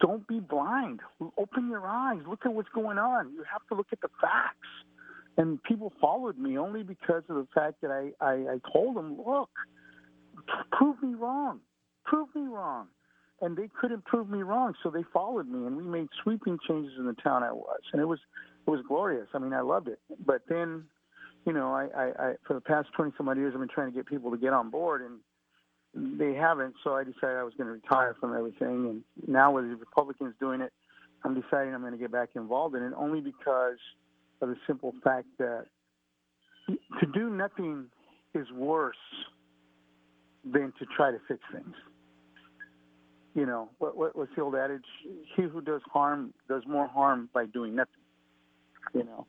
don't 0.00 0.26
be 0.26 0.40
blind. 0.40 1.00
Open 1.38 1.68
your 1.68 1.86
eyes. 1.86 2.20
Look 2.26 2.40
at 2.44 2.52
what's 2.52 2.68
going 2.74 2.98
on. 2.98 3.32
You 3.32 3.44
have 3.50 3.62
to 3.68 3.74
look 3.74 3.88
at 3.92 4.00
the 4.00 4.08
facts. 4.20 4.68
And 5.36 5.62
people 5.62 5.92
followed 6.00 6.38
me 6.38 6.58
only 6.58 6.82
because 6.82 7.22
of 7.28 7.36
the 7.36 7.46
fact 7.54 7.82
that 7.82 7.90
I, 7.90 8.24
I, 8.24 8.32
I 8.32 8.72
told 8.72 8.96
them, 8.96 9.18
look, 9.26 9.50
prove 10.70 11.02
me 11.02 11.14
wrong. 11.14 11.60
Prove 12.04 12.28
me 12.34 12.42
wrong. 12.42 12.88
And 13.40 13.56
they 13.56 13.68
couldn't 13.80 14.04
prove 14.04 14.28
me 14.28 14.42
wrong, 14.42 14.74
so 14.82 14.90
they 14.90 15.04
followed 15.14 15.48
me, 15.48 15.66
and 15.66 15.74
we 15.76 15.84
made 15.84 16.08
sweeping 16.22 16.58
changes 16.68 16.92
in 16.98 17.06
the 17.06 17.14
town 17.14 17.42
I 17.42 17.52
was, 17.52 17.80
and 17.92 18.02
it 18.02 18.04
was 18.04 18.18
it 18.66 18.70
was 18.70 18.80
glorious. 18.86 19.28
I 19.32 19.38
mean, 19.38 19.54
I 19.54 19.62
loved 19.62 19.88
it. 19.88 19.98
But 20.26 20.42
then, 20.46 20.84
you 21.46 21.54
know, 21.54 21.72
I, 21.72 21.88
I, 21.96 22.04
I 22.18 22.34
for 22.46 22.52
the 22.52 22.60
past 22.60 22.88
twenty 22.94 23.12
some 23.16 23.30
odd 23.30 23.38
years, 23.38 23.54
I've 23.54 23.60
been 23.60 23.68
trying 23.68 23.90
to 23.90 23.96
get 23.96 24.04
people 24.04 24.30
to 24.30 24.36
get 24.36 24.52
on 24.52 24.68
board, 24.68 25.00
and 25.00 26.20
they 26.20 26.34
haven't. 26.34 26.74
So 26.84 26.94
I 26.94 27.04
decided 27.04 27.38
I 27.38 27.42
was 27.42 27.54
going 27.56 27.66
to 27.68 27.72
retire 27.72 28.14
from 28.20 28.36
everything, 28.36 28.86
and 28.90 29.04
now 29.26 29.52
with 29.52 29.70
the 29.70 29.76
Republicans 29.76 30.34
doing 30.38 30.60
it, 30.60 30.72
I'm 31.24 31.34
deciding 31.40 31.74
I'm 31.74 31.80
going 31.80 31.92
to 31.92 31.98
get 31.98 32.12
back 32.12 32.30
involved 32.34 32.74
in 32.74 32.82
it, 32.82 32.92
only 32.94 33.22
because 33.22 33.78
of 34.42 34.50
the 34.50 34.56
simple 34.66 34.92
fact 35.02 35.28
that 35.38 35.64
to 36.68 37.06
do 37.14 37.30
nothing 37.30 37.86
is 38.34 38.50
worse 38.52 38.96
than 40.44 40.72
to 40.78 40.86
try 40.96 41.10
to 41.10 41.18
fix 41.28 41.40
things. 41.52 41.74
You 43.34 43.46
know, 43.46 43.70
what, 43.78 43.96
what, 43.96 44.16
what's 44.16 44.34
the 44.34 44.42
old 44.42 44.56
adage? 44.56 44.84
He 45.36 45.42
who 45.42 45.60
does 45.60 45.82
harm 45.92 46.34
does 46.48 46.62
more 46.66 46.88
harm 46.88 47.28
by 47.32 47.46
doing 47.46 47.76
nothing. 47.76 48.02
You 48.94 49.04
know. 49.04 49.26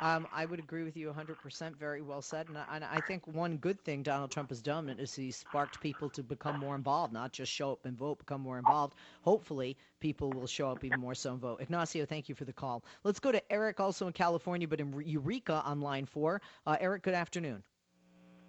Um, 0.00 0.26
I 0.32 0.46
would 0.46 0.58
agree 0.58 0.82
with 0.82 0.96
you 0.96 1.12
100%. 1.12 1.76
Very 1.76 2.00
well 2.00 2.22
said. 2.22 2.48
And 2.48 2.56
I, 2.56 2.64
and 2.72 2.84
I 2.84 3.00
think 3.06 3.26
one 3.26 3.58
good 3.58 3.78
thing 3.82 4.02
Donald 4.02 4.30
Trump 4.30 4.48
has 4.48 4.62
done 4.62 4.88
is 4.88 5.14
he 5.14 5.30
sparked 5.30 5.80
people 5.80 6.08
to 6.10 6.22
become 6.22 6.58
more 6.58 6.74
involved, 6.74 7.12
not 7.12 7.32
just 7.32 7.52
show 7.52 7.72
up 7.72 7.84
and 7.84 7.98
vote, 7.98 8.18
become 8.18 8.40
more 8.40 8.58
involved. 8.58 8.94
Hopefully, 9.22 9.76
people 10.00 10.30
will 10.30 10.46
show 10.46 10.70
up 10.70 10.84
even 10.84 11.00
more 11.00 11.14
so 11.14 11.32
and 11.32 11.40
vote. 11.40 11.60
Ignacio, 11.60 12.06
thank 12.06 12.30
you 12.30 12.34
for 12.34 12.46
the 12.46 12.52
call. 12.52 12.82
Let's 13.04 13.20
go 13.20 13.30
to 13.30 13.52
Eric, 13.52 13.78
also 13.78 14.06
in 14.06 14.14
California, 14.14 14.66
but 14.66 14.80
in 14.80 15.02
Eureka 15.04 15.62
on 15.66 15.82
line 15.82 16.06
four. 16.06 16.40
Uh, 16.66 16.78
Eric, 16.80 17.02
good 17.02 17.14
afternoon. 17.14 17.62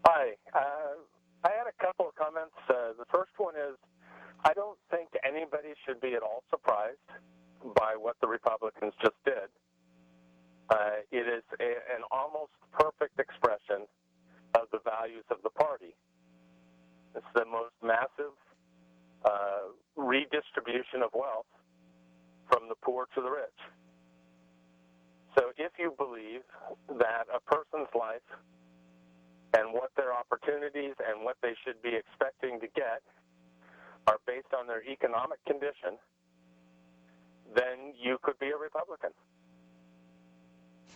Hi. 0.06 0.34
Uh, 0.54 0.98
I 1.44 1.50
had 1.50 1.68
a 1.70 1.78
couple 1.84 2.08
of 2.08 2.16
comments. 2.16 2.56
Uh, 2.70 2.94
the 2.98 3.06
first 3.12 3.32
one 3.38 3.54
is 3.56 3.78
I 4.44 4.54
don't 4.54 4.78
think 4.90 5.10
anybody 5.26 5.74
should 5.86 6.02
be 6.02 6.14
at 6.14 6.24
all 6.24 6.44
surprised 6.50 7.10
by 7.76 7.94
what 7.98 8.18
the 8.22 8.28
Republicans 8.28 8.94
just 9.02 9.18
did. 9.26 9.50
Uh, 10.70 11.06
it 11.12 11.28
is 11.28 11.44
a, 11.60 11.78
an 11.94 12.02
almost 12.10 12.54
perfect 12.72 13.20
expression 13.20 13.86
of 14.56 14.66
the 14.72 14.80
values 14.84 15.26
of 15.30 15.38
the 15.44 15.50
party. 15.50 15.94
It's 17.16 17.32
the 17.36 17.46
most 17.46 17.76
massive 17.84 18.34
uh, 19.26 19.76
redistribution 19.96 21.04
of 21.04 21.12
wealth 21.14 21.50
from 22.50 22.70
the 22.70 22.76
poor 22.82 23.06
to 23.16 23.22
the 23.22 23.30
rich. 23.30 23.62
So 25.38 25.52
if 25.58 25.72
you 25.78 25.94
believe 25.98 26.42
that 26.90 27.28
a 27.34 27.40
person's 27.40 27.90
life 27.98 28.26
and 29.54 29.74
what 29.74 29.92
their 29.96 30.14
opportunities 30.14 30.96
and 31.08 31.24
what 31.24 31.38
they 31.42 31.54
should 31.66 31.82
be 31.82 31.92
expecting 31.96 32.60
to 32.60 32.68
get 32.76 33.02
are 34.08 34.18
based 34.26 34.54
on 34.58 34.68
their 34.68 34.84
economic 34.84 35.44
condition, 35.46 36.00
then 37.54 37.94
you 38.00 38.18
could 38.22 38.40
be 38.40 38.48
a 38.48 38.58
Republican. 38.58 39.12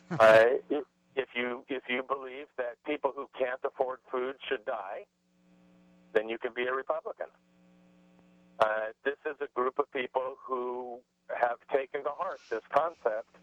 uh, 0.20 0.46
if 1.16 1.28
you 1.34 1.64
if 1.68 1.84
you 1.90 2.04
believe 2.04 2.48
that 2.58 2.76
people 2.86 3.12
who 3.16 3.28
can't 3.38 3.60
afford 3.64 4.00
food 4.12 4.36
should 4.48 4.64
die, 4.66 5.06
then 6.14 6.30
you 6.30 6.38
can 6.38 6.52
be 6.54 6.64
a 6.64 6.74
Republican. 6.74 7.28
Uh, 8.60 8.94
this 9.04 9.18
is 9.26 9.36
a 9.42 9.48
group 9.54 9.80
of 9.80 9.92
people 9.92 10.36
who 10.46 11.00
have 11.30 11.58
taken 11.74 12.04
to 12.04 12.10
heart 12.10 12.40
this 12.50 12.62
concept 12.74 13.36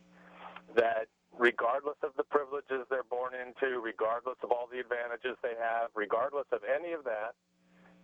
that 0.74 1.06
regardless 1.38 1.96
of 2.02 2.12
the 2.16 2.24
privileges 2.24 2.84
they're 2.90 3.08
born 3.08 3.32
into, 3.34 3.80
regardless 3.80 4.36
of 4.42 4.50
all 4.50 4.68
the 4.70 4.80
advantages 4.80 5.36
they 5.42 5.56
have, 5.58 5.90
regardless 5.94 6.46
of 6.52 6.60
any 6.64 6.92
of 6.92 7.04
that, 7.04 7.34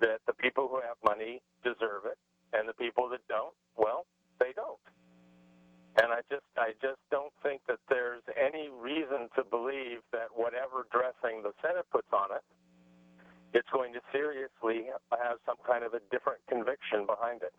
that 0.01 0.21
the 0.27 0.33
people 0.33 0.69
who 0.69 0.81
have 0.81 0.97
money 1.05 1.43
deserve 1.65 2.07
it, 2.07 2.19
and 2.53 2.69
the 2.69 2.75
people 2.75 3.09
that 3.09 3.21
don't, 3.29 3.55
well, 3.77 4.07
they 4.41 4.53
don't. 4.57 4.81
And 6.01 6.13
I 6.15 6.23
just, 6.31 6.47
I 6.57 6.73
just 6.81 7.03
don't 7.11 7.33
think 7.43 7.61
that 7.67 7.83
there's 7.89 8.23
any 8.39 8.71
reason 8.71 9.29
to 9.37 9.43
believe 9.43 10.01
that 10.13 10.31
whatever 10.33 10.87
dressing 10.95 11.43
the 11.43 11.53
Senate 11.61 11.87
puts 11.91 12.09
on 12.13 12.31
it, 12.33 12.45
it's 13.53 13.69
going 13.73 13.93
to 13.95 14.01
seriously 14.13 14.87
have 15.11 15.39
some 15.45 15.57
kind 15.67 15.83
of 15.83 15.95
a 15.95 16.01
different 16.11 16.39
conviction 16.49 17.05
behind 17.05 17.43
it. 17.43 17.53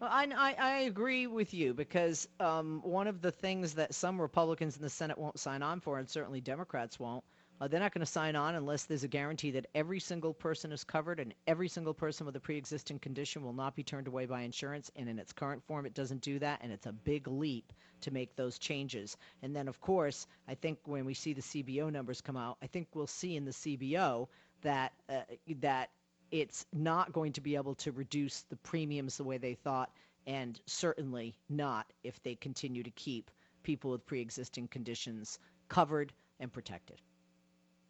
Well, 0.00 0.10
I, 0.12 0.28
I, 0.36 0.54
I 0.60 0.78
agree 0.82 1.26
with 1.26 1.52
you 1.52 1.74
because 1.74 2.28
um, 2.38 2.80
one 2.84 3.08
of 3.08 3.20
the 3.20 3.32
things 3.32 3.74
that 3.74 3.94
some 3.94 4.20
Republicans 4.20 4.76
in 4.76 4.82
the 4.82 4.90
Senate 4.90 5.18
won't 5.18 5.40
sign 5.40 5.60
on 5.60 5.80
for, 5.80 5.98
and 5.98 6.08
certainly 6.08 6.40
Democrats 6.40 7.00
won't, 7.00 7.24
uh, 7.60 7.66
they're 7.66 7.80
not 7.80 7.92
going 7.92 8.06
to 8.06 8.06
sign 8.06 8.36
on 8.36 8.54
unless 8.54 8.84
there's 8.84 9.02
a 9.02 9.08
guarantee 9.08 9.50
that 9.50 9.66
every 9.74 9.98
single 9.98 10.32
person 10.32 10.70
is 10.70 10.84
covered 10.84 11.18
and 11.18 11.34
every 11.48 11.66
single 11.66 11.92
person 11.92 12.24
with 12.24 12.36
a 12.36 12.40
pre-existing 12.40 13.00
condition 13.00 13.42
will 13.42 13.52
not 13.52 13.74
be 13.74 13.82
turned 13.82 14.06
away 14.06 14.24
by 14.26 14.42
insurance. 14.42 14.88
And 14.94 15.08
in 15.08 15.18
its 15.18 15.32
current 15.32 15.64
form, 15.64 15.84
it 15.84 15.94
doesn't 15.94 16.22
do 16.22 16.38
that, 16.38 16.60
and 16.62 16.70
it's 16.70 16.86
a 16.86 16.92
big 16.92 17.26
leap 17.26 17.72
to 18.02 18.12
make 18.12 18.36
those 18.36 18.56
changes. 18.56 19.16
And 19.42 19.56
then, 19.56 19.66
of 19.66 19.80
course, 19.80 20.28
I 20.46 20.54
think 20.54 20.78
when 20.84 21.04
we 21.04 21.14
see 21.14 21.32
the 21.32 21.42
CBO 21.42 21.90
numbers 21.90 22.20
come 22.20 22.36
out, 22.36 22.58
I 22.62 22.68
think 22.68 22.86
we'll 22.94 23.08
see 23.08 23.34
in 23.34 23.44
the 23.44 23.50
CBO 23.50 24.28
that 24.62 24.92
uh, 25.08 25.22
that 25.60 25.90
it's 26.30 26.66
not 26.72 27.12
going 27.12 27.32
to 27.32 27.40
be 27.40 27.54
able 27.56 27.74
to 27.76 27.92
reduce 27.92 28.42
the 28.42 28.56
premiums 28.56 29.16
the 29.16 29.24
way 29.24 29.38
they 29.38 29.54
thought, 29.54 29.90
and 30.26 30.60
certainly 30.66 31.38
not 31.48 31.92
if 32.04 32.22
they 32.22 32.34
continue 32.34 32.82
to 32.82 32.90
keep 32.90 33.30
people 33.62 33.90
with 33.90 34.04
pre-existing 34.06 34.68
conditions 34.68 35.38
covered 35.68 36.12
and 36.40 36.52
protected. 36.52 37.00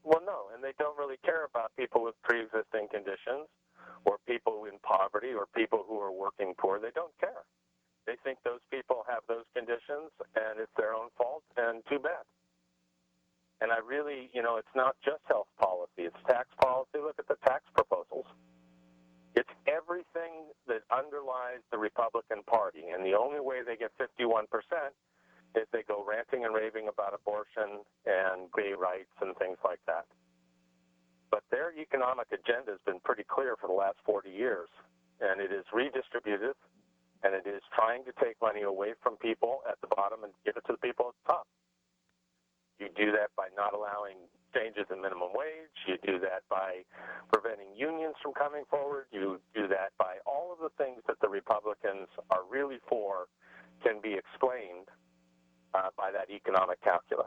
Well, 0.05 0.23
no, 0.25 0.49
and 0.55 0.63
they 0.63 0.73
don't 0.79 0.97
really 0.97 1.19
care 1.25 1.45
about 1.45 1.73
people 1.77 2.03
with 2.03 2.15
pre-existing 2.23 2.89
conditions 2.91 3.49
or 4.05 4.19
people 4.27 4.65
in 4.65 4.79
poverty 4.83 5.33
or 5.35 5.47
people 5.55 5.85
who 5.87 5.99
are 5.99 6.13
working 6.13 6.55
poor. 6.59 6.79
They 6.79 6.95
don't 6.95 7.13
care. 7.21 7.45
They 8.07 8.17
think 8.25 8.39
those 8.45 8.61
people 8.71 9.05
have 9.09 9.21
those 9.29 9.45
conditions 9.55 10.11
and 10.35 10.61
it's 10.61 10.73
their 10.77 10.95
own 10.95 11.09
fault, 11.19 11.43
and 11.57 11.83
too 11.91 11.99
bad. 11.99 12.25
And 13.61 13.73
I 13.73 13.79
really, 13.79 14.31
you 14.33 14.43
know, 14.43 14.57
it's 14.57 14.75
not 14.77 14.97
just 15.05 15.21
health 15.27 15.49
policy, 15.59 16.07
it's 16.07 16.17
tax 16.27 16.49
policy. 16.61 17.03
Look 17.03 17.19
at 17.19 17.27
the 17.27 17.39
tax 17.47 17.65
proposals. 17.75 18.27
It's 19.35 19.51
everything 19.67 20.51
that 20.67 20.83
underlies 20.91 21.63
the 21.71 21.79
Republican 21.79 22.43
Party. 22.47 22.91
And 22.95 23.05
the 23.05 23.15
only 23.15 23.41
way 23.41 23.63
they 23.67 23.77
get 23.77 23.91
51% 23.99 24.47
is 25.55 25.67
they 25.73 25.83
go 25.87 26.05
ranting 26.07 26.45
and 26.45 26.55
raving 26.55 26.89
about 26.89 27.15
abortion 27.15 27.83
and 28.07 28.51
gay 28.57 28.75
rights 28.75 29.15
and 29.21 29.37
things 29.37 29.59
like 29.65 29.81
that. 29.87 30.07
But 31.31 31.43
their 31.51 31.73
economic 31.77 32.29
agenda 32.33 32.73
has 32.73 32.81
been 32.87 33.01
pretty 33.01 33.25
clear 33.25 33.57
for 33.61 33.67
the 33.67 33.75
last 33.75 33.99
40 34.05 34.31
years. 34.31 34.69
And 35.21 35.41
it 35.41 35.53
is 35.53 35.65
redistributive, 35.75 36.55
and 37.23 37.35
it 37.35 37.47
is 37.47 37.63
trying 37.75 38.05
to 38.05 38.13
take 38.23 38.41
money 38.41 38.63
away 38.63 38.95
from 39.03 39.17
people 39.17 39.63
at 39.69 39.81
the 39.81 39.89
bottom 39.89 40.23
and 40.25 40.33
give 40.45 40.57
it 40.57 40.65
to 40.67 40.73
the 40.73 40.79
people 40.79 41.11
at 41.11 41.15
the 41.27 41.33
top. 41.35 41.47
You 42.79 42.89
do 42.95 43.11
that 43.13 43.35
by 43.37 43.49
not 43.57 43.75
allowing 43.75 44.31
changes 44.55 44.87
in 44.91 45.03
minimum 45.03 45.31
wage. 45.35 45.75
You 45.87 45.99
do 46.03 46.19
that 46.21 46.47
by 46.49 46.87
preventing 47.33 47.75
unions 47.77 48.15
from 48.23 48.33
coming 48.33 48.65
forward. 48.71 49.07
You 49.11 49.41
do 49.55 49.69
that 49.69 49.93
by 49.99 50.23
all 50.27 50.53
of 50.53 50.59
the 50.59 50.71
things 50.83 51.03
that 51.07 51.21
the 51.21 51.29
Republicans 51.29 52.09
are 52.31 52.43
really 52.49 52.79
for 52.89 53.27
can 53.83 54.01
be 54.01 54.15
explained 54.15 54.89
uh, 55.75 55.91
by 55.97 56.11
that 56.13 56.31
economic 56.31 56.81
calculus. 56.83 57.27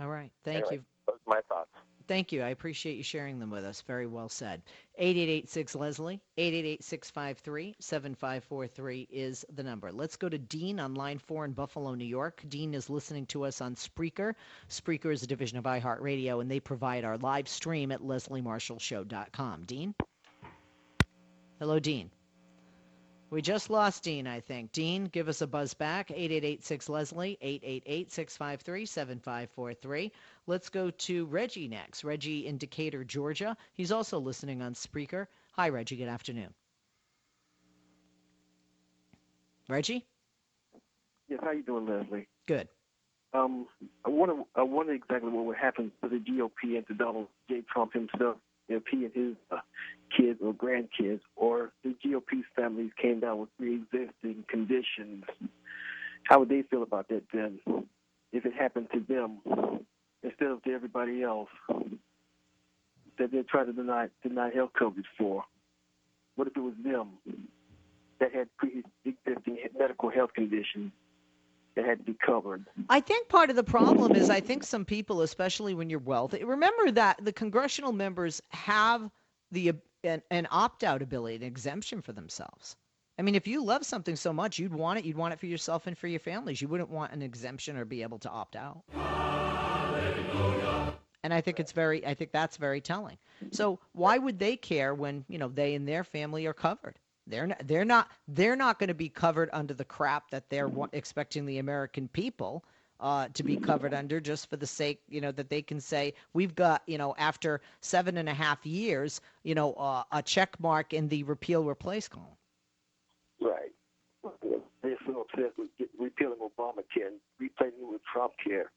All 0.00 0.08
right. 0.08 0.32
Thank 0.44 0.66
anyway, 0.66 0.74
you. 0.76 0.84
Those 1.06 1.16
are 1.26 1.34
my 1.34 1.40
thoughts. 1.48 1.70
Thank 2.10 2.32
you. 2.32 2.42
I 2.42 2.48
appreciate 2.48 2.96
you 2.96 3.04
sharing 3.04 3.38
them 3.38 3.50
with 3.50 3.64
us. 3.64 3.82
Very 3.82 4.08
well 4.08 4.28
said. 4.28 4.62
8886 4.98 5.76
Leslie, 5.76 6.20
888 6.38 6.82
653 6.82 7.76
7543 7.78 9.08
is 9.12 9.46
the 9.54 9.62
number. 9.62 9.92
Let's 9.92 10.16
go 10.16 10.28
to 10.28 10.36
Dean 10.36 10.80
on 10.80 10.96
line 10.96 11.18
four 11.18 11.44
in 11.44 11.52
Buffalo, 11.52 11.94
New 11.94 12.04
York. 12.04 12.42
Dean 12.48 12.74
is 12.74 12.90
listening 12.90 13.26
to 13.26 13.44
us 13.44 13.60
on 13.60 13.76
Spreaker. 13.76 14.34
Spreaker 14.68 15.12
is 15.12 15.22
a 15.22 15.26
division 15.28 15.56
of 15.56 15.62
iHeartRadio, 15.66 16.40
and 16.40 16.50
they 16.50 16.58
provide 16.58 17.04
our 17.04 17.16
live 17.16 17.46
stream 17.46 17.92
at 17.92 18.00
lesliemarshallshow.com. 18.00 19.62
Dean? 19.66 19.94
Hello, 21.60 21.78
Dean. 21.78 22.10
We 23.30 23.40
just 23.40 23.70
lost 23.70 24.02
Dean, 24.02 24.26
I 24.26 24.40
think. 24.40 24.72
Dean, 24.72 25.04
give 25.04 25.28
us 25.28 25.40
a 25.40 25.46
buzz 25.46 25.72
back. 25.72 26.10
8886 26.10 26.88
Leslie, 26.88 27.38
888 27.40 28.10
653 28.12 28.86
7543. 28.86 30.12
Let's 30.48 30.68
go 30.68 30.90
to 30.90 31.26
Reggie 31.26 31.68
next. 31.68 32.02
Reggie 32.02 32.46
in 32.48 32.58
Decatur, 32.58 33.04
Georgia. 33.04 33.56
He's 33.72 33.92
also 33.92 34.18
listening 34.18 34.62
on 34.62 34.74
Spreaker. 34.74 35.28
Hi, 35.52 35.68
Reggie. 35.68 35.96
Good 35.96 36.08
afternoon. 36.08 36.52
Reggie? 39.68 40.04
Yes, 41.28 41.38
how 41.40 41.52
you 41.52 41.62
doing, 41.62 41.86
Leslie? 41.86 42.26
Good. 42.48 42.68
Um, 43.32 43.68
I 44.04 44.10
wonder, 44.10 44.42
I 44.56 44.64
wonder 44.64 44.92
exactly 44.92 45.30
what 45.30 45.44
would 45.44 45.56
happen 45.56 45.92
to 46.02 46.08
the 46.08 46.16
GOP 46.16 46.76
and 46.76 46.84
to 46.88 46.94
Donald 46.94 47.28
J. 47.48 47.62
Trump 47.72 47.92
himself 47.92 48.38
if 48.70 48.84
he 48.90 49.04
and 49.04 49.14
his 49.14 49.36
uh, 49.50 49.58
kids 50.16 50.40
or 50.42 50.54
grandkids 50.54 51.20
or 51.36 51.72
the 51.84 51.94
GOP's 52.02 52.46
families 52.56 52.90
came 53.00 53.20
down 53.20 53.38
with 53.38 53.48
pre-existing 53.58 54.44
conditions. 54.48 55.24
How 56.24 56.40
would 56.40 56.48
they 56.48 56.62
feel 56.62 56.82
about 56.82 57.08
that 57.08 57.24
then? 57.32 57.60
If 58.32 58.46
it 58.46 58.54
happened 58.54 58.88
to 58.92 59.00
them 59.00 59.38
instead 60.22 60.48
of 60.48 60.62
to 60.62 60.72
everybody 60.72 61.22
else 61.22 61.48
that 63.18 63.30
they're 63.32 63.42
trying 63.42 63.66
to 63.66 63.72
deny 63.72 64.08
deny 64.22 64.50
health 64.54 64.70
coverage 64.78 65.06
for? 65.18 65.44
What 66.36 66.46
if 66.46 66.56
it 66.56 66.60
was 66.60 66.74
them 66.82 67.18
that 68.20 68.32
had 68.34 68.48
pre-existing 68.56 69.58
medical 69.78 70.10
health 70.10 70.32
conditions 70.34 70.92
that 71.80 71.88
had 71.88 71.98
to 71.98 72.04
be 72.04 72.16
covered. 72.24 72.66
I 72.88 73.00
think 73.00 73.28
part 73.28 73.50
of 73.50 73.56
the 73.56 73.64
problem 73.64 74.12
is 74.12 74.30
I 74.30 74.40
think 74.40 74.64
some 74.64 74.84
people, 74.84 75.22
especially 75.22 75.74
when 75.74 75.88
you're 75.88 75.98
wealthy, 75.98 76.44
remember 76.44 76.90
that 76.92 77.24
the 77.24 77.32
congressional 77.32 77.92
members 77.92 78.42
have 78.50 79.10
the 79.50 79.72
an, 80.04 80.22
an 80.30 80.46
opt-out 80.50 81.02
ability, 81.02 81.36
an 81.36 81.42
exemption 81.42 82.00
for 82.00 82.12
themselves. 82.12 82.76
I 83.18 83.22
mean, 83.22 83.34
if 83.34 83.46
you 83.46 83.62
love 83.62 83.84
something 83.84 84.16
so 84.16 84.32
much, 84.32 84.58
you'd 84.58 84.72
want 84.72 84.98
it. 84.98 85.04
You'd 85.04 85.16
want 85.16 85.34
it 85.34 85.40
for 85.40 85.46
yourself 85.46 85.86
and 85.86 85.96
for 85.96 86.06
your 86.06 86.20
families. 86.20 86.62
You 86.62 86.68
wouldn't 86.68 86.88
want 86.88 87.12
an 87.12 87.20
exemption 87.20 87.76
or 87.76 87.84
be 87.84 88.02
able 88.02 88.18
to 88.20 88.30
opt 88.30 88.56
out. 88.56 88.82
And 91.22 91.34
I 91.34 91.42
think 91.42 91.60
it's 91.60 91.72
very. 91.72 92.06
I 92.06 92.14
think 92.14 92.32
that's 92.32 92.56
very 92.56 92.80
telling. 92.80 93.18
So 93.50 93.78
why 93.92 94.16
would 94.16 94.38
they 94.38 94.56
care 94.56 94.94
when 94.94 95.24
you 95.28 95.38
know 95.38 95.48
they 95.48 95.74
and 95.74 95.86
their 95.86 96.04
family 96.04 96.46
are 96.46 96.54
covered? 96.54 96.98
They're 97.30 97.46
not, 97.46 97.62
they're 97.66 97.84
not 97.84 98.08
they're 98.28 98.56
not 98.56 98.78
going 98.78 98.88
to 98.88 98.94
be 98.94 99.08
covered 99.08 99.48
under 99.52 99.74
the 99.74 99.84
crap 99.84 100.30
that 100.30 100.48
they're 100.50 100.70
expecting 100.92 101.46
the 101.46 101.58
American 101.58 102.08
people 102.08 102.64
uh, 103.00 103.28
to 103.32 103.42
be 103.42 103.56
covered 103.56 103.94
under 103.94 104.20
just 104.20 104.48
for 104.50 104.56
the 104.56 104.66
sake, 104.66 105.00
you 105.08 105.20
know, 105.20 105.32
that 105.32 105.48
they 105.48 105.62
can 105.62 105.80
say 105.80 106.12
we've 106.34 106.54
got, 106.54 106.82
you 106.86 106.98
know, 106.98 107.14
after 107.18 107.60
seven 107.80 108.18
and 108.18 108.28
a 108.28 108.34
half 108.34 108.64
years, 108.66 109.20
you 109.42 109.54
know, 109.54 109.72
uh, 109.74 110.02
a 110.12 110.22
check 110.22 110.58
mark 110.60 110.92
in 110.92 111.08
the 111.08 111.22
repeal 111.24 111.64
replace 111.64 112.08
column. 112.08 112.28
Right. 113.40 113.72
They're 114.82 114.98
so 115.06 115.24
obsessed 115.32 115.56
with 115.56 115.68
repealing 115.98 116.38
Obamacare 116.42 117.12
replacing 117.38 117.80
it 117.80 117.90
with 117.90 118.02
Trump 118.12 118.32
care, 118.44 118.70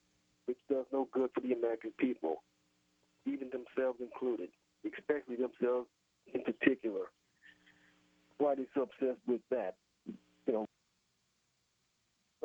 which 0.45 0.57
does 0.69 0.85
no 0.93 1.09
good 1.11 1.29
for 1.33 1.41
the 1.41 1.51
American 1.51 1.91
people, 1.97 2.43
even 3.25 3.49
themselves 3.49 3.99
included, 3.99 4.49
especially 4.85 5.35
themselves 5.35 5.87
in 6.33 6.41
particular 6.43 7.11
why 8.37 8.55
they 8.55 8.65
so 8.73 8.83
obsessed 8.83 9.21
with 9.27 9.41
that. 9.51 9.75
You 10.47 10.53
know, 10.53 10.65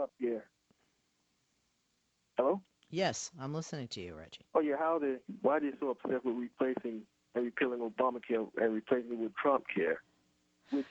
up 0.01 0.11
here. 0.19 0.45
Hello. 2.37 2.61
Yes, 2.91 3.31
I'm 3.41 3.53
listening 3.53 3.89
to 3.89 4.01
you, 4.01 4.15
Reggie. 4.15 4.47
Oh 4.55 4.61
yeah, 4.61 4.77
how 4.79 4.99
they? 4.99 5.17
Why 5.43 5.57
are 5.57 5.61
they 5.61 5.71
so 5.81 5.91
obsessed 5.91 6.25
with 6.25 6.37
replacing 6.37 7.03
and 7.35 7.45
repealing 7.45 7.81
Obamacare 7.81 8.49
and 8.57 8.75
replacing 8.75 9.13
it 9.13 9.19
with 9.19 9.35
Trump 9.35 9.65
care? 9.75 10.01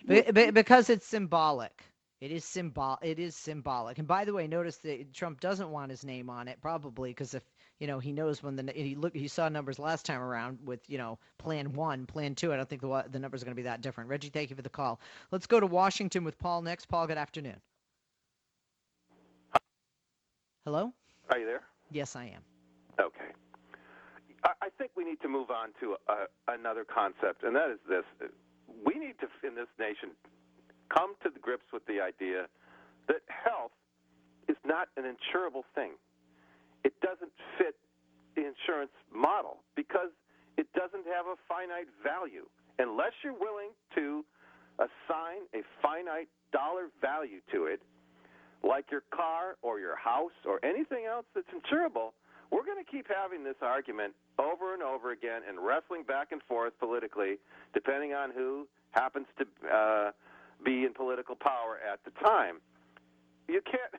Be, 0.07 0.21
be, 0.31 0.51
because 0.51 0.89
it's 0.89 1.05
symbolic. 1.05 1.83
It 2.19 2.31
is 2.31 2.43
symbol. 2.43 2.97
It 3.03 3.19
is 3.19 3.35
symbolic. 3.35 3.99
And 3.99 4.07
by 4.07 4.25
the 4.25 4.33
way, 4.33 4.47
notice 4.47 4.77
that 4.77 5.13
Trump 5.13 5.39
doesn't 5.39 5.69
want 5.69 5.91
his 5.91 6.03
name 6.03 6.31
on 6.31 6.47
it, 6.47 6.57
probably 6.61 7.11
because 7.11 7.35
if 7.35 7.43
you 7.79 7.85
know 7.85 7.99
he 7.99 8.11
knows 8.11 8.41
when 8.41 8.55
the 8.55 8.71
he 8.73 8.95
look 8.95 9.15
he 9.15 9.27
saw 9.27 9.49
numbers 9.49 9.77
last 9.77 10.03
time 10.03 10.21
around 10.21 10.57
with 10.65 10.79
you 10.87 10.97
know 10.97 11.19
Plan 11.37 11.73
One, 11.73 12.07
Plan 12.07 12.33
Two. 12.33 12.51
I 12.51 12.55
don't 12.55 12.67
think 12.67 12.81
the 12.81 13.05
the 13.11 13.19
numbers 13.19 13.43
are 13.43 13.45
going 13.45 13.55
to 13.55 13.59
be 13.59 13.63
that 13.63 13.81
different. 13.81 14.09
Reggie, 14.09 14.29
thank 14.29 14.49
you 14.49 14.55
for 14.55 14.63
the 14.63 14.69
call. 14.69 14.99
Let's 15.29 15.45
go 15.45 15.59
to 15.59 15.67
Washington 15.67 16.23
with 16.23 16.39
Paul 16.39 16.63
next. 16.63 16.87
Paul, 16.87 17.05
good 17.05 17.19
afternoon. 17.19 17.57
Hello. 20.65 20.91
Are 21.29 21.37
you 21.37 21.45
there? 21.45 21.61
Yes, 21.91 22.15
I 22.15 22.25
am. 22.25 22.41
Okay. 22.99 23.31
I, 24.43 24.51
I 24.63 24.69
think 24.77 24.91
we 24.97 25.05
need 25.05 25.21
to 25.21 25.29
move 25.29 25.51
on 25.51 25.69
to 25.81 25.95
a, 26.09 26.51
another 26.51 26.83
concept, 26.83 27.43
and 27.43 27.55
that 27.55 27.69
is 27.69 27.79
this: 27.87 28.03
we 28.83 28.95
need 28.95 29.15
to, 29.19 29.27
in 29.47 29.53
this 29.53 29.67
nation, 29.79 30.09
come 30.89 31.15
to 31.23 31.29
grips 31.39 31.65
with 31.71 31.85
the 31.85 32.01
idea 32.01 32.47
that 33.07 33.21
health 33.27 33.71
is 34.47 34.57
not 34.65 34.89
an 34.97 35.03
insurable 35.03 35.63
thing. 35.75 35.91
It 36.83 36.93
doesn't 37.01 37.31
fit 37.57 37.75
the 38.35 38.45
insurance 38.45 38.91
model 39.13 39.63
because 39.75 40.11
it 40.57 40.67
doesn't 40.73 41.05
have 41.07 41.25
a 41.25 41.35
finite 41.47 41.87
value 42.03 42.45
unless 42.79 43.11
you're 43.23 43.33
willing 43.33 43.71
to 43.95 44.23
assign 44.79 45.49
a 45.53 45.61
finite 45.81 46.29
dollar 46.51 46.89
value 47.01 47.41
to 47.51 47.65
it 47.65 47.81
like 48.63 48.85
your 48.91 49.03
car 49.11 49.57
or 49.61 49.79
your 49.79 49.95
house 49.95 50.35
or 50.45 50.63
anything 50.63 51.05
else 51.05 51.25
that's 51.35 51.47
insurable, 51.49 52.13
we're 52.51 52.65
going 52.65 52.83
to 52.83 52.89
keep 52.89 53.07
having 53.07 53.43
this 53.43 53.57
argument 53.61 54.13
over 54.39 54.73
and 54.73 54.81
over 54.81 55.11
again 55.11 55.41
and 55.47 55.59
wrestling 55.59 56.03
back 56.03 56.31
and 56.31 56.41
forth 56.43 56.73
politically, 56.79 57.37
depending 57.73 58.13
on 58.13 58.31
who 58.31 58.67
happens 58.91 59.25
to 59.37 59.45
uh, 59.67 60.11
be 60.63 60.85
in 60.85 60.93
political 60.93 61.35
power 61.35 61.77
at 61.81 62.01
the 62.05 62.11
time. 62.23 62.61
You 63.47 63.61
can't, 63.63 63.93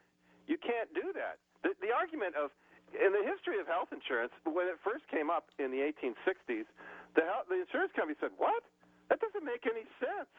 you 0.47 0.59
can't 0.59 0.93
do 0.95 1.13
that. 1.15 1.39
The, 1.63 1.75
the 1.81 1.93
argument 1.95 2.35
of 2.37 2.51
in 2.97 3.13
the 3.13 3.21
history 3.21 3.61
of 3.61 3.69
health 3.69 3.93
insurance, 3.93 4.33
when 4.49 4.65
it 4.65 4.81
first 4.81 5.05
came 5.13 5.29
up 5.29 5.53
in 5.61 5.69
the 5.69 5.85
1860s, 5.93 6.65
the, 7.13 7.21
health, 7.21 7.45
the 7.53 7.61
insurance 7.61 7.93
company 7.93 8.17
said, 8.17 8.33
"What? 8.41 8.65
That 9.13 9.21
doesn't 9.21 9.45
make 9.45 9.69
any 9.69 9.85
sense. 10.01 10.33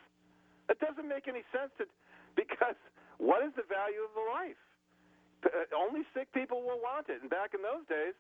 That 0.66 0.82
doesn't 0.82 1.06
make 1.06 1.30
any 1.30 1.46
sense 1.54 1.70
to, 1.78 1.86
because 2.34 2.78
what 3.18 3.42
is 3.46 3.54
the 3.58 3.66
value 3.66 4.02
of 4.06 4.14
the 4.14 4.26
life? 4.30 4.62
Uh, 5.46 5.66
only 5.78 6.06
sick 6.14 6.30
people 6.34 6.62
will 6.62 6.82
want 6.82 7.10
it. 7.10 7.22
And 7.22 7.30
back 7.30 7.54
in 7.54 7.62
those 7.62 7.86
days, 7.90 8.14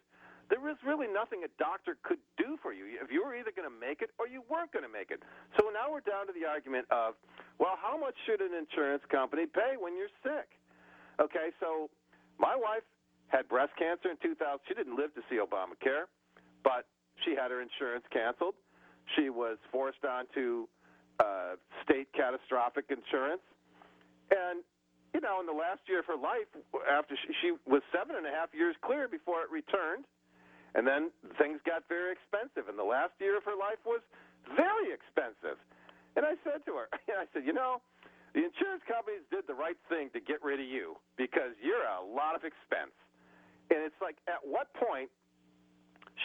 there 0.49 0.59
was 0.59 0.75
really 0.81 1.05
nothing 1.05 1.45
a 1.45 1.51
doctor 1.61 1.95
could 2.01 2.17
do 2.37 2.57
for 2.61 2.73
you. 2.73 2.89
If 2.97 3.13
you 3.13 3.21
were 3.21 3.37
either 3.37 3.53
going 3.53 3.69
to 3.69 3.73
make 3.73 4.01
it 4.01 4.09
or 4.17 4.25
you 4.25 4.41
weren't 4.49 4.73
going 4.73 4.85
to 4.85 4.91
make 4.91 5.13
it. 5.13 5.21
So 5.61 5.69
now 5.69 5.93
we're 5.93 6.05
down 6.05 6.25
to 6.25 6.33
the 6.33 6.49
argument 6.49 6.89
of, 6.89 7.13
well, 7.61 7.77
how 7.77 7.97
much 7.97 8.17
should 8.25 8.41
an 8.41 8.57
insurance 8.57 9.05
company 9.13 9.45
pay 9.45 9.77
when 9.77 9.93
you're 9.93 10.11
sick? 10.25 10.49
Okay, 11.21 11.53
so 11.61 11.93
my 12.41 12.57
wife 12.57 12.81
had 13.29 13.45
breast 13.45 13.77
cancer 13.77 14.09
in 14.09 14.17
2000. 14.25 14.41
She 14.65 14.73
didn't 14.73 14.97
live 14.97 15.13
to 15.13 15.21
see 15.29 15.37
Obamacare, 15.37 16.09
but 16.65 16.89
she 17.21 17.37
had 17.37 17.53
her 17.53 17.61
insurance 17.61 18.03
canceled. 18.09 18.57
She 19.15 19.29
was 19.29 19.61
forced 19.69 20.01
onto 20.01 20.65
uh, 21.21 21.61
state 21.85 22.09
catastrophic 22.17 22.89
insurance. 22.89 23.45
And, 24.33 24.65
you 25.13 25.21
know, 25.21 25.41
in 25.41 25.45
the 25.45 25.53
last 25.53 25.85
year 25.85 25.99
of 26.01 26.07
her 26.09 26.17
life, 26.17 26.49
after 26.89 27.13
she, 27.13 27.29
she 27.41 27.49
was 27.69 27.81
seven 27.93 28.17
and 28.17 28.25
a 28.25 28.33
half 28.33 28.49
years 28.53 28.73
clear 28.81 29.05
before 29.05 29.41
it 29.45 29.49
returned, 29.53 30.05
and 30.75 30.85
then 30.85 31.09
things 31.37 31.59
got 31.65 31.87
very 31.89 32.13
expensive. 32.13 32.69
And 32.69 32.77
the 32.77 32.85
last 32.85 33.13
year 33.17 33.37
of 33.37 33.43
her 33.45 33.57
life 33.57 33.81
was 33.85 34.01
very 34.53 34.93
expensive. 34.93 35.57
And 36.15 36.25
I 36.25 36.37
said 36.45 36.65
to 36.65 36.85
her, 36.85 36.87
I 37.09 37.25
said, 37.33 37.45
you 37.45 37.53
know, 37.53 37.81
the 38.33 38.45
insurance 38.45 38.85
companies 38.85 39.25
did 39.33 39.49
the 39.49 39.57
right 39.57 39.77
thing 39.89 40.13
to 40.13 40.21
get 40.21 40.43
rid 40.45 40.61
of 40.61 40.69
you 40.69 40.97
because 41.17 41.57
you're 41.57 41.81
a 41.81 42.01
lot 42.01 42.37
of 42.37 42.45
expense. 42.45 42.93
And 43.73 43.81
it's 43.81 43.97
like, 44.01 44.17
at 44.29 44.41
what 44.41 44.69
point 44.77 45.09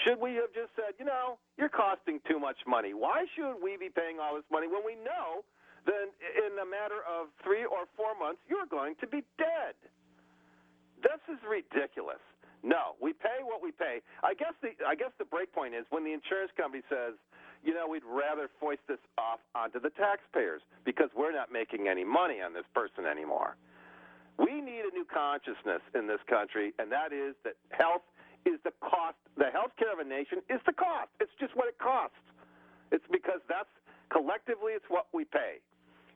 should 0.02 0.20
we 0.20 0.36
have 0.36 0.52
just 0.52 0.72
said, 0.76 0.96
you 0.98 1.04
know, 1.04 1.40
you're 1.56 1.72
costing 1.72 2.20
too 2.28 2.40
much 2.40 2.58
money? 2.66 2.92
Why 2.92 3.24
should 3.36 3.60
we 3.62 3.76
be 3.76 3.88
paying 3.88 4.20
all 4.20 4.36
this 4.36 4.48
money 4.52 4.68
when 4.68 4.84
we 4.84 4.96
know 5.00 5.44
that 5.86 6.08
in 6.18 6.52
a 6.60 6.66
matter 6.66 7.04
of 7.04 7.28
three 7.44 7.64
or 7.64 7.88
four 7.96 8.16
months 8.18 8.40
you're 8.48 8.68
going 8.68 8.96
to 9.00 9.06
be 9.06 9.24
dead? 9.38 9.76
This 11.00 11.20
is 11.28 11.40
ridiculous. 11.44 12.20
No, 12.64 12.96
we 12.96 13.12
pay 13.12 13.44
what 13.44 13.60
we 13.60 13.76
pay. 13.76 14.00
I 14.24 14.32
guess 14.32 14.56
the 14.64 14.72
I 14.88 14.96
guess 14.96 15.12
the 15.20 15.28
break 15.28 15.52
point 15.52 15.76
is 15.76 15.84
when 15.92 16.00
the 16.02 16.16
insurance 16.16 16.50
company 16.56 16.82
says, 16.88 17.12
you 17.60 17.76
know, 17.76 17.84
we'd 17.84 18.08
rather 18.08 18.48
foist 18.58 18.80
this 18.88 18.98
off 19.20 19.44
onto 19.54 19.78
the 19.78 19.92
taxpayers 19.92 20.64
because 20.88 21.12
we're 21.12 21.36
not 21.36 21.52
making 21.52 21.88
any 21.88 22.04
money 22.04 22.40
on 22.40 22.56
this 22.56 22.64
person 22.72 23.04
anymore. 23.04 23.60
We 24.40 24.64
need 24.64 24.88
a 24.88 24.92
new 24.96 25.04
consciousness 25.04 25.84
in 25.94 26.08
this 26.08 26.24
country, 26.24 26.72
and 26.80 26.90
that 26.90 27.12
is 27.12 27.36
that 27.44 27.60
health 27.68 28.02
is 28.48 28.56
the 28.64 28.72
cost. 28.80 29.20
The 29.36 29.52
health 29.52 29.76
care 29.76 29.92
of 29.92 30.00
a 30.00 30.08
nation 30.08 30.40
is 30.48 30.60
the 30.64 30.72
cost. 30.72 31.12
It's 31.20 31.36
just 31.38 31.52
what 31.54 31.68
it 31.68 31.76
costs. 31.76 32.16
It's 32.92 33.04
because 33.12 33.44
that's 33.44 33.70
collectively 34.08 34.72
it's 34.72 34.88
what 34.88 35.12
we 35.12 35.28
pay. 35.28 35.60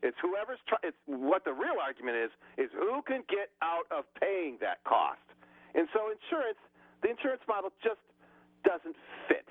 It's 0.03 0.17
whoever's 0.25 0.61
try, 0.65 0.79
it's 0.83 0.97
what 1.05 1.45
the 1.45 1.53
real 1.53 1.77
argument 1.77 2.17
is 2.17 2.31
is 2.57 2.71
who 2.73 3.05
can 3.05 3.21
get 3.29 3.53
out 3.61 3.85
of 3.93 4.09
paying 4.17 4.57
that 4.65 4.81
cost. 4.89 5.21
And 5.75 5.89
so 5.93 6.09
insurance, 6.11 6.61
the 7.03 7.11
insurance 7.11 7.43
model 7.49 7.71
just 7.83 8.01
doesn't 8.64 8.97
fit. 9.29 9.47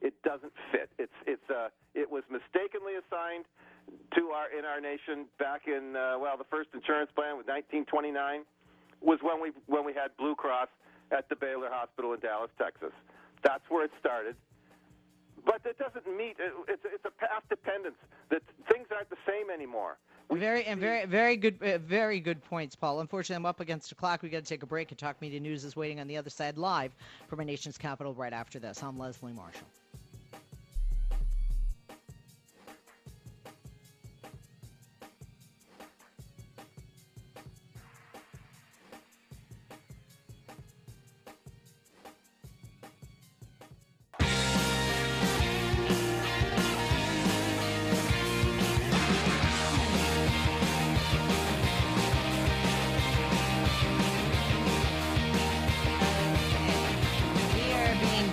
It 0.00 0.14
doesn't 0.22 0.52
fit. 0.70 0.90
It's 0.98 1.18
it's 1.26 1.48
uh 1.50 1.68
it 1.94 2.10
was 2.10 2.22
mistakenly 2.30 2.94
assigned 2.94 3.44
to 4.14 4.30
our 4.30 4.46
in 4.52 4.64
our 4.64 4.80
nation 4.80 5.26
back 5.38 5.66
in 5.66 5.96
uh, 5.96 6.18
well 6.20 6.36
the 6.38 6.46
first 6.46 6.70
insurance 6.72 7.10
plan 7.14 7.34
was 7.34 7.46
1929 7.50 8.46
was 9.00 9.18
when 9.22 9.42
we 9.42 9.50
when 9.66 9.84
we 9.84 9.92
had 9.92 10.14
Blue 10.16 10.34
Cross 10.34 10.68
at 11.10 11.28
the 11.28 11.36
Baylor 11.36 11.68
Hospital 11.70 12.12
in 12.14 12.20
Dallas, 12.20 12.50
Texas. 12.58 12.92
That's 13.42 13.64
where 13.68 13.84
it 13.84 13.90
started. 13.98 14.36
But 15.48 15.64
that 15.64 15.78
doesn't 15.78 16.06
meet. 16.14 16.36
It's 16.68 16.84
it's 16.84 17.04
a 17.06 17.10
path 17.10 17.42
dependence. 17.48 17.96
That 18.28 18.42
things 18.70 18.86
aren't 18.94 19.08
the 19.08 19.16
same 19.26 19.48
anymore. 19.48 19.96
Very 20.30 20.64
and 20.66 20.78
very 20.78 21.06
very 21.06 21.36
good 21.38 21.56
uh, 21.62 21.78
very 21.78 22.20
good 22.20 22.44
points, 22.44 22.76
Paul. 22.76 23.00
Unfortunately, 23.00 23.36
I'm 23.36 23.46
up 23.46 23.60
against 23.60 23.88
the 23.88 23.94
clock. 23.94 24.22
We 24.22 24.28
got 24.28 24.44
to 24.44 24.48
take 24.48 24.62
a 24.62 24.66
break. 24.66 24.90
And 24.90 24.98
Talk 24.98 25.22
Media 25.22 25.40
News 25.40 25.64
is 25.64 25.74
waiting 25.74 26.00
on 26.00 26.06
the 26.06 26.18
other 26.18 26.28
side 26.28 26.58
live 26.58 26.92
from 27.28 27.38
our 27.38 27.46
nation's 27.46 27.78
capital 27.78 28.12
right 28.12 28.34
after 28.34 28.58
this. 28.58 28.82
I'm 28.82 28.98
Leslie 28.98 29.32
Marshall. 29.32 29.66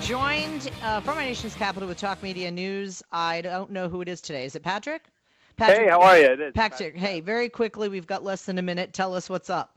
Joined 0.06 0.70
uh, 0.84 1.00
from 1.00 1.18
our 1.18 1.24
nation's 1.24 1.56
capital 1.56 1.90
with 1.90 1.98
Talk 1.98 2.22
Media 2.22 2.52
News. 2.52 3.02
I 3.12 3.42
don't 3.42 3.72
know 3.72 3.90
who 3.90 4.02
it 4.02 4.08
is 4.08 4.22
today. 4.22 4.46
Is 4.46 4.56
it 4.56 4.62
Patrick? 4.62 5.02
Patrick 5.58 5.80
Hey, 5.80 5.90
how 5.90 6.00
are 6.00 6.20
you? 6.20 6.26
It 6.26 6.40
is 6.40 6.54
Patrick. 6.54 6.96
Hey, 6.96 7.22
very 7.22 7.50
quickly, 7.50 7.90
we've 7.90 8.06
got 8.06 8.24
less 8.24 8.46
than 8.46 8.60
a 8.60 8.62
minute. 8.62 8.94
Tell 8.94 9.16
us 9.16 9.32
what's 9.32 9.50
up. 9.50 9.76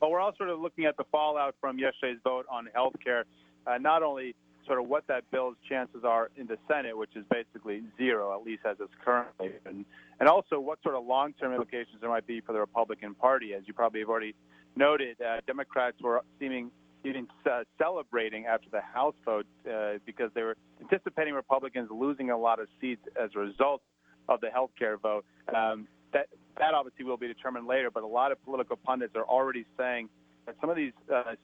Well, 0.00 0.10
we're 0.10 0.20
all 0.20 0.34
sort 0.38 0.48
of 0.48 0.60
looking 0.60 0.86
at 0.86 0.96
the 0.96 1.04
fallout 1.12 1.54
from 1.60 1.78
yesterday's 1.78 2.16
vote 2.24 2.46
on 2.50 2.70
health 2.72 2.94
care. 3.04 3.26
Uh, 3.66 3.76
not 3.76 4.02
only 4.02 4.34
sort 4.66 4.80
of 4.80 4.88
what 4.88 5.06
that 5.08 5.30
bill's 5.30 5.56
chances 5.68 6.02
are 6.02 6.30
in 6.38 6.46
the 6.46 6.56
Senate, 6.66 6.96
which 6.96 7.14
is 7.14 7.24
basically 7.30 7.82
zero, 7.98 8.34
at 8.34 8.42
least 8.42 8.62
as 8.64 8.78
it's 8.80 8.94
currently, 9.04 9.50
and, 9.66 9.84
and 10.18 10.30
also 10.30 10.58
what 10.58 10.82
sort 10.82 10.94
of 10.94 11.04
long-term 11.04 11.52
implications 11.52 11.98
there 12.00 12.08
might 12.08 12.26
be 12.26 12.40
for 12.40 12.54
the 12.54 12.60
Republican 12.60 13.14
Party. 13.14 13.52
As 13.52 13.64
you 13.66 13.74
probably 13.74 14.00
have 14.00 14.08
already 14.08 14.34
noted, 14.76 15.20
uh, 15.20 15.40
Democrats 15.46 16.00
were 16.00 16.22
seeming 16.40 16.70
even 17.06 17.28
uh, 17.50 17.62
celebrating 17.78 18.46
after 18.46 18.68
the 18.70 18.80
House 18.80 19.14
vote 19.24 19.46
uh, 19.70 19.94
because 20.04 20.30
they 20.34 20.42
were 20.42 20.56
anticipating 20.80 21.34
Republicans 21.34 21.88
losing 21.90 22.30
a 22.30 22.38
lot 22.38 22.60
of 22.60 22.68
seats 22.80 23.02
as 23.20 23.30
a 23.34 23.38
result 23.38 23.82
of 24.28 24.40
the 24.40 24.50
health 24.50 24.70
care 24.78 24.96
vote. 24.96 25.24
Um, 25.54 25.86
that 26.12 26.28
that 26.58 26.74
obviously 26.74 27.04
will 27.04 27.16
be 27.16 27.28
determined 27.28 27.66
later, 27.66 27.90
but 27.90 28.02
a 28.02 28.06
lot 28.06 28.32
of 28.32 28.42
political 28.44 28.76
pundits 28.76 29.14
are 29.14 29.24
already 29.24 29.64
saying 29.76 30.08
that 30.46 30.56
some 30.60 30.70
of 30.70 30.76
these 30.76 30.92
uh, 31.12 31.34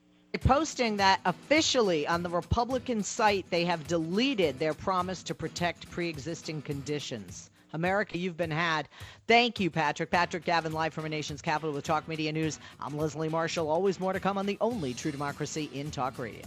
Posting 0.41 0.97
that 0.97 1.21
officially 1.27 2.07
on 2.07 2.23
the 2.23 2.31
Republican 2.31 3.03
site, 3.03 3.45
they 3.51 3.65
have 3.67 3.87
deleted 3.87 4.59
their 4.59 4.73
promise 4.73 5.23
to 5.25 5.35
protect 5.35 5.91
pre 5.91 6.09
existing 6.09 6.63
conditions. 6.63 7.51
America, 7.73 8.19
you've 8.19 8.37
been 8.37 8.51
had. 8.51 8.89
Thank 9.27 9.61
you, 9.61 9.71
Patrick. 9.71 10.11
Patrick 10.11 10.45
Gavin, 10.45 10.73
live 10.73 10.93
from 10.93 11.05
our 11.05 11.11
nation's 11.11 11.43
capital 11.43 11.73
with 11.73 11.85
Talk 11.85 12.07
Media 12.09 12.33
News. 12.33 12.59
I'm 12.81 12.97
Leslie 12.97 13.29
Marshall. 13.29 13.69
Always 13.69 14.01
more 14.01 14.13
to 14.13 14.21
come 14.21 14.39
on 14.39 14.47
the 14.47 14.59
only 14.61 14.95
true 14.95 15.11
democracy 15.13 15.71
in 15.73 15.91
Talk 15.91 16.19
Radio. 16.19 16.45